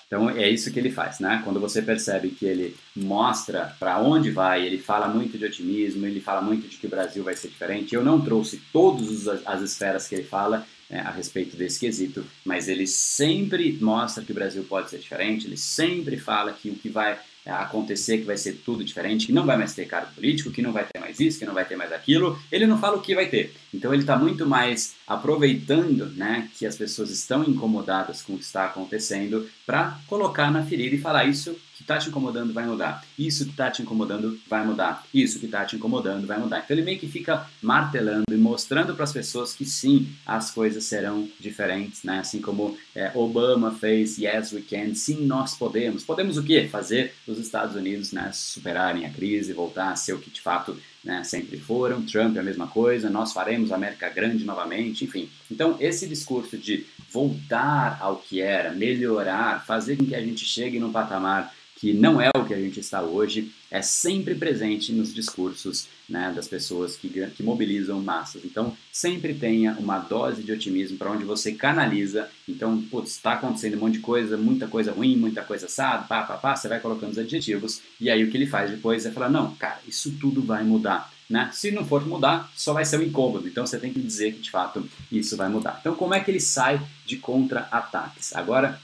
Então 0.06 0.28
é 0.30 0.48
isso 0.50 0.72
que 0.72 0.78
ele 0.78 0.90
faz, 0.90 1.20
né? 1.20 1.40
Quando 1.44 1.60
você 1.60 1.80
percebe 1.80 2.30
que 2.30 2.44
ele 2.44 2.76
mostra 2.94 3.74
para 3.78 3.98
onde 3.98 4.30
vai, 4.30 4.66
ele 4.66 4.78
fala 4.78 5.08
muito 5.08 5.38
de 5.38 5.44
otimismo, 5.44 6.04
ele 6.04 6.20
fala 6.20 6.42
muito 6.42 6.68
de 6.68 6.76
que 6.76 6.86
o 6.86 6.90
Brasil 6.90 7.22
vai 7.22 7.34
ser 7.36 7.48
diferente. 7.48 7.94
Eu 7.94 8.04
não 8.04 8.20
trouxe 8.20 8.60
todas 8.72 9.28
as 9.46 9.62
esferas 9.62 10.06
que 10.06 10.16
ele 10.16 10.24
fala, 10.24 10.66
né, 10.92 11.00
a 11.00 11.10
respeito 11.10 11.56
desse 11.56 11.80
quesito, 11.80 12.24
mas 12.44 12.68
ele 12.68 12.86
sempre 12.86 13.78
mostra 13.80 14.22
que 14.22 14.30
o 14.30 14.34
Brasil 14.34 14.62
pode 14.64 14.90
ser 14.90 14.98
diferente, 14.98 15.46
ele 15.46 15.56
sempre 15.56 16.18
fala 16.18 16.52
que 16.52 16.68
o 16.68 16.74
que 16.74 16.90
vai 16.90 17.18
acontecer, 17.44 18.18
que 18.18 18.24
vai 18.24 18.36
ser 18.36 18.60
tudo 18.64 18.84
diferente, 18.84 19.26
que 19.26 19.32
não 19.32 19.44
vai 19.44 19.56
mais 19.56 19.74
ter 19.74 19.86
cargo 19.86 20.12
político, 20.14 20.52
que 20.52 20.62
não 20.62 20.72
vai 20.72 20.84
ter 20.84 21.00
mais 21.00 21.18
isso, 21.18 21.38
que 21.38 21.44
não 21.44 21.54
vai 21.54 21.64
ter 21.64 21.74
mais 21.74 21.92
aquilo, 21.92 22.38
ele 22.52 22.66
não 22.66 22.78
fala 22.78 22.98
o 22.98 23.00
que 23.00 23.14
vai 23.14 23.26
ter. 23.26 23.52
Então 23.74 23.92
ele 23.92 24.02
está 24.02 24.16
muito 24.16 24.46
mais 24.46 24.94
aproveitando 25.06 26.06
né, 26.10 26.48
que 26.56 26.66
as 26.66 26.76
pessoas 26.76 27.10
estão 27.10 27.42
incomodadas 27.42 28.22
com 28.22 28.34
o 28.34 28.38
que 28.38 28.44
está 28.44 28.66
acontecendo 28.66 29.48
para 29.66 29.98
colocar 30.06 30.52
na 30.52 30.64
ferida 30.64 30.94
e 30.94 31.00
falar 31.00 31.24
isso 31.24 31.56
que 31.82 31.84
está 31.84 31.98
te 31.98 32.08
incomodando 32.08 32.52
vai 32.52 32.64
mudar. 32.64 33.04
Isso 33.18 33.44
que 33.44 33.50
está 33.50 33.70
te 33.70 33.82
incomodando 33.82 34.38
vai 34.48 34.64
mudar. 34.64 35.04
Isso 35.12 35.38
que 35.38 35.46
está 35.46 35.64
te 35.64 35.76
incomodando 35.76 36.26
vai 36.26 36.38
mudar. 36.38 36.62
Então 36.64 36.76
ele 36.76 36.84
meio 36.84 36.98
que 36.98 37.08
fica 37.08 37.46
martelando 37.60 38.24
e 38.30 38.36
mostrando 38.36 38.94
para 38.94 39.04
as 39.04 39.12
pessoas 39.12 39.52
que 39.52 39.64
sim, 39.64 40.08
as 40.24 40.50
coisas 40.50 40.84
serão 40.84 41.28
diferentes, 41.40 42.04
né? 42.04 42.20
Assim 42.20 42.40
como 42.40 42.76
é, 42.94 43.10
Obama 43.14 43.72
fez 43.72 44.16
Yes 44.16 44.52
We 44.52 44.62
Can, 44.62 44.94
sim, 44.94 45.26
nós 45.26 45.54
podemos. 45.54 46.04
Podemos 46.04 46.36
o 46.36 46.42
quê? 46.42 46.68
Fazer 46.70 47.14
os 47.26 47.38
Estados 47.38 47.74
Unidos 47.74 48.12
né, 48.12 48.30
superarem 48.32 49.04
a 49.04 49.10
crise, 49.10 49.52
voltar 49.52 49.90
a 49.90 49.96
ser 49.96 50.12
o 50.12 50.18
que 50.18 50.30
de 50.30 50.40
fato 50.40 50.76
né, 51.04 51.24
sempre 51.24 51.58
foram. 51.58 52.02
Trump 52.02 52.36
é 52.36 52.40
a 52.40 52.44
mesma 52.44 52.68
coisa, 52.68 53.10
nós 53.10 53.32
faremos 53.32 53.72
a 53.72 53.74
América 53.74 54.08
grande 54.08 54.44
novamente, 54.44 55.04
enfim. 55.04 55.28
Então 55.50 55.76
esse 55.80 56.06
discurso 56.06 56.56
de 56.56 56.86
voltar 57.10 57.98
ao 58.00 58.16
que 58.16 58.40
era, 58.40 58.70
melhorar, 58.72 59.64
fazer 59.66 59.96
com 59.96 60.06
que 60.06 60.14
a 60.14 60.20
gente 60.20 60.44
chegue 60.44 60.78
num 60.78 60.92
patamar 60.92 61.52
que 61.82 61.92
não 61.92 62.20
é 62.20 62.30
o 62.36 62.44
que 62.44 62.54
a 62.54 62.60
gente 62.60 62.78
está 62.78 63.02
hoje, 63.02 63.50
é 63.68 63.82
sempre 63.82 64.36
presente 64.36 64.92
nos 64.92 65.12
discursos 65.12 65.88
né, 66.08 66.32
das 66.32 66.46
pessoas 66.46 66.94
que, 66.94 67.08
que 67.08 67.42
mobilizam 67.42 68.00
massas. 68.00 68.44
Então, 68.44 68.76
sempre 68.92 69.34
tenha 69.34 69.72
uma 69.80 69.98
dose 69.98 70.44
de 70.44 70.52
otimismo 70.52 70.96
para 70.96 71.10
onde 71.10 71.24
você 71.24 71.50
canaliza. 71.50 72.28
Então, 72.48 72.84
está 73.04 73.32
acontecendo 73.32 73.74
um 73.74 73.80
monte 73.80 73.94
de 73.94 73.98
coisa, 73.98 74.36
muita 74.36 74.68
coisa 74.68 74.92
ruim, 74.92 75.16
muita 75.16 75.42
coisa 75.42 75.66
assada, 75.66 76.04
pá, 76.04 76.22
pá, 76.22 76.36
pá, 76.36 76.54
você 76.54 76.68
vai 76.68 76.78
colocando 76.78 77.10
os 77.10 77.18
adjetivos, 77.18 77.80
e 78.00 78.08
aí 78.08 78.22
o 78.22 78.30
que 78.30 78.36
ele 78.36 78.46
faz 78.46 78.70
depois 78.70 79.04
é 79.04 79.10
falar, 79.10 79.28
não, 79.28 79.52
cara, 79.56 79.80
isso 79.84 80.12
tudo 80.20 80.40
vai 80.40 80.62
mudar. 80.62 81.12
Né? 81.28 81.50
Se 81.52 81.72
não 81.72 81.84
for 81.84 82.06
mudar, 82.06 82.48
só 82.54 82.72
vai 82.72 82.84
ser 82.84 83.00
um 83.00 83.02
incômodo. 83.02 83.48
Então 83.48 83.66
você 83.66 83.76
tem 83.76 83.92
que 83.92 84.00
dizer 84.00 84.34
que 84.34 84.40
de 84.40 84.52
fato 84.52 84.88
isso 85.10 85.36
vai 85.36 85.48
mudar. 85.48 85.78
Então, 85.80 85.96
como 85.96 86.14
é 86.14 86.20
que 86.20 86.30
ele 86.30 86.38
sai 86.38 86.80
de 87.04 87.16
contra-ataques? 87.16 88.36
Agora, 88.36 88.80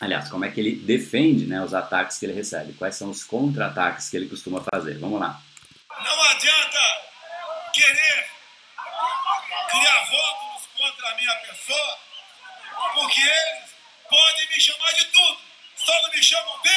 Aliás, 0.00 0.30
como 0.30 0.46
é 0.46 0.50
que 0.50 0.58
ele 0.58 0.76
defende 0.76 1.44
né, 1.46 1.62
os 1.62 1.74
ataques 1.74 2.18
que 2.18 2.24
ele 2.24 2.32
recebe? 2.32 2.72
Quais 2.72 2.96
são 2.96 3.10
os 3.10 3.22
contra-ataques 3.22 4.08
que 4.08 4.16
ele 4.16 4.30
costuma 4.30 4.64
fazer? 4.72 4.98
Vamos 4.98 5.20
lá. 5.20 5.38
Não 5.90 6.22
adianta 6.30 6.78
querer 7.74 8.26
criar 9.70 10.04
rótulos 10.04 10.66
contra 10.74 11.10
a 11.10 11.16
minha 11.16 11.34
pessoa, 11.36 11.98
porque 12.94 13.20
eles 13.20 13.74
podem 14.08 14.48
me 14.48 14.60
chamar 14.60 14.92
de 14.94 15.04
tudo, 15.04 15.38
só 15.76 16.02
não 16.02 16.10
me 16.10 16.22
chamam 16.22 16.62
de. 16.62 16.70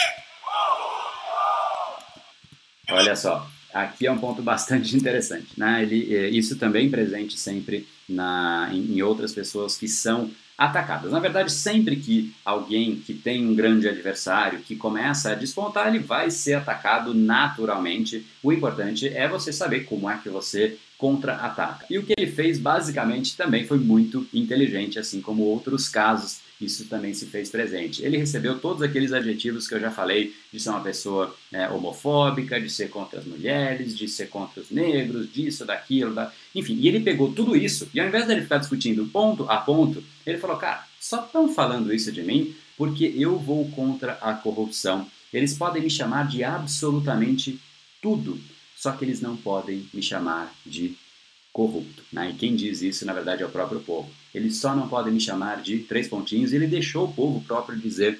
Olha 2.92 3.16
só, 3.16 3.50
aqui 3.74 4.06
é 4.06 4.12
um 4.12 4.20
ponto 4.20 4.42
bastante 4.42 4.94
interessante. 4.98 5.58
Né? 5.58 5.84
Ele, 5.84 6.14
é, 6.14 6.28
isso 6.28 6.60
também 6.60 6.92
presente 6.92 7.40
sempre 7.40 7.88
na, 8.08 8.70
em, 8.74 8.98
em 8.98 9.02
outras 9.02 9.34
pessoas 9.34 9.78
que 9.78 9.88
são 9.88 10.30
atacadas. 10.58 11.12
Na 11.12 11.20
verdade, 11.20 11.52
sempre 11.52 11.96
que 11.96 12.34
alguém 12.46 12.96
que 12.96 13.14
tem 13.14 13.46
um 13.46 13.56
grande 13.56 13.88
adversário 13.88 14.60
que 14.60 14.76
começa 14.76 15.32
a 15.32 15.36
despontar, 15.36 15.88
ele 15.88 16.00
vai 16.00 16.30
ser 16.30 16.54
atacado 16.54 17.14
naturalmente. 17.14 18.26
O 18.42 18.52
importante 18.52 19.08
é 19.08 19.28
você 19.28 19.52
saber 19.52 19.82
como 19.82 20.10
é 20.10 20.18
que 20.18 20.30
você 20.30 20.78
contra-ataca. 20.98 21.86
E 21.90 21.98
o 21.98 22.04
que 22.04 22.14
ele 22.18 22.32
fez 22.32 22.58
basicamente 22.58 23.36
também 23.36 23.66
foi 23.66 23.78
muito 23.78 24.26
inteligente, 24.34 25.00
assim 25.00 25.20
como 25.20 25.44
outros 25.44 25.90
casos 25.90 26.44
isso 26.64 26.86
também 26.86 27.14
se 27.14 27.26
fez 27.26 27.50
presente. 27.50 28.04
Ele 28.04 28.18
recebeu 28.18 28.58
todos 28.60 28.82
aqueles 28.82 29.12
adjetivos 29.12 29.68
que 29.68 29.76
eu 29.76 29.80
já 29.80 29.92
falei, 29.92 30.34
de 30.52 30.60
ser 30.60 30.70
uma 30.70 30.82
pessoa 30.82 31.36
é, 31.52 31.68
homofóbica, 31.68 32.60
de 32.60 32.70
ser 32.70 32.90
contra 32.90 33.20
as 33.20 33.26
mulheres, 33.26 33.98
de 33.98 34.08
ser 34.08 34.30
contra 34.30 34.62
os 34.62 34.70
negros, 34.70 35.32
disso, 35.32 35.66
daquilo, 35.66 36.14
da... 36.14 36.32
enfim. 36.56 36.78
E 36.80 36.88
ele 36.88 37.02
pegou 37.02 37.34
tudo 37.34 37.56
isso, 37.56 37.90
e 37.94 38.00
ao 38.00 38.08
invés 38.08 38.28
dele 38.28 38.42
ficar 38.42 38.58
discutindo 38.58 39.06
ponto 39.08 39.50
a 39.50 39.58
ponto, 39.58 40.04
ele 40.26 40.38
falou, 40.38 40.58
cara, 40.58 40.86
só 41.00 41.26
estão 41.26 41.54
falando 41.54 41.94
isso 41.94 42.12
de 42.12 42.22
mim 42.22 42.56
porque 42.78 43.14
eu 43.18 43.38
vou 43.38 43.70
contra 43.72 44.14
a 44.14 44.34
corrupção. 44.34 45.08
Eles 45.32 45.54
podem 45.54 45.82
me 45.82 45.90
chamar 45.90 46.28
de 46.28 46.44
absolutamente 46.44 47.60
tudo, 48.02 48.40
só 48.76 48.92
que 48.92 49.06
eles 49.06 49.22
não 49.22 49.36
podem 49.36 49.88
me 49.94 50.02
chamar 50.02 50.54
de 50.66 50.96
corrupto. 51.52 52.04
Né? 52.12 52.32
E 52.32 52.34
quem 52.34 52.56
diz 52.56 52.82
isso, 52.82 53.06
na 53.06 53.14
verdade, 53.14 53.44
é 53.44 53.46
o 53.46 53.50
próprio 53.50 53.80
povo. 53.80 54.10
Eles 54.34 54.58
só 54.58 54.76
não 54.76 54.90
podem 54.90 55.14
me 55.14 55.20
chamar 55.20 55.62
de 55.62 55.80
três 55.80 56.08
pontinhos, 56.08 56.52
e 56.52 56.56
ele 56.56 56.68
deixou 56.68 57.06
o 57.06 57.14
povo 57.14 57.42
próprio 57.42 57.78
dizer, 57.78 58.20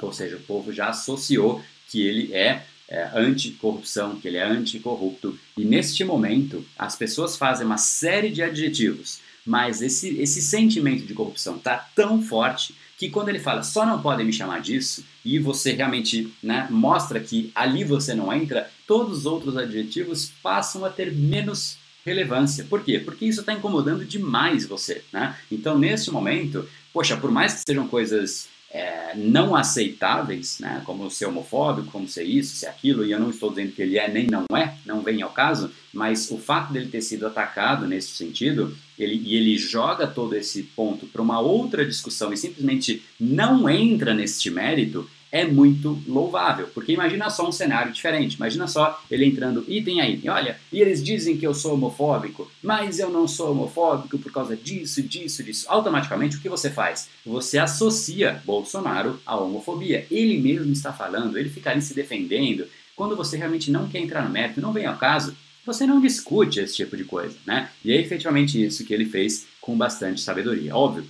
ou 0.00 0.12
seja, 0.12 0.36
o 0.36 0.42
povo 0.42 0.72
já 0.72 0.88
associou 0.88 1.62
que 1.88 2.02
ele 2.02 2.32
é, 2.32 2.64
é 2.88 3.10
anticorrupção, 3.14 4.16
que 4.18 4.26
ele 4.26 4.38
é 4.38 4.44
anticorrupto. 4.44 5.38
E 5.56 5.64
neste 5.64 6.02
momento, 6.04 6.64
as 6.78 6.96
pessoas 6.96 7.36
fazem 7.36 7.66
uma 7.66 7.78
série 7.78 8.30
de 8.30 8.42
adjetivos, 8.42 9.20
mas 9.44 9.82
esse, 9.82 10.20
esse 10.20 10.40
sentimento 10.40 11.04
de 11.04 11.14
corrupção 11.14 11.56
está 11.56 11.76
tão 11.94 12.22
forte 12.22 12.74
que 12.96 13.10
quando 13.10 13.28
ele 13.28 13.40
fala 13.40 13.62
só 13.62 13.84
não 13.84 14.00
podem 14.00 14.24
me 14.24 14.32
chamar 14.32 14.60
disso, 14.60 15.04
e 15.24 15.38
você 15.38 15.72
realmente 15.72 16.32
né, 16.42 16.68
mostra 16.70 17.18
que 17.18 17.50
ali 17.54 17.82
você 17.82 18.14
não 18.14 18.32
entra, 18.32 18.70
todos 18.86 19.18
os 19.18 19.26
outros 19.26 19.56
adjetivos 19.56 20.32
passam 20.42 20.84
a 20.84 20.90
ter 20.90 21.12
menos 21.12 21.78
relevância. 22.04 22.64
Por 22.64 22.84
quê? 22.84 22.98
Porque 22.98 23.24
isso 23.24 23.40
está 23.40 23.52
incomodando 23.52 24.04
demais 24.04 24.66
você, 24.66 25.02
né? 25.12 25.36
Então, 25.50 25.78
nesse 25.78 26.10
momento, 26.10 26.68
poxa, 26.92 27.16
por 27.16 27.30
mais 27.30 27.54
que 27.54 27.62
sejam 27.66 27.86
coisas 27.86 28.48
é, 28.72 29.12
não 29.14 29.54
aceitáveis, 29.54 30.58
né, 30.58 30.82
como 30.86 31.10
ser 31.10 31.26
homofóbico, 31.26 31.90
como 31.90 32.08
ser 32.08 32.24
isso, 32.24 32.56
ser 32.56 32.66
aquilo, 32.66 33.04
e 33.04 33.12
eu 33.12 33.20
não 33.20 33.30
estou 33.30 33.50
dizendo 33.50 33.72
que 33.72 33.82
ele 33.82 33.98
é 33.98 34.08
nem 34.08 34.26
não 34.26 34.46
é, 34.56 34.76
não 34.86 35.02
vem 35.02 35.20
ao 35.20 35.30
caso, 35.30 35.70
mas 35.92 36.30
o 36.30 36.38
fato 36.38 36.72
dele 36.72 36.88
ter 36.88 37.02
sido 37.02 37.26
atacado 37.26 37.86
nesse 37.86 38.12
sentido, 38.12 38.76
ele, 39.02 39.22
e 39.24 39.36
ele 39.36 39.56
joga 39.56 40.06
todo 40.06 40.34
esse 40.34 40.62
ponto 40.62 41.06
para 41.06 41.22
uma 41.22 41.40
outra 41.40 41.84
discussão 41.84 42.32
e 42.32 42.36
simplesmente 42.36 43.02
não 43.18 43.68
entra 43.68 44.14
neste 44.14 44.50
mérito, 44.50 45.08
é 45.32 45.46
muito 45.46 45.98
louvável, 46.06 46.68
porque 46.74 46.92
imagina 46.92 47.30
só 47.30 47.48
um 47.48 47.52
cenário 47.52 47.90
diferente, 47.90 48.36
imagina 48.36 48.68
só 48.68 49.02
ele 49.10 49.24
entrando 49.24 49.64
item 49.66 50.02
a 50.02 50.08
item, 50.08 50.30
olha, 50.30 50.60
e 50.70 50.78
eles 50.78 51.02
dizem 51.02 51.38
que 51.38 51.46
eu 51.46 51.54
sou 51.54 51.72
homofóbico, 51.72 52.50
mas 52.62 52.98
eu 52.98 53.08
não 53.08 53.26
sou 53.26 53.50
homofóbico 53.50 54.18
por 54.18 54.30
causa 54.30 54.54
disso, 54.54 55.02
disso, 55.02 55.42
disso. 55.42 55.64
Automaticamente 55.68 56.36
o 56.36 56.40
que 56.40 56.50
você 56.50 56.68
faz? 56.68 57.08
Você 57.24 57.58
associa 57.58 58.42
Bolsonaro 58.44 59.18
à 59.24 59.34
homofobia. 59.34 60.06
Ele 60.10 60.38
mesmo 60.38 60.70
está 60.70 60.92
falando, 60.92 61.38
ele 61.38 61.48
fica 61.48 61.70
ali 61.70 61.80
se 61.80 61.94
defendendo. 61.94 62.66
Quando 62.94 63.16
você 63.16 63.38
realmente 63.38 63.70
não 63.70 63.88
quer 63.88 64.00
entrar 64.00 64.22
no 64.22 64.30
mérito, 64.30 64.60
não 64.60 64.72
vem 64.72 64.84
ao 64.84 64.98
caso, 64.98 65.34
você 65.64 65.86
não 65.86 66.00
discute 66.00 66.60
esse 66.60 66.76
tipo 66.76 66.96
de 66.96 67.04
coisa, 67.04 67.36
né? 67.46 67.70
E 67.84 67.92
é 67.92 68.00
efetivamente 68.00 68.62
isso 68.62 68.84
que 68.84 68.92
ele 68.92 69.06
fez 69.06 69.46
com 69.60 69.76
bastante 69.76 70.20
sabedoria. 70.20 70.74
Óbvio, 70.74 71.06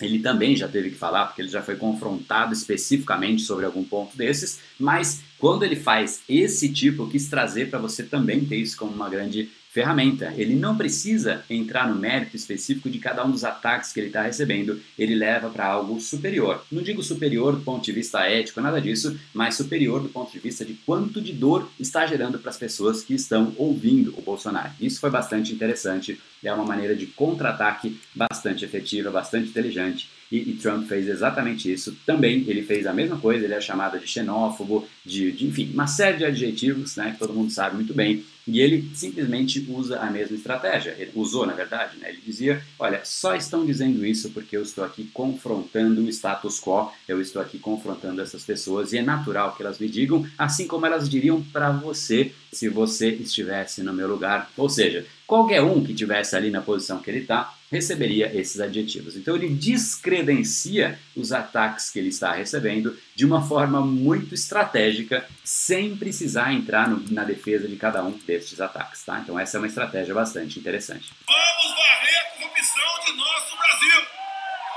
ele 0.00 0.18
também 0.18 0.54
já 0.54 0.68
teve 0.68 0.90
que 0.90 0.96
falar, 0.96 1.26
porque 1.26 1.42
ele 1.42 1.48
já 1.48 1.62
foi 1.62 1.76
confrontado 1.76 2.52
especificamente 2.52 3.42
sobre 3.42 3.64
algum 3.64 3.84
ponto 3.84 4.16
desses, 4.16 4.60
mas 4.78 5.22
quando 5.38 5.62
ele 5.62 5.76
faz 5.76 6.22
esse 6.28 6.72
tipo, 6.72 7.04
eu 7.04 7.08
quis 7.08 7.28
trazer 7.28 7.70
para 7.70 7.78
você 7.78 8.02
também 8.02 8.44
ter 8.44 8.56
isso 8.56 8.76
como 8.76 8.92
uma 8.92 9.08
grande 9.08 9.50
ferramenta. 9.76 10.32
Ele 10.38 10.54
não 10.54 10.74
precisa 10.74 11.44
entrar 11.50 11.86
no 11.86 12.00
mérito 12.00 12.34
específico 12.34 12.88
de 12.88 12.98
cada 12.98 13.22
um 13.22 13.30
dos 13.30 13.44
ataques 13.44 13.92
que 13.92 14.00
ele 14.00 14.06
está 14.06 14.22
recebendo, 14.22 14.80
ele 14.98 15.14
leva 15.14 15.50
para 15.50 15.66
algo 15.66 16.00
superior. 16.00 16.64
Não 16.72 16.82
digo 16.82 17.02
superior 17.02 17.54
do 17.54 17.62
ponto 17.62 17.84
de 17.84 17.92
vista 17.92 18.20
ético, 18.20 18.62
nada 18.62 18.80
disso, 18.80 19.20
mas 19.34 19.54
superior 19.54 20.00
do 20.00 20.08
ponto 20.08 20.32
de 20.32 20.38
vista 20.38 20.64
de 20.64 20.72
quanto 20.86 21.20
de 21.20 21.34
dor 21.34 21.70
está 21.78 22.06
gerando 22.06 22.38
para 22.38 22.50
as 22.50 22.56
pessoas 22.56 23.02
que 23.02 23.12
estão 23.12 23.52
ouvindo 23.58 24.14
o 24.16 24.22
Bolsonaro. 24.22 24.72
Isso 24.80 24.98
foi 24.98 25.10
bastante 25.10 25.52
interessante, 25.52 26.18
é 26.42 26.50
uma 26.50 26.64
maneira 26.64 26.96
de 26.96 27.06
contra-ataque 27.08 28.00
bastante 28.14 28.64
efetiva, 28.64 29.10
bastante 29.10 29.50
inteligente. 29.50 30.08
E, 30.32 30.38
e, 30.38 30.52
Trump 30.54 30.88
fez 30.88 31.06
exatamente 31.06 31.70
isso. 31.70 31.96
Também 32.04 32.44
ele 32.48 32.62
fez 32.62 32.86
a 32.86 32.92
mesma 32.92 33.16
coisa, 33.18 33.44
ele 33.44 33.54
é 33.54 33.60
chamado 33.60 33.98
de 33.98 34.08
xenófobo, 34.08 34.88
de, 35.04 35.30
de 35.30 35.46
enfim, 35.46 35.70
uma 35.72 35.86
série 35.86 36.16
de 36.16 36.24
adjetivos 36.24 36.96
né, 36.96 37.12
que 37.12 37.18
todo 37.18 37.32
mundo 37.32 37.52
sabe 37.52 37.76
muito 37.76 37.94
bem. 37.94 38.24
E 38.46 38.60
ele 38.60 38.90
simplesmente 38.94 39.66
usa 39.68 39.98
a 39.98 40.10
mesma 40.10 40.36
estratégia. 40.36 40.94
Ele 40.98 41.10
usou, 41.14 41.44
na 41.46 41.52
verdade, 41.52 41.98
né? 41.98 42.08
ele 42.10 42.20
dizia: 42.24 42.62
Olha, 42.78 43.00
só 43.04 43.34
estão 43.34 43.66
dizendo 43.66 44.06
isso 44.06 44.30
porque 44.30 44.56
eu 44.56 44.62
estou 44.62 44.84
aqui 44.84 45.04
confrontando 45.12 46.00
o 46.00 46.08
status 46.08 46.60
quo, 46.60 46.92
eu 47.08 47.20
estou 47.20 47.42
aqui 47.42 47.58
confrontando 47.58 48.22
essas 48.22 48.44
pessoas 48.44 48.92
e 48.92 48.98
é 48.98 49.02
natural 49.02 49.54
que 49.54 49.62
elas 49.62 49.78
me 49.78 49.88
digam, 49.88 50.26
assim 50.38 50.66
como 50.66 50.86
elas 50.86 51.08
diriam 51.08 51.42
para 51.42 51.70
você 51.72 52.32
se 52.52 52.68
você 52.68 53.10
estivesse 53.10 53.82
no 53.82 53.92
meu 53.92 54.08
lugar. 54.08 54.50
Ou 54.56 54.68
seja, 54.68 55.04
qualquer 55.26 55.62
um 55.62 55.82
que 55.82 55.92
estivesse 55.92 56.36
ali 56.36 56.50
na 56.50 56.62
posição 56.62 57.00
que 57.00 57.10
ele 57.10 57.20
está 57.20 57.52
receberia 57.70 58.32
esses 58.34 58.60
adjetivos. 58.60 59.16
Então 59.16 59.34
ele 59.34 59.48
descredencia 59.48 60.98
os 61.16 61.32
ataques 61.32 61.90
que 61.90 61.98
ele 61.98 62.08
está 62.08 62.32
recebendo 62.32 62.96
de 63.14 63.26
uma 63.26 63.46
forma 63.46 63.80
muito 63.80 64.34
estratégica, 64.34 65.26
sem 65.42 65.96
precisar 65.96 66.52
entrar 66.52 66.88
no, 66.88 67.02
na 67.10 67.24
defesa 67.24 67.66
de 67.66 67.76
cada 67.76 68.04
um 68.04 68.12
destes 68.26 68.60
ataques. 68.60 69.04
Tá? 69.04 69.18
Então 69.18 69.38
essa 69.38 69.56
é 69.56 69.60
uma 69.60 69.66
estratégia 69.66 70.14
bastante 70.14 70.58
interessante. 70.58 71.10
Vamos 71.26 71.76
varrer 71.76 72.20
a 72.20 72.38
corrupção 72.38 73.04
de 73.04 73.16
nosso 73.16 73.56
Brasil! 73.56 74.16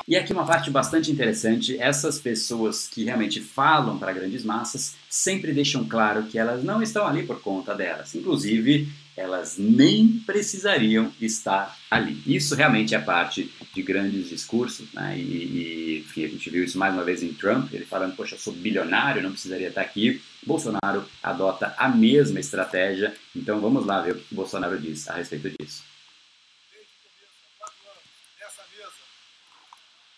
E 0.07 0.15
aqui 0.15 0.33
uma 0.33 0.45
parte 0.45 0.71
bastante 0.71 1.11
interessante, 1.11 1.79
essas 1.79 2.17
pessoas 2.17 2.87
que 2.87 3.03
realmente 3.03 3.39
falam 3.39 3.99
para 3.99 4.11
grandes 4.11 4.43
massas 4.43 4.95
sempre 5.07 5.53
deixam 5.53 5.87
claro 5.87 6.23
que 6.23 6.39
elas 6.39 6.63
não 6.63 6.81
estão 6.81 7.05
ali 7.05 7.21
por 7.21 7.39
conta 7.41 7.75
delas. 7.75 8.15
Inclusive, 8.15 8.89
elas 9.19 9.57
nem 9.57 10.17
precisariam 10.25 11.13
estar 11.19 11.77
ali. 11.91 12.23
Isso 12.25 12.55
realmente 12.55 12.95
é 12.95 12.99
parte 12.99 13.53
de 13.73 13.81
grandes 13.81 14.29
discursos, 14.29 14.91
né? 14.93 15.19
E, 15.19 16.05
e 16.15 16.25
a 16.25 16.27
gente 16.27 16.49
viu 16.49 16.63
isso 16.63 16.77
mais 16.77 16.93
uma 16.93 17.03
vez 17.03 17.21
em 17.21 17.33
Trump, 17.33 17.73
ele 17.73 17.85
falando, 17.85 18.15
poxa, 18.15 18.35
eu 18.35 18.39
sou 18.39 18.53
bilionário, 18.53 19.21
não 19.21 19.31
precisaria 19.31 19.67
estar 19.67 19.81
aqui. 19.81 20.21
Bolsonaro 20.45 21.05
adota 21.21 21.75
a 21.77 21.89
mesma 21.89 22.39
estratégia. 22.39 23.13
Então 23.35 23.59
vamos 23.59 23.85
lá 23.85 24.01
ver 24.01 24.15
o 24.15 24.19
que 24.19 24.33
o 24.33 24.35
Bolsonaro 24.35 24.79
diz 24.79 25.07
a 25.09 25.15
respeito 25.15 25.51
disso. 25.59 25.83
Nessa 28.39 28.63
mesa, 28.73 28.93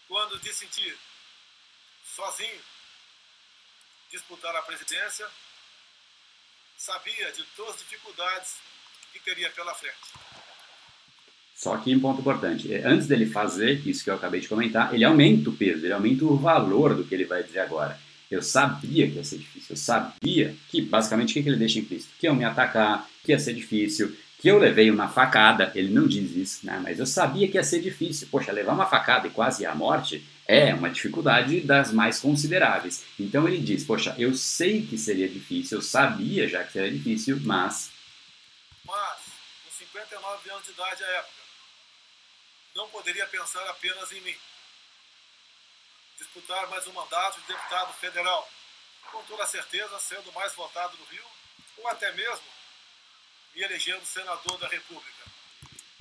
quando 0.07 0.39
decidi 0.41 0.93
sozinho 2.05 2.61
disputar 4.11 4.55
a 4.55 4.61
presidência, 4.61 5.25
sabia 6.77 7.31
de 7.31 7.43
todas 7.55 7.75
as 7.75 7.81
dificuldades 7.81 8.55
que 9.11 9.19
teria 9.19 9.49
pela 9.49 9.73
frente. 9.73 9.95
Só 11.55 11.77
que 11.77 11.95
um 11.95 11.99
ponto 11.99 12.21
importante, 12.21 12.73
é, 12.73 12.87
antes 12.87 13.05
dele 13.05 13.25
fazer 13.27 13.85
isso 13.87 14.03
que 14.03 14.09
eu 14.09 14.15
acabei 14.15 14.39
de 14.39 14.47
comentar, 14.47 14.93
ele 14.93 15.03
aumenta 15.03 15.49
o 15.49 15.53
peso, 15.53 15.85
ele 15.85 15.93
aumenta 15.93 16.25
o 16.25 16.35
valor 16.35 16.95
do 16.95 17.03
que 17.03 17.13
ele 17.13 17.25
vai 17.25 17.43
dizer 17.43 17.59
agora. 17.59 17.99
Eu 18.31 18.41
sabia 18.41 19.07
que 19.07 19.17
ia 19.17 19.23
ser 19.23 19.37
difícil, 19.37 19.67
eu 19.71 19.77
sabia 19.77 20.55
que, 20.69 20.81
basicamente, 20.81 21.37
o 21.37 21.43
que 21.43 21.47
ele 21.47 21.57
deixa 21.57 21.79
implícito? 21.79 22.13
Que 22.17 22.25
iam 22.25 22.35
me 22.35 22.45
atacar, 22.45 23.07
que 23.23 23.31
ia 23.31 23.37
ser 23.37 23.53
difícil, 23.53 24.15
que 24.41 24.49
eu 24.49 24.57
levei 24.57 24.89
uma 24.89 25.07
facada, 25.07 25.71
ele 25.75 25.93
não 25.93 26.07
diz 26.07 26.35
isso, 26.35 26.65
né? 26.65 26.79
mas 26.81 26.97
eu 26.97 27.05
sabia 27.05 27.47
que 27.47 27.57
ia 27.57 27.63
ser 27.63 27.79
difícil. 27.79 28.27
Poxa, 28.31 28.51
levar 28.51 28.73
uma 28.73 28.87
facada 28.87 29.27
e 29.27 29.29
quase 29.29 29.63
a 29.67 29.75
morte 29.75 30.25
é 30.47 30.73
uma 30.73 30.89
dificuldade 30.89 31.61
das 31.61 31.93
mais 31.93 32.19
consideráveis. 32.19 33.03
Então 33.19 33.47
ele 33.47 33.59
diz: 33.59 33.83
Poxa, 33.83 34.15
eu 34.17 34.33
sei 34.33 34.81
que 34.81 34.97
seria 34.97 35.29
difícil, 35.29 35.77
eu 35.77 35.81
sabia 35.83 36.47
já 36.47 36.63
que 36.63 36.73
seria 36.73 36.91
difícil, 36.91 37.39
mas. 37.43 37.91
Mas, 38.83 39.21
com 39.63 39.71
59 39.71 40.49
anos 40.49 40.65
de 40.65 40.71
idade 40.71 41.03
à 41.03 41.07
época, 41.07 41.41
não 42.75 42.89
poderia 42.89 43.27
pensar 43.27 43.67
apenas 43.69 44.11
em 44.11 44.21
mim. 44.21 44.39
Disputar 46.17 46.67
mais 46.69 46.87
um 46.87 46.93
mandato 46.93 47.39
de 47.41 47.47
deputado 47.47 47.93
federal, 47.93 48.49
com 49.11 49.23
toda 49.25 49.45
certeza 49.47 49.99
sendo 49.99 50.31
mais 50.33 50.53
votado 50.53 50.97
no 50.97 51.05
Rio, 51.05 51.25
ou 51.77 51.87
até 51.87 52.11
mesmo 52.13 52.45
me 53.53 53.61
elegendo 53.63 54.05
senador 54.05 54.57
da 54.57 54.67
República. 54.67 55.30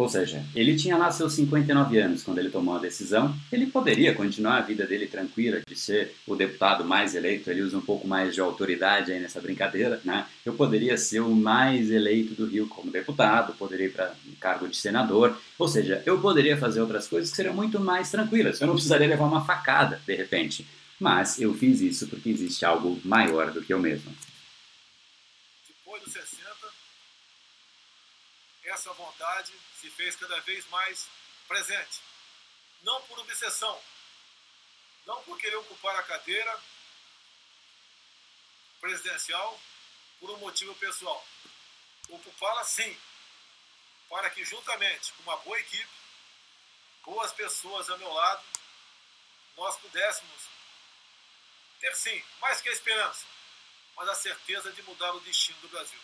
Ou 0.01 0.09
seja, 0.09 0.43
ele 0.55 0.77
tinha 0.77 0.97
lá 0.97 1.11
seus 1.11 1.35
59 1.35 1.99
anos 1.99 2.23
quando 2.23 2.39
ele 2.39 2.49
tomou 2.49 2.75
a 2.75 2.79
decisão, 2.79 3.37
ele 3.53 3.67
poderia 3.67 4.15
continuar 4.15 4.57
a 4.57 4.61
vida 4.63 4.87
dele 4.87 5.07
tranquila 5.07 5.61
de 5.69 5.77
ser 5.79 6.15
o 6.27 6.35
deputado 6.35 6.87
mais 6.87 7.15
eleito, 7.15 7.51
ele 7.51 7.61
usa 7.61 7.77
um 7.77 7.83
pouco 7.83 8.09
mais 8.09 8.35
de 8.35 8.41
autoridade 8.41 9.13
aí 9.13 9.21
nessa 9.21 9.43
brincadeira, 9.43 10.01
né? 10.03 10.25
Eu 10.43 10.55
poderia 10.55 10.97
ser 10.97 11.21
o 11.21 11.29
mais 11.29 11.91
eleito 11.91 12.33
do 12.33 12.47
Rio 12.47 12.67
como 12.67 12.91
deputado, 12.91 13.53
poderia 13.59 13.89
ir 13.89 13.93
para 13.93 14.15
cargo 14.41 14.67
de 14.67 14.77
senador, 14.79 15.39
ou 15.59 15.69
seja, 15.69 16.03
eu 16.07 16.19
poderia 16.19 16.57
fazer 16.57 16.81
outras 16.81 17.07
coisas 17.07 17.29
que 17.29 17.37
seriam 17.37 17.53
muito 17.55 17.79
mais 17.79 18.11
tranquilas, 18.11 18.59
eu 18.59 18.67
não 18.67 18.75
precisaria 18.77 19.07
levar 19.07 19.27
uma 19.27 19.45
facada 19.45 20.01
de 20.07 20.15
repente. 20.15 20.67
Mas 20.99 21.39
eu 21.39 21.53
fiz 21.53 21.83
isso 21.83 22.07
porque 22.07 22.31
existe 22.31 22.65
algo 22.65 22.99
maior 23.05 23.51
do 23.51 23.61
que 23.61 23.75
eu 23.75 23.79
mesmo. 23.79 24.11
Depois 25.69 26.03
60, 26.05 26.30
essa 28.71 28.93
vontade 28.93 29.53
se 29.81 29.91
fez 29.91 30.17
cada 30.17 30.41
vez 30.41 30.67
mais 30.69 31.09
presente. 31.49 32.01
Não 32.83 33.03
por 33.03 33.19
obsessão, 33.19 33.83
não 35.07 35.23
por 35.25 35.39
querer 35.39 35.57
ocupar 35.57 35.95
a 35.97 36.03
cadeira 36.03 36.63
presidencial 38.81 39.61
por 40.19 40.31
um 40.31 40.39
motivo 40.39 40.75
pessoal. 40.77 41.27
Ocupá-la 42.09 42.65
sim, 42.65 42.99
para 44.09 44.31
que 44.31 44.45
juntamente 44.45 45.13
com 45.13 45.23
uma 45.23 45.37
boa 45.39 45.59
equipe, 45.59 45.91
boas 47.05 47.33
pessoas 47.33 47.91
ao 47.91 47.99
meu 47.99 48.13
lado, 48.13 48.45
nós 49.57 49.77
pudéssemos 49.79 50.49
ter 51.81 51.95
sim, 51.97 52.25
mais 52.41 52.61
que 52.61 52.69
a 52.69 52.73
esperança, 52.73 53.27
mas 53.97 54.09
a 54.09 54.15
certeza 54.15 54.73
de 54.73 54.83
mudar 54.83 55.13
o 55.13 55.21
destino 55.21 55.59
do 55.61 55.69
Brasil. 55.69 56.01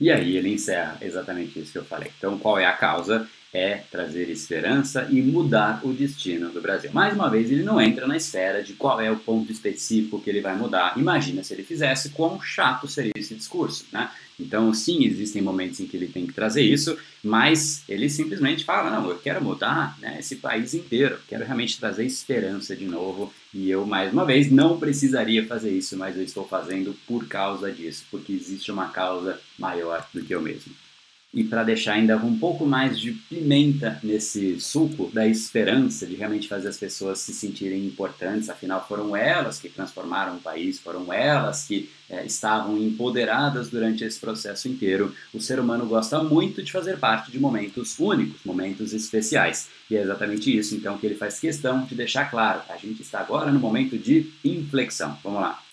E 0.00 0.10
aí 0.10 0.36
ele 0.36 0.52
encerra 0.52 0.96
exatamente 1.00 1.58
isso 1.58 1.72
que 1.72 1.78
eu 1.78 1.84
falei. 1.84 2.12
Então, 2.16 2.38
qual 2.38 2.58
é 2.58 2.64
a 2.64 2.72
causa? 2.76 3.28
É 3.52 3.76
trazer 3.90 4.28
esperança 4.28 5.08
e 5.10 5.22
mudar 5.22 5.80
o 5.82 5.92
destino 5.92 6.50
do 6.50 6.60
Brasil. 6.60 6.90
Mais 6.92 7.14
uma 7.14 7.30
vez, 7.30 7.50
ele 7.50 7.62
não 7.62 7.80
entra 7.80 8.06
na 8.06 8.16
esfera 8.16 8.62
de 8.62 8.74
qual 8.74 9.00
é 9.00 9.10
o 9.10 9.16
ponto 9.16 9.50
específico 9.50 10.20
que 10.20 10.28
ele 10.28 10.40
vai 10.40 10.56
mudar. 10.56 10.94
Imagina 10.96 11.42
se 11.42 11.54
ele 11.54 11.62
fizesse, 11.62 12.10
quão 12.10 12.40
chato 12.40 12.86
seria 12.86 13.12
esse 13.16 13.34
discurso, 13.34 13.86
né? 13.90 14.10
Então, 14.40 14.72
sim, 14.72 15.04
existem 15.04 15.42
momentos 15.42 15.80
em 15.80 15.86
que 15.86 15.96
ele 15.96 16.06
tem 16.06 16.26
que 16.26 16.32
trazer 16.32 16.62
isso, 16.62 16.96
mas 17.24 17.82
ele 17.88 18.08
simplesmente 18.08 18.64
fala: 18.64 18.90
não, 18.90 19.08
eu 19.08 19.18
quero 19.18 19.42
mudar 19.42 19.98
né, 19.98 20.16
esse 20.20 20.36
país 20.36 20.74
inteiro, 20.74 21.18
quero 21.26 21.44
realmente 21.44 21.78
trazer 21.78 22.04
esperança 22.04 22.76
de 22.76 22.84
novo. 22.84 23.32
E 23.52 23.68
eu, 23.68 23.84
mais 23.84 24.12
uma 24.12 24.24
vez, 24.24 24.50
não 24.50 24.78
precisaria 24.78 25.44
fazer 25.46 25.70
isso, 25.70 25.96
mas 25.96 26.16
eu 26.16 26.22
estou 26.22 26.46
fazendo 26.46 26.94
por 27.06 27.26
causa 27.26 27.72
disso, 27.72 28.04
porque 28.10 28.32
existe 28.32 28.70
uma 28.70 28.88
causa 28.88 29.40
maior 29.58 30.06
do 30.14 30.22
que 30.22 30.34
eu 30.34 30.40
mesmo. 30.40 30.72
E 31.38 31.44
para 31.44 31.62
deixar 31.62 31.92
ainda 31.92 32.16
um 32.16 32.36
pouco 32.36 32.66
mais 32.66 32.98
de 32.98 33.12
pimenta 33.12 34.00
nesse 34.02 34.58
suco 34.58 35.08
da 35.14 35.24
esperança 35.24 36.04
de 36.04 36.16
realmente 36.16 36.48
fazer 36.48 36.66
as 36.66 36.76
pessoas 36.76 37.20
se 37.20 37.32
sentirem 37.32 37.86
importantes, 37.86 38.50
afinal 38.50 38.84
foram 38.88 39.14
elas 39.14 39.60
que 39.60 39.68
transformaram 39.68 40.34
o 40.34 40.40
país, 40.40 40.80
foram 40.80 41.12
elas 41.12 41.64
que 41.64 41.88
é, 42.10 42.26
estavam 42.26 42.76
empoderadas 42.76 43.68
durante 43.70 44.02
esse 44.02 44.18
processo 44.18 44.66
inteiro. 44.66 45.14
O 45.32 45.40
ser 45.40 45.60
humano 45.60 45.86
gosta 45.86 46.20
muito 46.24 46.60
de 46.60 46.72
fazer 46.72 46.98
parte 46.98 47.30
de 47.30 47.38
momentos 47.38 47.96
únicos, 48.00 48.40
momentos 48.44 48.92
especiais. 48.92 49.68
E 49.88 49.96
é 49.96 50.02
exatamente 50.02 50.52
isso 50.58 50.74
então 50.74 50.98
que 50.98 51.06
ele 51.06 51.14
faz 51.14 51.38
questão 51.38 51.84
de 51.84 51.94
deixar 51.94 52.28
claro. 52.28 52.62
A 52.68 52.76
gente 52.76 53.00
está 53.00 53.20
agora 53.20 53.52
no 53.52 53.60
momento 53.60 53.96
de 53.96 54.28
inflexão. 54.44 55.16
Vamos 55.22 55.40
lá. 55.40 55.67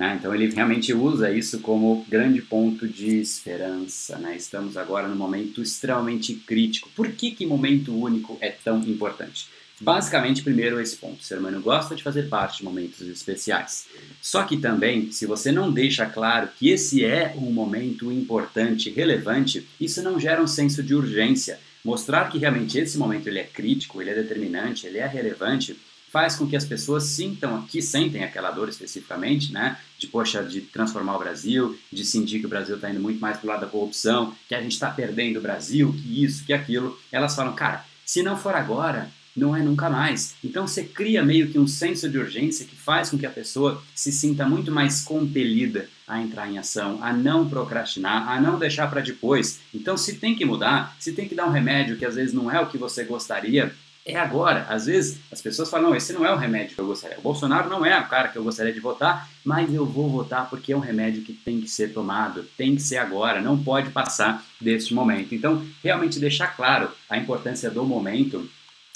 Né? 0.00 0.16
Então 0.18 0.34
ele 0.34 0.48
realmente 0.48 0.94
usa 0.94 1.30
isso 1.30 1.60
como 1.60 2.06
grande 2.08 2.40
ponto 2.40 2.88
de 2.88 3.20
esperança. 3.20 4.16
Né? 4.16 4.34
Estamos 4.34 4.78
agora 4.78 5.06
num 5.06 5.14
momento 5.14 5.60
extremamente 5.60 6.34
crítico. 6.34 6.88
Por 6.96 7.12
que, 7.12 7.32
que 7.32 7.44
momento 7.44 7.94
único 7.94 8.38
é 8.40 8.48
tão 8.48 8.78
importante? 8.78 9.46
Basicamente, 9.78 10.42
primeiro 10.42 10.80
esse 10.80 10.96
ponto. 10.96 11.20
O 11.20 11.22
ser 11.22 11.38
humano 11.38 11.60
gosta 11.60 11.94
de 11.94 12.02
fazer 12.02 12.30
parte 12.30 12.58
de 12.58 12.64
momentos 12.64 13.06
especiais. 13.06 13.88
Só 14.22 14.44
que 14.44 14.56
também, 14.56 15.12
se 15.12 15.26
você 15.26 15.52
não 15.52 15.70
deixa 15.70 16.06
claro 16.06 16.48
que 16.58 16.70
esse 16.70 17.04
é 17.04 17.34
um 17.36 17.52
momento 17.52 18.10
importante, 18.10 18.88
relevante, 18.88 19.66
isso 19.78 20.02
não 20.02 20.18
gera 20.18 20.42
um 20.42 20.46
senso 20.46 20.82
de 20.82 20.94
urgência. 20.94 21.58
Mostrar 21.84 22.30
que 22.30 22.38
realmente 22.38 22.78
esse 22.78 22.96
momento 22.96 23.26
ele 23.26 23.38
é 23.38 23.44
crítico, 23.44 24.00
ele 24.00 24.10
é 24.10 24.14
determinante, 24.14 24.86
ele 24.86 24.98
é 24.98 25.06
relevante, 25.06 25.76
faz 26.10 26.36
com 26.36 26.46
que 26.46 26.56
as 26.56 26.64
pessoas 26.64 27.04
sintam, 27.04 27.62
que 27.62 27.80
sentem 27.80 28.24
aquela 28.24 28.50
dor 28.50 28.68
especificamente, 28.68 29.52
né? 29.52 29.78
De, 29.98 30.06
poxa, 30.06 30.42
de 30.42 30.60
transformar 30.60 31.16
o 31.16 31.18
Brasil, 31.18 31.78
de 31.90 32.04
sentir 32.04 32.40
que 32.40 32.46
o 32.46 32.48
Brasil 32.48 32.76
está 32.76 32.90
indo 32.90 33.00
muito 33.00 33.20
mais 33.20 33.38
para 33.38 33.46
o 33.46 33.48
lado 33.48 33.60
da 33.60 33.66
corrupção, 33.66 34.34
que 34.48 34.54
a 34.54 34.60
gente 34.60 34.72
está 34.72 34.90
perdendo 34.90 35.38
o 35.38 35.42
Brasil, 35.42 35.92
que 35.92 36.24
isso, 36.24 36.44
que 36.44 36.52
aquilo. 36.52 36.98
Elas 37.12 37.34
falam, 37.34 37.54
cara, 37.54 37.84
se 38.04 38.22
não 38.22 38.36
for 38.36 38.54
agora, 38.54 39.10
não 39.36 39.54
é 39.54 39.62
nunca 39.62 39.88
mais. 39.88 40.34
Então 40.42 40.66
você 40.66 40.82
cria 40.82 41.24
meio 41.24 41.48
que 41.48 41.58
um 41.58 41.66
senso 41.66 42.08
de 42.08 42.18
urgência 42.18 42.66
que 42.66 42.74
faz 42.74 43.10
com 43.10 43.18
que 43.18 43.26
a 43.26 43.30
pessoa 43.30 43.82
se 43.94 44.10
sinta 44.10 44.48
muito 44.48 44.72
mais 44.72 45.02
compelida 45.02 45.88
a 46.08 46.20
entrar 46.20 46.50
em 46.50 46.58
ação, 46.58 46.98
a 47.02 47.12
não 47.12 47.48
procrastinar, 47.48 48.28
a 48.28 48.40
não 48.40 48.58
deixar 48.58 48.88
para 48.90 49.00
depois. 49.00 49.60
Então 49.72 49.96
se 49.96 50.14
tem 50.14 50.34
que 50.34 50.44
mudar, 50.44 50.96
se 50.98 51.12
tem 51.12 51.28
que 51.28 51.36
dar 51.36 51.46
um 51.46 51.52
remédio 51.52 51.96
que 51.96 52.04
às 52.04 52.16
vezes 52.16 52.34
não 52.34 52.50
é 52.50 52.60
o 52.60 52.66
que 52.66 52.76
você 52.76 53.04
gostaria, 53.04 53.72
é 54.04 54.16
agora. 54.16 54.66
Às 54.68 54.86
vezes 54.86 55.20
as 55.30 55.40
pessoas 55.40 55.70
falam, 55.70 55.90
não, 55.90 55.96
esse 55.96 56.12
não 56.12 56.24
é 56.24 56.32
o 56.32 56.36
remédio 56.36 56.74
que 56.74 56.80
eu 56.80 56.86
gostaria. 56.86 57.18
O 57.18 57.22
Bolsonaro 57.22 57.68
não 57.68 57.84
é 57.84 57.98
o 57.98 58.08
cara 58.08 58.28
que 58.28 58.36
eu 58.36 58.44
gostaria 58.44 58.72
de 58.72 58.80
votar, 58.80 59.28
mas 59.44 59.72
eu 59.72 59.84
vou 59.86 60.08
votar 60.08 60.48
porque 60.48 60.72
é 60.72 60.76
um 60.76 60.80
remédio 60.80 61.22
que 61.22 61.32
tem 61.32 61.60
que 61.60 61.68
ser 61.68 61.92
tomado, 61.92 62.44
tem 62.56 62.74
que 62.74 62.82
ser 62.82 62.96
agora, 62.96 63.40
não 63.40 63.62
pode 63.62 63.90
passar 63.90 64.44
deste 64.60 64.94
momento. 64.94 65.34
Então, 65.34 65.64
realmente 65.82 66.18
deixar 66.18 66.48
claro 66.48 66.90
a 67.08 67.16
importância 67.16 67.70
do 67.70 67.84
momento 67.84 68.48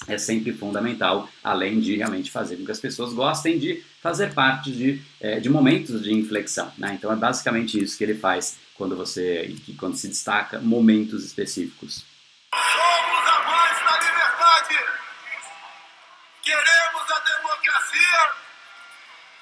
é 0.06 0.18
sempre 0.18 0.52
fundamental, 0.52 1.28
além 1.42 1.80
de 1.80 1.96
realmente 1.96 2.30
fazer 2.30 2.56
com 2.56 2.64
que 2.64 2.70
as 2.70 2.80
pessoas 2.80 3.12
gostem 3.12 3.58
de 3.58 3.82
fazer 4.02 4.34
parte 4.34 4.70
de, 4.70 5.00
é, 5.20 5.40
de 5.40 5.48
momentos 5.48 6.02
de 6.02 6.12
inflexão. 6.12 6.70
Né? 6.76 6.94
Então 6.98 7.10
é 7.12 7.16
basicamente 7.16 7.82
isso 7.82 7.96
que 7.96 8.04
ele 8.04 8.14
faz 8.14 8.56
quando 8.74 8.96
você 8.96 9.54
quando 9.78 9.96
se 9.96 10.08
destaca 10.08 10.60
momentos 10.60 11.24
específicos. 11.24 12.04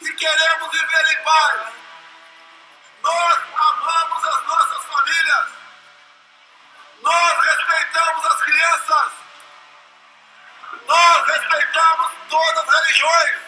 E 0.03 0.13
queremos 0.13 0.71
viver 0.73 1.13
em 1.13 1.25
paz. 1.25 1.73
Nós 3.03 3.39
amamos 3.55 4.25
as 4.25 4.47
nossas 4.47 4.85
famílias. 4.85 5.49
Nós 7.03 7.45
respeitamos 7.45 8.27
as 8.27 8.43
crenças. 8.43 9.13
Nós 10.87 11.27
respeitamos 11.27 12.13
todas 12.29 12.69
as 12.69 12.81
religiões. 12.81 13.43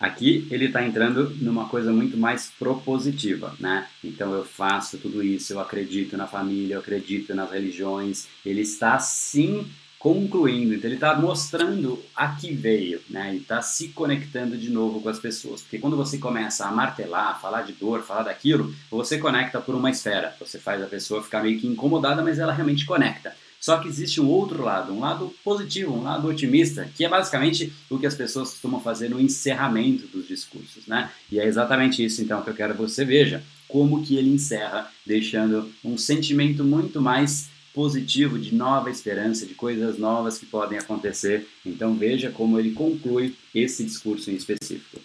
Aqui 0.00 0.48
ele 0.50 0.66
está 0.66 0.82
entrando 0.82 1.30
numa 1.40 1.68
coisa 1.68 1.90
muito 1.90 2.16
mais 2.16 2.50
propositiva, 2.58 3.54
né? 3.58 3.88
Então 4.02 4.32
eu 4.32 4.44
faço 4.44 4.96
tudo 4.98 5.22
isso, 5.22 5.52
eu 5.52 5.60
acredito 5.60 6.16
na 6.16 6.26
família, 6.26 6.74
eu 6.74 6.80
acredito 6.80 7.34
nas 7.34 7.50
religiões. 7.50 8.28
Ele 8.46 8.60
está 8.60 8.98
sim 9.00 9.70
concluindo, 9.98 10.74
então 10.74 10.88
ele 10.88 10.94
está 10.94 11.14
mostrando 11.16 12.00
a 12.14 12.28
que 12.28 12.52
veio, 12.52 13.00
né? 13.10 13.34
E 13.34 13.38
está 13.38 13.60
se 13.60 13.88
conectando 13.88 14.56
de 14.56 14.70
novo 14.70 15.00
com 15.00 15.08
as 15.08 15.18
pessoas. 15.18 15.62
Porque 15.62 15.78
quando 15.78 15.96
você 15.96 16.18
começa 16.18 16.66
a 16.66 16.70
martelar, 16.70 17.40
falar 17.40 17.62
de 17.62 17.72
dor, 17.72 18.02
falar 18.02 18.22
daquilo, 18.22 18.72
você 18.90 19.18
conecta 19.18 19.60
por 19.60 19.74
uma 19.74 19.90
esfera. 19.90 20.34
Você 20.38 20.58
faz 20.58 20.82
a 20.82 20.86
pessoa 20.86 21.22
ficar 21.22 21.42
meio 21.42 21.58
que 21.58 21.66
incomodada, 21.66 22.22
mas 22.22 22.38
ela 22.38 22.52
realmente 22.52 22.86
conecta. 22.86 23.34
Só 23.60 23.78
que 23.78 23.88
existe 23.88 24.20
um 24.20 24.28
outro 24.28 24.62
lado, 24.62 24.92
um 24.92 25.00
lado 25.00 25.34
positivo, 25.42 25.92
um 25.92 26.02
lado 26.02 26.28
otimista, 26.28 26.88
que 26.96 27.04
é 27.04 27.08
basicamente 27.08 27.72
o 27.90 27.98
que 27.98 28.06
as 28.06 28.14
pessoas 28.14 28.50
costumam 28.50 28.80
fazer 28.80 29.08
no 29.08 29.20
encerramento 29.20 30.06
dos 30.06 30.28
discursos, 30.28 30.86
né? 30.86 31.10
E 31.30 31.40
é 31.40 31.44
exatamente 31.44 32.04
isso 32.04 32.22
então 32.22 32.40
que 32.40 32.50
eu 32.50 32.54
quero 32.54 32.74
que 32.74 32.80
você 32.80 33.04
veja, 33.04 33.42
como 33.66 34.04
que 34.04 34.16
ele 34.16 34.30
encerra, 34.30 34.88
deixando 35.04 35.70
um 35.84 35.98
sentimento 35.98 36.62
muito 36.62 37.02
mais 37.02 37.50
positivo 37.78 38.40
de 38.40 38.52
nova 38.52 38.90
esperança, 38.90 39.46
de 39.46 39.54
coisas 39.54 40.00
novas 40.00 40.36
que 40.36 40.44
podem 40.44 40.76
acontecer. 40.76 41.48
Então 41.64 41.94
veja 41.94 42.28
como 42.28 42.58
ele 42.58 42.72
conclui 42.72 43.38
esse 43.54 43.84
discurso 43.84 44.32
em 44.32 44.34
específico. 44.34 45.00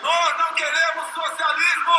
Nós 0.00 0.38
não 0.38 0.54
queremos 0.54 1.06
socialismo. 1.12 1.98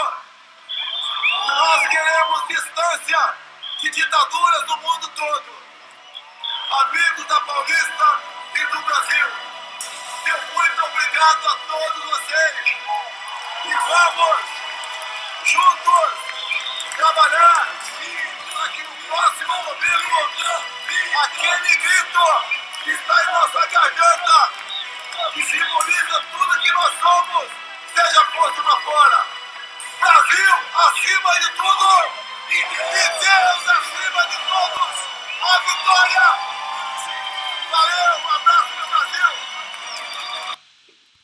Nós 1.47 1.89
queremos 1.89 2.47
distância 2.47 3.33
de 3.81 3.91
ditaduras 3.91 4.67
no 4.69 4.77
mundo 4.77 5.11
todo. 5.17 5.51
Amigos 6.79 7.27
da 7.27 7.41
Paulista 7.41 8.21
e 8.55 8.65
do 8.71 8.81
Brasil, 8.87 9.27
meu 10.23 10.37
muito 10.55 10.79
obrigado 10.79 11.43
a 11.45 11.55
todos 11.67 12.03
vocês. 12.05 12.55
E 13.65 13.73
vamos 13.91 14.39
juntos 15.43 16.95
trabalhar 16.95 17.83
que 18.73 18.83
no 18.83 18.95
próximo 19.07 19.53
domingo 19.63 20.13
aquele 21.23 21.77
grito 21.77 22.25
que 22.83 22.89
está 22.91 23.23
em 23.23 23.33
nossa 23.33 23.67
garganta, 23.67 24.49
que 25.33 25.43
simboliza 25.43 26.23
tudo 26.31 26.59
que 26.59 26.71
nós 26.71 26.93
somos, 26.99 27.47
seja 27.95 28.25
posto 28.25 28.63
para 28.63 28.81
fora. 28.81 29.25
Brasil 29.99 30.53
acima 30.75 31.39
de 31.39 31.49
tudo! 31.51 32.23
E 32.49 32.63
Deus 32.63 33.69
acima 33.69 34.27
de 34.27 34.37
todos, 34.37 34.95
a 35.41 35.59
vitória! 35.59 36.37
Valeu, 37.71 38.32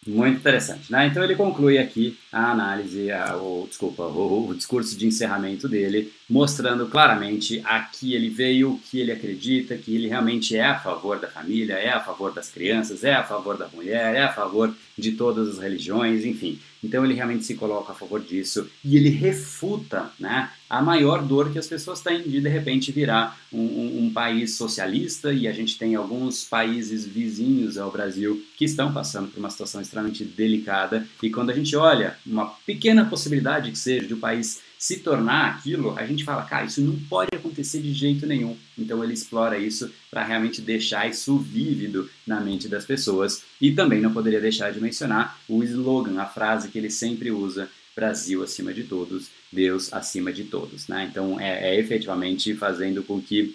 Muito 0.09 0.39
interessante, 0.39 0.91
né? 0.91 1.07
Então 1.07 1.23
ele 1.23 1.35
conclui 1.35 1.77
aqui 1.77 2.17
a 2.31 2.51
análise, 2.51 3.11
a, 3.11 3.37
o, 3.37 3.67
desculpa, 3.67 4.03
o, 4.03 4.49
o, 4.49 4.55
discurso 4.55 4.97
de 4.97 5.05
encerramento 5.05 5.67
dele, 5.67 6.11
mostrando 6.27 6.87
claramente 6.87 7.61
a 7.63 7.79
que 7.81 8.15
ele 8.15 8.29
veio, 8.29 8.71
o 8.71 8.79
que 8.79 8.99
ele 8.99 9.11
acredita, 9.11 9.77
que 9.77 9.93
ele 9.93 10.07
realmente 10.07 10.55
é 10.55 10.65
a 10.65 10.79
favor 10.79 11.19
da 11.19 11.27
família, 11.27 11.75
é 11.75 11.89
a 11.89 11.99
favor 11.99 12.33
das 12.33 12.49
crianças, 12.49 13.03
é 13.03 13.13
a 13.13 13.23
favor 13.23 13.55
da 13.57 13.67
mulher, 13.67 14.15
é 14.15 14.23
a 14.23 14.33
favor 14.33 14.73
de 14.97 15.11
todas 15.11 15.47
as 15.47 15.59
religiões, 15.59 16.25
enfim. 16.25 16.59
Então 16.83 17.03
ele 17.03 17.13
realmente 17.13 17.43
se 17.43 17.55
coloca 17.55 17.91
a 17.91 17.95
favor 17.95 18.21
disso 18.21 18.69
e 18.83 18.95
ele 18.95 19.09
refuta 19.09 20.11
né, 20.19 20.49
a 20.69 20.81
maior 20.81 21.21
dor 21.21 21.51
que 21.51 21.59
as 21.59 21.67
pessoas 21.67 22.01
têm 22.01 22.21
de 22.21 22.39
de 22.39 22.49
repente 22.49 22.91
virar 22.91 23.37
um, 23.51 23.59
um, 23.59 24.03
um, 24.05 24.13
país 24.13 24.55
socialista 24.55 25.33
e 25.33 25.47
a 25.47 25.51
gente 25.51 25.77
tem 25.77 25.95
alguns 25.95 26.43
países 26.43 27.05
vizinhos 27.05 27.77
ao 27.77 27.91
Brasil 27.91 28.41
que 28.57 28.65
estão 28.65 28.93
passando 28.93 29.29
por 29.29 29.39
uma 29.39 29.49
situação 29.49 29.81
extremamente 29.81 30.23
delicada. 30.23 31.07
E 31.21 31.29
quando 31.29 31.49
a 31.49 31.53
gente 31.53 31.75
olha 31.75 32.15
uma 32.25 32.45
pequena 32.65 33.05
possibilidade 33.05 33.71
que 33.71 33.77
seja 33.77 34.07
de 34.07 34.13
um 34.13 34.19
país 34.19 34.61
se 34.79 34.99
tornar 34.99 35.55
aquilo, 35.55 35.93
a 35.99 36.05
gente 36.05 36.23
fala, 36.23 36.43
cara, 36.43 36.65
isso 36.65 36.79
não 36.79 36.97
pode 37.09 37.35
acontecer 37.35 37.81
de 37.81 37.91
jeito 37.91 38.25
nenhum. 38.25 38.55
Então 38.77 39.03
ele 39.03 39.13
explora 39.13 39.59
isso 39.59 39.91
para 40.09 40.23
realmente 40.23 40.61
deixar 40.61 41.09
isso 41.09 41.37
vívido 41.37 42.09
na 42.25 42.39
mente 42.39 42.69
das 42.69 42.85
pessoas. 42.85 43.43
E 43.59 43.73
também 43.73 43.99
não 43.99 44.13
poderia 44.13 44.39
deixar 44.39 44.71
de 44.71 44.79
mencionar 44.79 45.37
o 45.49 45.61
slogan, 45.65 46.21
a 46.21 46.25
frase 46.25 46.69
que 46.69 46.77
ele 46.77 46.89
sempre 46.89 47.29
usa, 47.29 47.69
Brasil 47.93 48.41
acima 48.41 48.73
de 48.73 48.85
todos, 48.85 49.27
Deus 49.51 49.91
acima 49.91 50.31
de 50.31 50.45
todos. 50.45 50.87
Né? 50.87 51.09
Então 51.11 51.37
é, 51.37 51.75
é 51.75 51.77
efetivamente 51.77 52.55
fazendo 52.55 53.03
com 53.03 53.21
que 53.21 53.53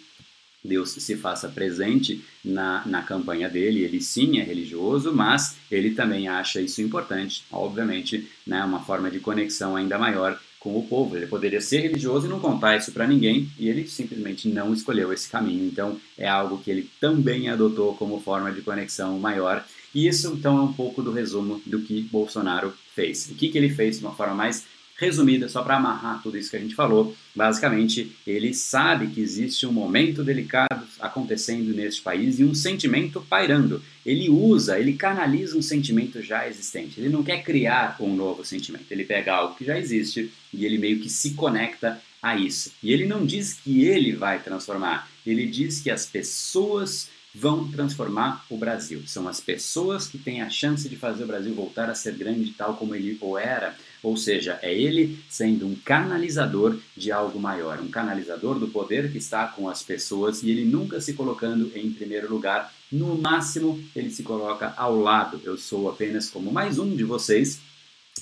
Deus 0.63 0.91
se 0.91 1.17
faça 1.17 1.49
presente 1.49 2.23
na, 2.45 2.83
na 2.85 3.03
campanha 3.03 3.49
dele. 3.49 3.83
Ele 3.83 4.01
sim 4.03 4.41
é 4.41 4.43
religioso, 4.43 5.11
mas 5.11 5.57
ele 5.71 5.93
também 5.93 6.29
acha 6.29 6.61
isso 6.61 6.83
importante, 6.83 7.45
obviamente, 7.51 8.29
né, 8.47 8.63
uma 8.63 8.81
forma 8.81 9.11
de 9.11 9.21
conexão 9.21 9.75
ainda 9.75 9.99
maior 9.99 10.39
com 10.65 10.79
o 10.79 10.83
povo. 10.83 11.15
Ele 11.15 11.27
poderia 11.27 11.61
ser 11.61 11.81
religioso 11.81 12.27
e 12.27 12.31
não 12.31 12.41
contar 12.41 12.79
isso 12.79 12.91
para 12.91 13.07
ninguém, 13.07 13.51
e 13.59 13.69
ele 13.69 13.87
simplesmente 13.87 14.49
não 14.49 14.73
escolheu 14.73 15.13
esse 15.13 15.29
caminho. 15.29 15.67
Então, 15.67 16.01
é 16.17 16.27
algo 16.27 16.59
que 16.59 16.71
ele 16.71 16.91
também 16.99 17.51
adotou 17.51 17.95
como 17.95 18.19
forma 18.21 18.51
de 18.51 18.63
conexão 18.63 19.19
maior. 19.19 19.63
E 19.95 20.09
isso, 20.09 20.33
então, 20.33 20.57
é 20.57 20.63
um 20.63 20.73
pouco 20.73 21.03
do 21.03 21.13
resumo 21.13 21.61
do 21.67 21.81
que 21.83 22.01
Bolsonaro 22.11 22.73
fez. 22.95 23.31
O 23.31 23.35
que, 23.35 23.51
que 23.51 23.59
ele 23.59 23.69
fez 23.69 23.99
de 23.99 24.05
uma 24.07 24.15
forma 24.15 24.35
mais 24.35 24.65
resumida, 24.97 25.49
só 25.49 25.63
para 25.63 25.77
amarrar 25.77 26.23
tudo 26.23 26.39
isso 26.39 26.51
que 26.51 26.57
a 26.57 26.61
gente 26.61 26.75
falou, 26.75 27.15
basicamente 27.35 28.17
ele 28.27 28.55
sabe 28.55 29.09
que 29.09 29.21
existe 29.21 29.67
um 29.67 29.73
momento 29.73 30.23
delicado 30.23 30.87
acontecendo 31.01 31.75
neste 31.75 32.01
país 32.01 32.39
e 32.39 32.45
um 32.45 32.55
sentimento 32.55 33.21
pairando. 33.29 33.83
Ele 34.07 34.29
usa, 34.31 34.79
ele 34.79 34.95
canaliza 34.95 35.57
um 35.57 35.63
sentimento 35.63 36.23
já 36.23 36.49
existente. 36.49 37.01
Ele 37.01 37.09
não 37.09 37.23
quer 37.23 37.43
criar 37.43 37.97
um 38.01 38.15
novo 38.15 38.45
sentimento. 38.45 38.87
Ele 38.91 39.05
pega 39.05 39.35
algo 39.35 39.57
que 39.57 39.65
já 39.65 39.79
existe 39.79 40.33
e 40.53 40.65
ele 40.65 40.79
meio 40.79 41.01
que 41.01 41.11
se 41.11 41.35
conecta 41.35 42.01
a 42.23 42.37
isso. 42.37 42.73
E 42.83 42.93
ele 42.93 43.07
não 43.07 43.27
diz 43.27 43.55
que 43.55 43.85
ele 43.85 44.13
vai 44.13 44.39
transformar. 44.39 45.09
Ele 45.27 45.47
diz 45.47 45.81
que 45.81 45.91
as 45.91 46.07
pessoas 46.07 47.09
vão 47.35 47.69
transformar 47.69 48.45
o 48.49 48.57
Brasil. 48.57 49.03
São 49.07 49.27
as 49.27 49.41
pessoas 49.41 50.07
que 50.07 50.17
têm 50.17 50.41
a 50.41 50.49
chance 50.49 50.89
de 50.89 50.97
fazer 50.97 51.25
o 51.25 51.27
Brasil 51.27 51.53
voltar 51.53 51.91
a 51.91 51.95
ser 51.95 52.15
grande 52.15 52.53
tal 52.53 52.77
como 52.77 52.95
ele 52.95 53.19
ou 53.21 53.37
era. 53.37 53.77
Ou 54.05 54.19
seja, 54.19 54.59
é 54.61 54.73
ele 54.73 55.19
sendo 55.31 55.67
um 55.67 55.75
canalizador 55.75 56.79
de 56.95 57.11
algo 57.11 57.41
maior, 57.41 57.81
um 57.81 57.89
canalizador 57.89 58.59
do 58.59 58.69
poder 58.69 59.11
que 59.11 59.17
está 59.17 59.47
com 59.47 59.67
as 59.67 59.83
pessoas 59.83 60.43
e 60.43 60.51
ele 60.51 60.67
nunca 60.67 61.01
se 61.01 61.15
colocando 61.15 61.73
em 61.75 61.91
primeiro 61.91 62.31
lugar. 62.31 62.71
No 62.93 63.17
máximo, 63.17 63.83
ele 63.97 64.11
se 64.11 64.23
coloca 64.23 64.75
ao 64.77 65.01
lado. 65.01 65.41
Eu 65.43 65.57
sou 65.57 65.89
apenas 65.89 66.29
como 66.29 66.53
mais 66.53 66.79
um 66.79 66.95
de 66.95 67.03
vocês 67.03 67.61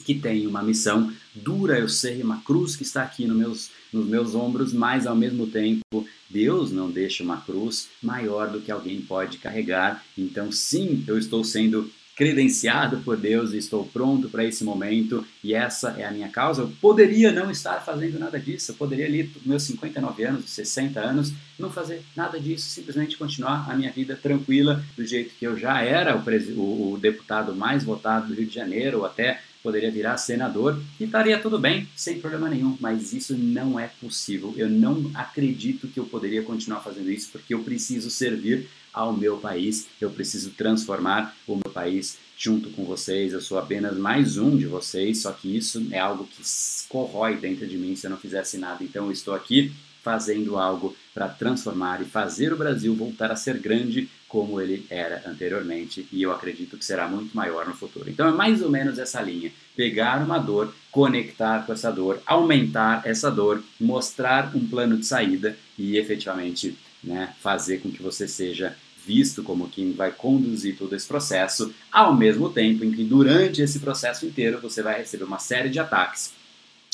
que 0.05 0.15
tem 0.15 0.47
uma 0.47 0.63
missão 0.63 1.13
dura, 1.35 1.79
eu 1.79 1.89
sei, 1.89 2.23
uma 2.23 2.41
cruz 2.43 2.77
que 2.77 2.85
está 2.85 3.03
aqui 3.03 3.27
nos 3.27 3.37
meus, 3.37 3.71
nos 3.93 4.07
meus 4.07 4.35
ombros, 4.37 4.73
mas 4.73 5.05
ao 5.05 5.17
mesmo 5.17 5.49
tempo 5.49 6.07
Deus 6.31 6.71
não 6.71 6.91
deixa 6.91 7.25
uma 7.25 7.41
cruz 7.41 7.89
maior 8.01 8.51
do 8.51 8.61
que 8.61 8.71
alguém 8.71 9.01
pode 9.01 9.39
carregar. 9.39 10.05
Então, 10.17 10.53
sim, 10.53 11.05
eu 11.09 11.19
estou 11.19 11.43
sendo 11.43 11.91
credenciado 12.17 12.99
por 12.99 13.17
Deus 13.17 13.53
estou 13.53 13.85
pronto 13.87 14.29
para 14.29 14.45
esse 14.45 14.63
momento 14.65 15.27
e 15.43 15.55
essa 15.55 15.91
é 15.99 16.05
a 16.05 16.11
minha 16.11 16.29
causa. 16.29 16.63
Eu 16.63 16.73
poderia 16.81 17.33
não 17.33 17.51
estar 17.51 17.81
fazendo 17.81 18.19
nada 18.19 18.39
disso, 18.39 18.73
eu 18.73 18.77
poderia 18.77 19.07
ali, 19.07 19.31
meus 19.45 19.63
59 19.65 20.25
anos, 20.25 20.51
60 20.51 21.01
anos, 21.01 21.33
não 21.59 21.71
fazer 21.71 22.03
nada 22.15 22.39
disso, 22.39 22.69
simplesmente 22.69 23.17
continuar 23.17 23.71
a 23.71 23.75
minha 23.75 23.91
vida 23.91 24.15
tranquila 24.15 24.85
do 24.97 25.07
jeito 25.07 25.35
que 25.39 25.47
eu 25.47 25.57
já 25.59 25.83
era 25.83 26.17
o, 26.17 26.61
o, 26.61 26.93
o 26.93 26.99
deputado 26.99 27.55
mais 27.55 27.85
votado 27.85 28.29
do 28.29 28.35
Rio 28.35 28.47
de 28.47 28.55
Janeiro, 28.55 28.99
ou 28.99 29.07
até 29.07 29.41
poderia 29.63 29.91
virar 29.91 30.17
senador 30.17 30.83
e 30.99 31.05
estaria 31.05 31.39
tudo 31.39 31.59
bem, 31.59 31.89
sem 31.95 32.19
problema 32.19 32.49
nenhum, 32.49 32.77
mas 32.81 33.13
isso 33.13 33.37
não 33.39 33.79
é 33.79 33.87
possível. 34.01 34.53
Eu 34.57 34.69
não 34.69 35.11
acredito 35.15 35.87
que 35.87 36.01
eu 36.01 36.05
poderia 36.05 36.43
continuar 36.43 36.81
fazendo 36.81 37.11
isso 37.11 37.29
porque 37.31 37.55
eu 37.55 37.63
preciso 37.63 38.11
servir 38.11 38.69
ao 38.93 39.13
meu 39.13 39.39
país, 39.39 39.89
eu 40.01 40.11
preciso 40.11 40.51
transformar 40.51 41.35
o 41.47 41.55
meu 41.57 41.73
país 41.73 42.19
junto 42.37 42.71
com 42.71 42.85
vocês. 42.85 43.33
Eu 43.33 43.41
sou 43.41 43.59
apenas 43.59 43.97
mais 43.97 44.37
um 44.37 44.57
de 44.57 44.67
vocês, 44.67 45.23
só 45.23 45.33
que 45.33 45.57
isso 45.57 45.87
é 45.91 45.99
algo 45.99 46.27
que 46.27 46.43
corrói 46.89 47.37
dentro 47.37 47.67
de 47.67 47.77
mim 47.77 47.97
se 47.97 48.07
eu 48.07 48.11
não 48.11 48.19
fizesse 48.19 48.59
nada. 48.59 48.83
Então 48.85 49.07
eu 49.07 49.13
estou 49.13 49.35
aqui 49.35 49.73
fazendo 50.03 50.59
algo 50.59 50.97
para 51.15 51.29
transformar 51.29 52.03
e 52.03 52.05
fazer 52.05 52.53
o 52.53 52.57
Brasil 52.57 52.95
voltar 52.95 53.31
a 53.31 53.37
ser 53.37 53.59
grande 53.59 54.09
como 54.27 54.61
ele 54.61 54.85
era 54.91 55.23
anteriormente 55.27 56.09
e 56.11 56.23
eu 56.23 56.33
acredito 56.33 56.77
que 56.77 56.85
será 56.85 57.07
muito 57.07 57.37
maior 57.37 57.67
no 57.67 57.75
futuro. 57.75 58.11
Então 58.11 58.27
é 58.27 58.33
mais 58.33 58.63
ou 58.63 58.71
menos 58.71 58.99
essa 58.99 59.21
linha: 59.21 59.53
pegar 59.77 60.23
uma 60.25 60.39
dor, 60.39 60.75
conectar 60.91 61.65
com 61.65 61.73
essa 61.73 61.91
dor, 61.91 62.21
aumentar 62.27 63.03
essa 63.07 63.31
dor, 63.31 63.63
mostrar 63.79 64.57
um 64.57 64.67
plano 64.67 64.97
de 64.97 65.07
saída 65.07 65.57
e 65.79 65.97
efetivamente 65.97 66.77
né, 67.03 67.35
fazer 67.41 67.79
com 67.79 67.91
que 67.91 68.03
você 68.03 68.29
seja 68.29 68.77
visto 69.05 69.43
como 69.43 69.69
quem 69.69 69.93
vai 69.93 70.13
conduzir 70.13 70.77
todo 70.77 70.95
esse 70.95 71.07
processo, 71.07 71.75
ao 71.91 72.15
mesmo 72.15 72.51
tempo 72.51 72.85
em 72.85 72.93
que 72.93 73.03
durante 73.03 73.61
esse 73.61 73.81
processo 73.81 74.25
inteiro 74.27 74.61
você 74.61 74.83
vai 74.83 74.99
receber 74.99 75.25
uma 75.25 75.39
série 75.39 75.69
de 75.69 75.81
ataques. 75.81 76.33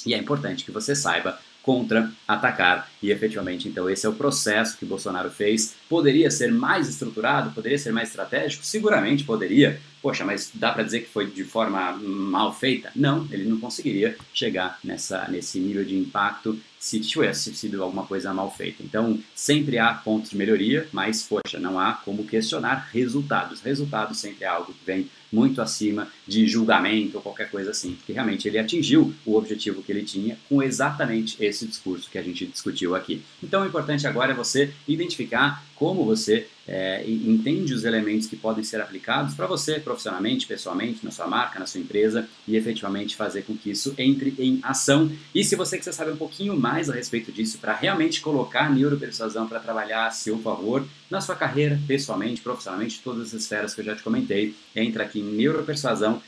E 0.06 0.14
é 0.14 0.18
importante 0.18 0.64
que 0.64 0.70
você 0.70 0.94
saiba 0.94 1.38
contra-atacar. 1.62 2.90
E 3.02 3.10
efetivamente, 3.10 3.68
então, 3.68 3.88
esse 3.88 4.06
é 4.06 4.08
o 4.08 4.14
processo 4.14 4.76
que 4.76 4.84
Bolsonaro 4.84 5.30
fez. 5.30 5.74
Poderia 5.88 6.30
ser 6.30 6.52
mais 6.52 6.88
estruturado, 6.88 7.50
poderia 7.50 7.78
ser 7.78 7.92
mais 7.92 8.08
estratégico? 8.08 8.64
Seguramente 8.64 9.24
poderia. 9.24 9.80
Poxa, 10.00 10.24
mas 10.24 10.50
dá 10.54 10.72
para 10.72 10.84
dizer 10.84 11.00
que 11.00 11.08
foi 11.08 11.26
de 11.26 11.44
forma 11.44 11.92
mal 11.92 12.54
feita? 12.54 12.90
Não, 12.94 13.26
ele 13.30 13.44
não 13.44 13.58
conseguiria 13.58 14.16
chegar 14.32 14.78
nessa, 14.82 15.26
nesse 15.28 15.58
nível 15.58 15.84
de 15.84 15.96
impacto 15.96 16.58
se 16.78 17.00
tivesse 17.00 17.54
sido 17.54 17.82
alguma 17.82 18.06
coisa 18.06 18.32
mal 18.32 18.54
feita. 18.54 18.82
Então, 18.82 19.18
sempre 19.34 19.78
há 19.78 19.92
pontos 19.92 20.30
de 20.30 20.36
melhoria, 20.36 20.86
mas, 20.92 21.22
poxa, 21.22 21.58
não 21.58 21.78
há 21.78 21.94
como 21.94 22.24
questionar 22.24 22.88
resultados. 22.92 23.60
Resultados 23.60 24.18
sempre 24.18 24.44
é 24.44 24.46
algo 24.46 24.72
que 24.72 24.84
vem 24.86 25.10
muito 25.30 25.60
acima 25.60 26.08
de 26.26 26.46
julgamento 26.46 27.16
ou 27.16 27.22
qualquer 27.22 27.50
coisa 27.50 27.70
assim, 27.70 27.94
porque 27.94 28.12
realmente 28.12 28.48
ele 28.48 28.58
atingiu 28.58 29.14
o 29.26 29.36
objetivo 29.36 29.82
que 29.82 29.92
ele 29.92 30.02
tinha 30.02 30.38
com 30.48 30.62
exatamente 30.62 31.36
esse 31.44 31.66
discurso 31.66 32.08
que 32.10 32.16
a 32.16 32.22
gente 32.22 32.46
discutiu 32.46 32.87
aqui. 32.94 33.22
Então, 33.42 33.62
o 33.62 33.66
importante 33.66 34.06
agora 34.06 34.32
é 34.32 34.34
você 34.34 34.72
identificar 34.86 35.64
como 35.74 36.04
você 36.04 36.46
é, 36.66 37.08
entende 37.08 37.72
os 37.72 37.84
elementos 37.84 38.26
que 38.26 38.36
podem 38.36 38.64
ser 38.64 38.80
aplicados 38.80 39.34
para 39.34 39.46
você 39.46 39.78
profissionalmente, 39.78 40.46
pessoalmente, 40.46 41.04
na 41.04 41.10
sua 41.10 41.26
marca, 41.26 41.58
na 41.58 41.66
sua 41.66 41.80
empresa 41.80 42.28
e 42.46 42.56
efetivamente 42.56 43.14
fazer 43.16 43.42
com 43.42 43.56
que 43.56 43.70
isso 43.70 43.94
entre 43.96 44.34
em 44.38 44.58
ação. 44.62 45.10
E 45.34 45.44
se 45.44 45.56
você 45.56 45.78
quiser 45.78 45.92
saber 45.92 46.12
um 46.12 46.16
pouquinho 46.16 46.58
mais 46.58 46.90
a 46.90 46.94
respeito 46.94 47.30
disso, 47.30 47.58
para 47.58 47.74
realmente 47.74 48.20
colocar 48.20 48.70
neuropersuasão 48.70 49.48
para 49.48 49.60
trabalhar 49.60 50.06
a 50.06 50.10
seu 50.10 50.38
favor 50.40 50.84
na 51.08 51.20
sua 51.20 51.36
carreira, 51.36 51.80
pessoalmente, 51.86 52.40
profissionalmente, 52.40 53.00
todas 53.02 53.28
as 53.28 53.40
esferas 53.40 53.72
que 53.72 53.80
eu 53.80 53.84
já 53.84 53.94
te 53.96 54.02
comentei, 54.02 54.54
entra 54.74 55.04
aqui 55.04 55.20
em 55.20 55.24
neuropersuasão 55.24 56.20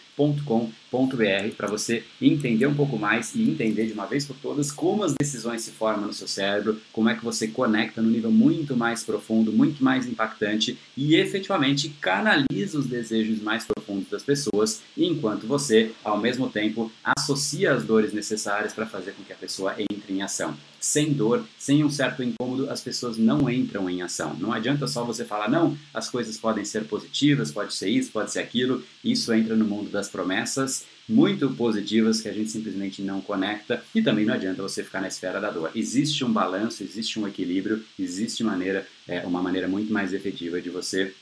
www.com.br 0.91 1.55
para 1.57 1.68
você 1.68 2.05
entender 2.20 2.66
um 2.66 2.74
pouco 2.74 2.99
mais 2.99 3.34
e 3.34 3.49
entender 3.49 3.86
de 3.86 3.93
uma 3.93 4.07
vez 4.07 4.26
por 4.26 4.36
todas 4.36 4.70
como 4.72 5.05
as 5.05 5.14
decisões 5.14 5.62
se 5.62 5.70
formam 5.70 6.07
no 6.07 6.12
seu 6.12 6.28
cérebro, 6.28 6.80
como 6.93 7.09
é 7.09 7.14
que 7.14 7.24
você 7.24 7.49
conecta 7.49 8.03
no 8.03 8.11
nível 8.11 8.30
muito 8.30 8.76
mais 8.76 9.03
profundo, 9.03 9.53
muito 9.53 9.82
mais 9.82 10.07
impactante 10.07 10.76
e 10.97 11.14
efetivamente 11.14 11.88
canaliza 12.01 12.78
os 12.78 12.86
desejos 12.86 13.41
mais 13.41 13.64
profundos 13.64 14.11
das 14.11 14.22
pessoas, 14.22 14.82
enquanto 14.97 15.47
você, 15.47 15.93
ao 16.03 16.18
mesmo 16.18 16.49
tempo, 16.49 16.91
associa 17.05 17.72
as 17.72 17.84
dores 17.84 18.12
necessárias 18.12 18.72
para 18.72 18.86
fazer 18.86 19.12
com 19.12 19.22
que 19.22 19.32
a 19.32 19.36
pessoa 19.36 19.74
entre 19.78 20.12
em 20.12 20.22
ação 20.22 20.57
sem 20.80 21.12
dor, 21.12 21.45
sem 21.59 21.84
um 21.84 21.91
certo 21.91 22.22
incômodo, 22.22 22.70
as 22.70 22.80
pessoas 22.80 23.18
não 23.18 23.51
entram 23.51 23.88
em 23.88 24.01
ação. 24.01 24.34
Não 24.41 24.51
adianta 24.51 24.88
só 24.88 25.05
você 25.05 25.26
falar, 25.26 25.51
não, 25.51 25.76
as 25.93 26.09
coisas 26.09 26.38
podem 26.38 26.64
ser 26.64 26.84
positivas, 26.84 27.53
pode 27.53 27.74
ser 27.74 27.91
isso, 27.91 28.11
pode 28.11 28.32
ser 28.32 28.38
aquilo. 28.41 28.82
Isso 29.05 29.32
entra 29.34 29.55
no 29.55 29.66
mundo 29.66 29.91
das 29.91 30.09
promessas 30.09 30.79
muito 31.11 31.50
positivas 31.50 32.20
que 32.20 32.28
a 32.28 32.32
gente 32.32 32.50
simplesmente 32.50 33.02
não 33.02 33.20
conecta 33.20 33.82
e 33.94 34.00
também 34.00 34.24
não 34.24 34.34
adianta 34.34 34.62
você 34.62 34.84
ficar 34.84 35.00
na 35.00 35.08
esfera 35.08 35.40
da 35.40 35.50
dor. 35.50 35.72
Existe 35.74 36.24
um 36.24 36.32
balanço, 36.32 36.82
existe 36.82 37.18
um 37.18 37.26
equilíbrio, 37.26 37.84
existe 37.98 38.44
maneira, 38.44 38.86
é, 39.08 39.20
uma 39.26 39.42
maneira 39.42 39.66
muito 39.66 39.92
mais 39.92 40.12
efetiva 40.12 40.61
de 40.61 40.70
você 40.70 41.12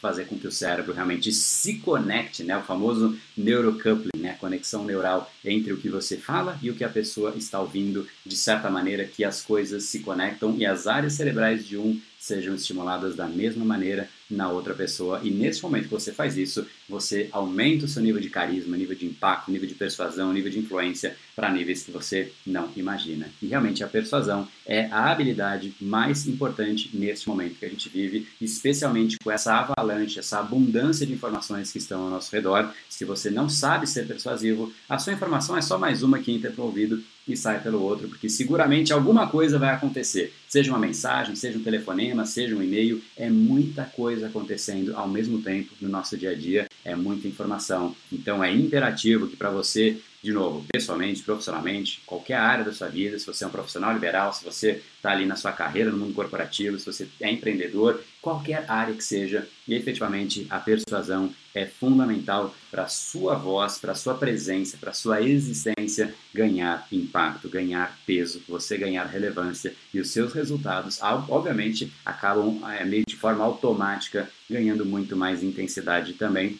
fazer 0.00 0.26
com 0.26 0.38
que 0.38 0.46
o 0.46 0.52
cérebro 0.52 0.92
realmente 0.92 1.32
se 1.32 1.78
conecte, 1.78 2.42
né? 2.44 2.56
O 2.56 2.62
famoso 2.62 3.16
neurocoupling, 3.36 4.20
né? 4.20 4.30
A 4.32 4.34
conexão 4.34 4.84
neural 4.84 5.32
entre 5.44 5.72
o 5.72 5.78
que 5.78 5.88
você 5.88 6.16
fala 6.16 6.58
e 6.62 6.70
o 6.70 6.74
que 6.74 6.84
a 6.84 6.88
pessoa 6.88 7.34
está 7.36 7.60
ouvindo, 7.60 8.06
de 8.24 8.36
certa 8.36 8.68
maneira 8.68 9.04
que 9.04 9.24
as 9.24 9.40
coisas 9.40 9.84
se 9.84 10.00
conectam 10.00 10.56
e 10.58 10.66
as 10.66 10.86
áreas 10.86 11.14
cerebrais 11.14 11.66
de 11.66 11.78
um 11.78 11.98
sejam 12.18 12.54
estimuladas 12.54 13.14
da 13.14 13.26
mesma 13.26 13.64
maneira 13.64 14.08
na 14.30 14.50
outra 14.50 14.74
pessoa. 14.74 15.20
E 15.22 15.30
nesse 15.30 15.62
momento 15.62 15.84
que 15.84 15.90
você 15.90 16.12
faz 16.12 16.36
isso, 16.36 16.66
você 16.88 17.28
aumenta 17.32 17.84
o 17.84 17.88
seu 17.88 18.02
nível 18.02 18.20
de 18.20 18.30
carisma, 18.30 18.76
nível 18.76 18.96
de 18.96 19.06
impacto, 19.06 19.50
nível 19.50 19.68
de 19.68 19.74
persuasão, 19.74 20.32
nível 20.32 20.50
de 20.50 20.58
influência 20.58 21.16
para 21.34 21.50
níveis 21.50 21.82
que 21.82 21.90
você 21.90 22.32
não 22.46 22.68
imagina. 22.76 23.28
E 23.42 23.46
realmente 23.46 23.82
a 23.82 23.88
persuasão 23.88 24.48
é 24.66 24.86
a 24.86 25.10
habilidade 25.10 25.74
mais 25.80 26.26
importante 26.26 26.90
neste 26.94 27.28
momento 27.28 27.58
que 27.58 27.64
a 27.64 27.68
gente 27.68 27.88
vive, 27.88 28.28
especialmente 28.40 29.18
com 29.22 29.30
essa 29.30 29.54
avalanche, 29.54 30.18
essa 30.18 30.38
abundância 30.38 31.06
de 31.06 31.12
informações 31.12 31.72
que 31.72 31.78
estão 31.78 32.02
ao 32.02 32.10
nosso 32.10 32.34
redor. 32.34 32.72
Se 32.88 33.04
você 33.04 33.30
não 33.30 33.48
sabe 33.48 33.86
ser 33.86 34.06
persuasivo, 34.06 34.72
a 34.88 34.98
sua 34.98 35.12
informação 35.12 35.56
é 35.56 35.62
só 35.62 35.78
mais 35.78 36.02
uma 36.02 36.18
que 36.18 36.32
entra 36.32 36.50
pelo 36.50 36.66
ouvido 36.66 37.02
e 37.26 37.36
sai 37.36 37.60
pelo 37.62 37.80
outro, 37.80 38.08
porque 38.08 38.28
seguramente 38.28 38.92
alguma 38.92 39.26
coisa 39.28 39.58
vai 39.58 39.70
acontecer. 39.70 40.32
Seja 40.46 40.70
uma 40.70 40.78
mensagem, 40.78 41.34
seja 41.34 41.58
um 41.58 41.62
telefonema, 41.62 42.26
seja 42.26 42.54
um 42.54 42.62
e-mail, 42.62 43.02
é 43.16 43.30
muita 43.30 43.84
coisa 43.84 44.26
acontecendo 44.26 44.94
ao 44.94 45.08
mesmo 45.08 45.40
tempo 45.40 45.72
no 45.80 45.88
nosso 45.88 46.16
dia 46.16 46.30
a 46.30 46.34
dia, 46.34 46.68
é 46.84 46.94
muita 46.94 47.28
informação. 47.28 47.94
Então 48.12 48.42
é 48.42 48.52
imperativo 48.52 49.26
que 49.26 49.36
para 49.36 49.50
você 49.50 50.00
de 50.24 50.32
novo, 50.32 50.64
pessoalmente, 50.72 51.22
profissionalmente, 51.22 52.00
qualquer 52.06 52.36
área 52.36 52.64
da 52.64 52.72
sua 52.72 52.88
vida, 52.88 53.18
se 53.18 53.26
você 53.26 53.44
é 53.44 53.46
um 53.46 53.50
profissional 53.50 53.92
liberal, 53.92 54.32
se 54.32 54.42
você 54.42 54.82
está 54.96 55.10
ali 55.10 55.26
na 55.26 55.36
sua 55.36 55.52
carreira 55.52 55.90
no 55.90 55.98
mundo 55.98 56.14
corporativo, 56.14 56.78
se 56.78 56.86
você 56.86 57.06
é 57.20 57.30
empreendedor, 57.30 58.02
qualquer 58.22 58.64
área 58.66 58.94
que 58.94 59.04
seja, 59.04 59.46
e 59.68 59.74
efetivamente 59.74 60.46
a 60.48 60.58
persuasão 60.58 61.30
é 61.54 61.66
fundamental 61.66 62.54
para 62.70 62.84
a 62.84 62.88
sua 62.88 63.34
voz, 63.34 63.76
para 63.76 63.92
a 63.92 63.94
sua 63.94 64.14
presença, 64.14 64.78
para 64.78 64.92
a 64.92 64.94
sua 64.94 65.20
existência 65.20 66.14
ganhar 66.32 66.88
impacto, 66.90 67.46
ganhar 67.46 67.94
peso, 68.06 68.42
você 68.48 68.78
ganhar 68.78 69.04
relevância 69.04 69.74
e 69.92 70.00
os 70.00 70.10
seus 70.10 70.32
resultados, 70.32 71.00
obviamente, 71.02 71.92
acabam 72.02 72.62
é, 72.72 72.82
meio 72.82 73.04
de 73.06 73.14
forma 73.14 73.44
automática 73.44 74.26
ganhando 74.48 74.86
muito 74.86 75.14
mais 75.14 75.42
intensidade 75.42 76.14
também. 76.14 76.58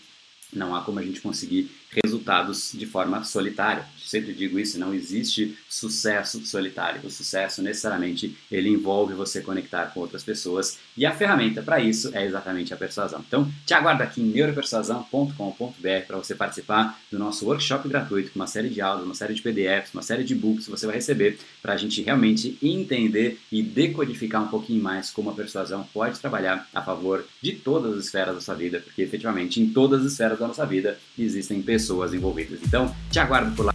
Não 0.54 0.74
há 0.74 0.82
como 0.82 0.98
a 0.98 1.02
gente 1.02 1.20
conseguir 1.20 1.70
resultados 2.04 2.72
de 2.72 2.86
forma 2.86 3.24
solitária. 3.24 3.86
Sempre 4.04 4.32
digo 4.32 4.58
isso, 4.58 4.78
não 4.78 4.94
existe 4.94 5.56
sucesso 5.68 6.44
solitário. 6.46 7.00
O 7.04 7.10
sucesso 7.10 7.62
necessariamente 7.62 8.36
ele 8.50 8.68
envolve 8.68 9.14
você 9.14 9.40
conectar 9.40 9.86
com 9.86 10.00
outras 10.00 10.22
pessoas 10.22 10.78
e 10.96 11.06
a 11.06 11.12
ferramenta 11.12 11.62
para 11.62 11.80
isso 11.80 12.10
é 12.14 12.24
exatamente 12.24 12.72
a 12.72 12.76
persuasão. 12.76 13.24
Então, 13.26 13.50
te 13.66 13.74
aguardo 13.74 14.02
aqui 14.02 14.20
em 14.20 14.26
neuropersuasão.com.br 14.26 16.06
para 16.06 16.16
você 16.16 16.34
participar 16.34 17.00
do 17.10 17.18
nosso 17.18 17.46
workshop 17.46 17.88
gratuito 17.88 18.30
com 18.30 18.38
uma 18.38 18.46
série 18.46 18.68
de 18.68 18.80
aulas, 18.80 19.04
uma 19.04 19.14
série 19.14 19.34
de 19.34 19.42
PDFs, 19.42 19.94
uma 19.94 20.02
série 20.02 20.24
de 20.24 20.34
books 20.34 20.66
que 20.66 20.70
você 20.70 20.86
vai 20.86 20.96
receber 20.96 21.38
para 21.62 21.72
a 21.72 21.76
gente 21.76 22.02
realmente 22.02 22.58
entender 22.62 23.38
e 23.50 23.62
decodificar 23.62 24.42
um 24.42 24.48
pouquinho 24.48 24.82
mais 24.82 25.10
como 25.10 25.30
a 25.30 25.34
persuasão 25.34 25.88
pode 25.92 26.20
trabalhar 26.20 26.68
a 26.74 26.82
favor 26.82 27.24
de 27.42 27.52
todas 27.52 27.98
as 27.98 28.04
esferas 28.06 28.34
da 28.34 28.40
sua 28.40 28.54
vida, 28.54 28.80
porque 28.80 29.02
efetivamente 29.02 29.60
em 29.60 29.68
todas 29.68 30.04
as 30.04 30.12
esferas 30.12 30.38
da 30.38 30.46
nossa 30.46 30.66
vida 30.66 30.98
existem 31.18 31.62
pessoas 31.62 32.12
envolvidas. 32.12 32.60
Então, 32.62 32.94
te 33.10 33.18
aguardo 33.18 33.54
por 33.54 33.66
lá. 33.66 33.74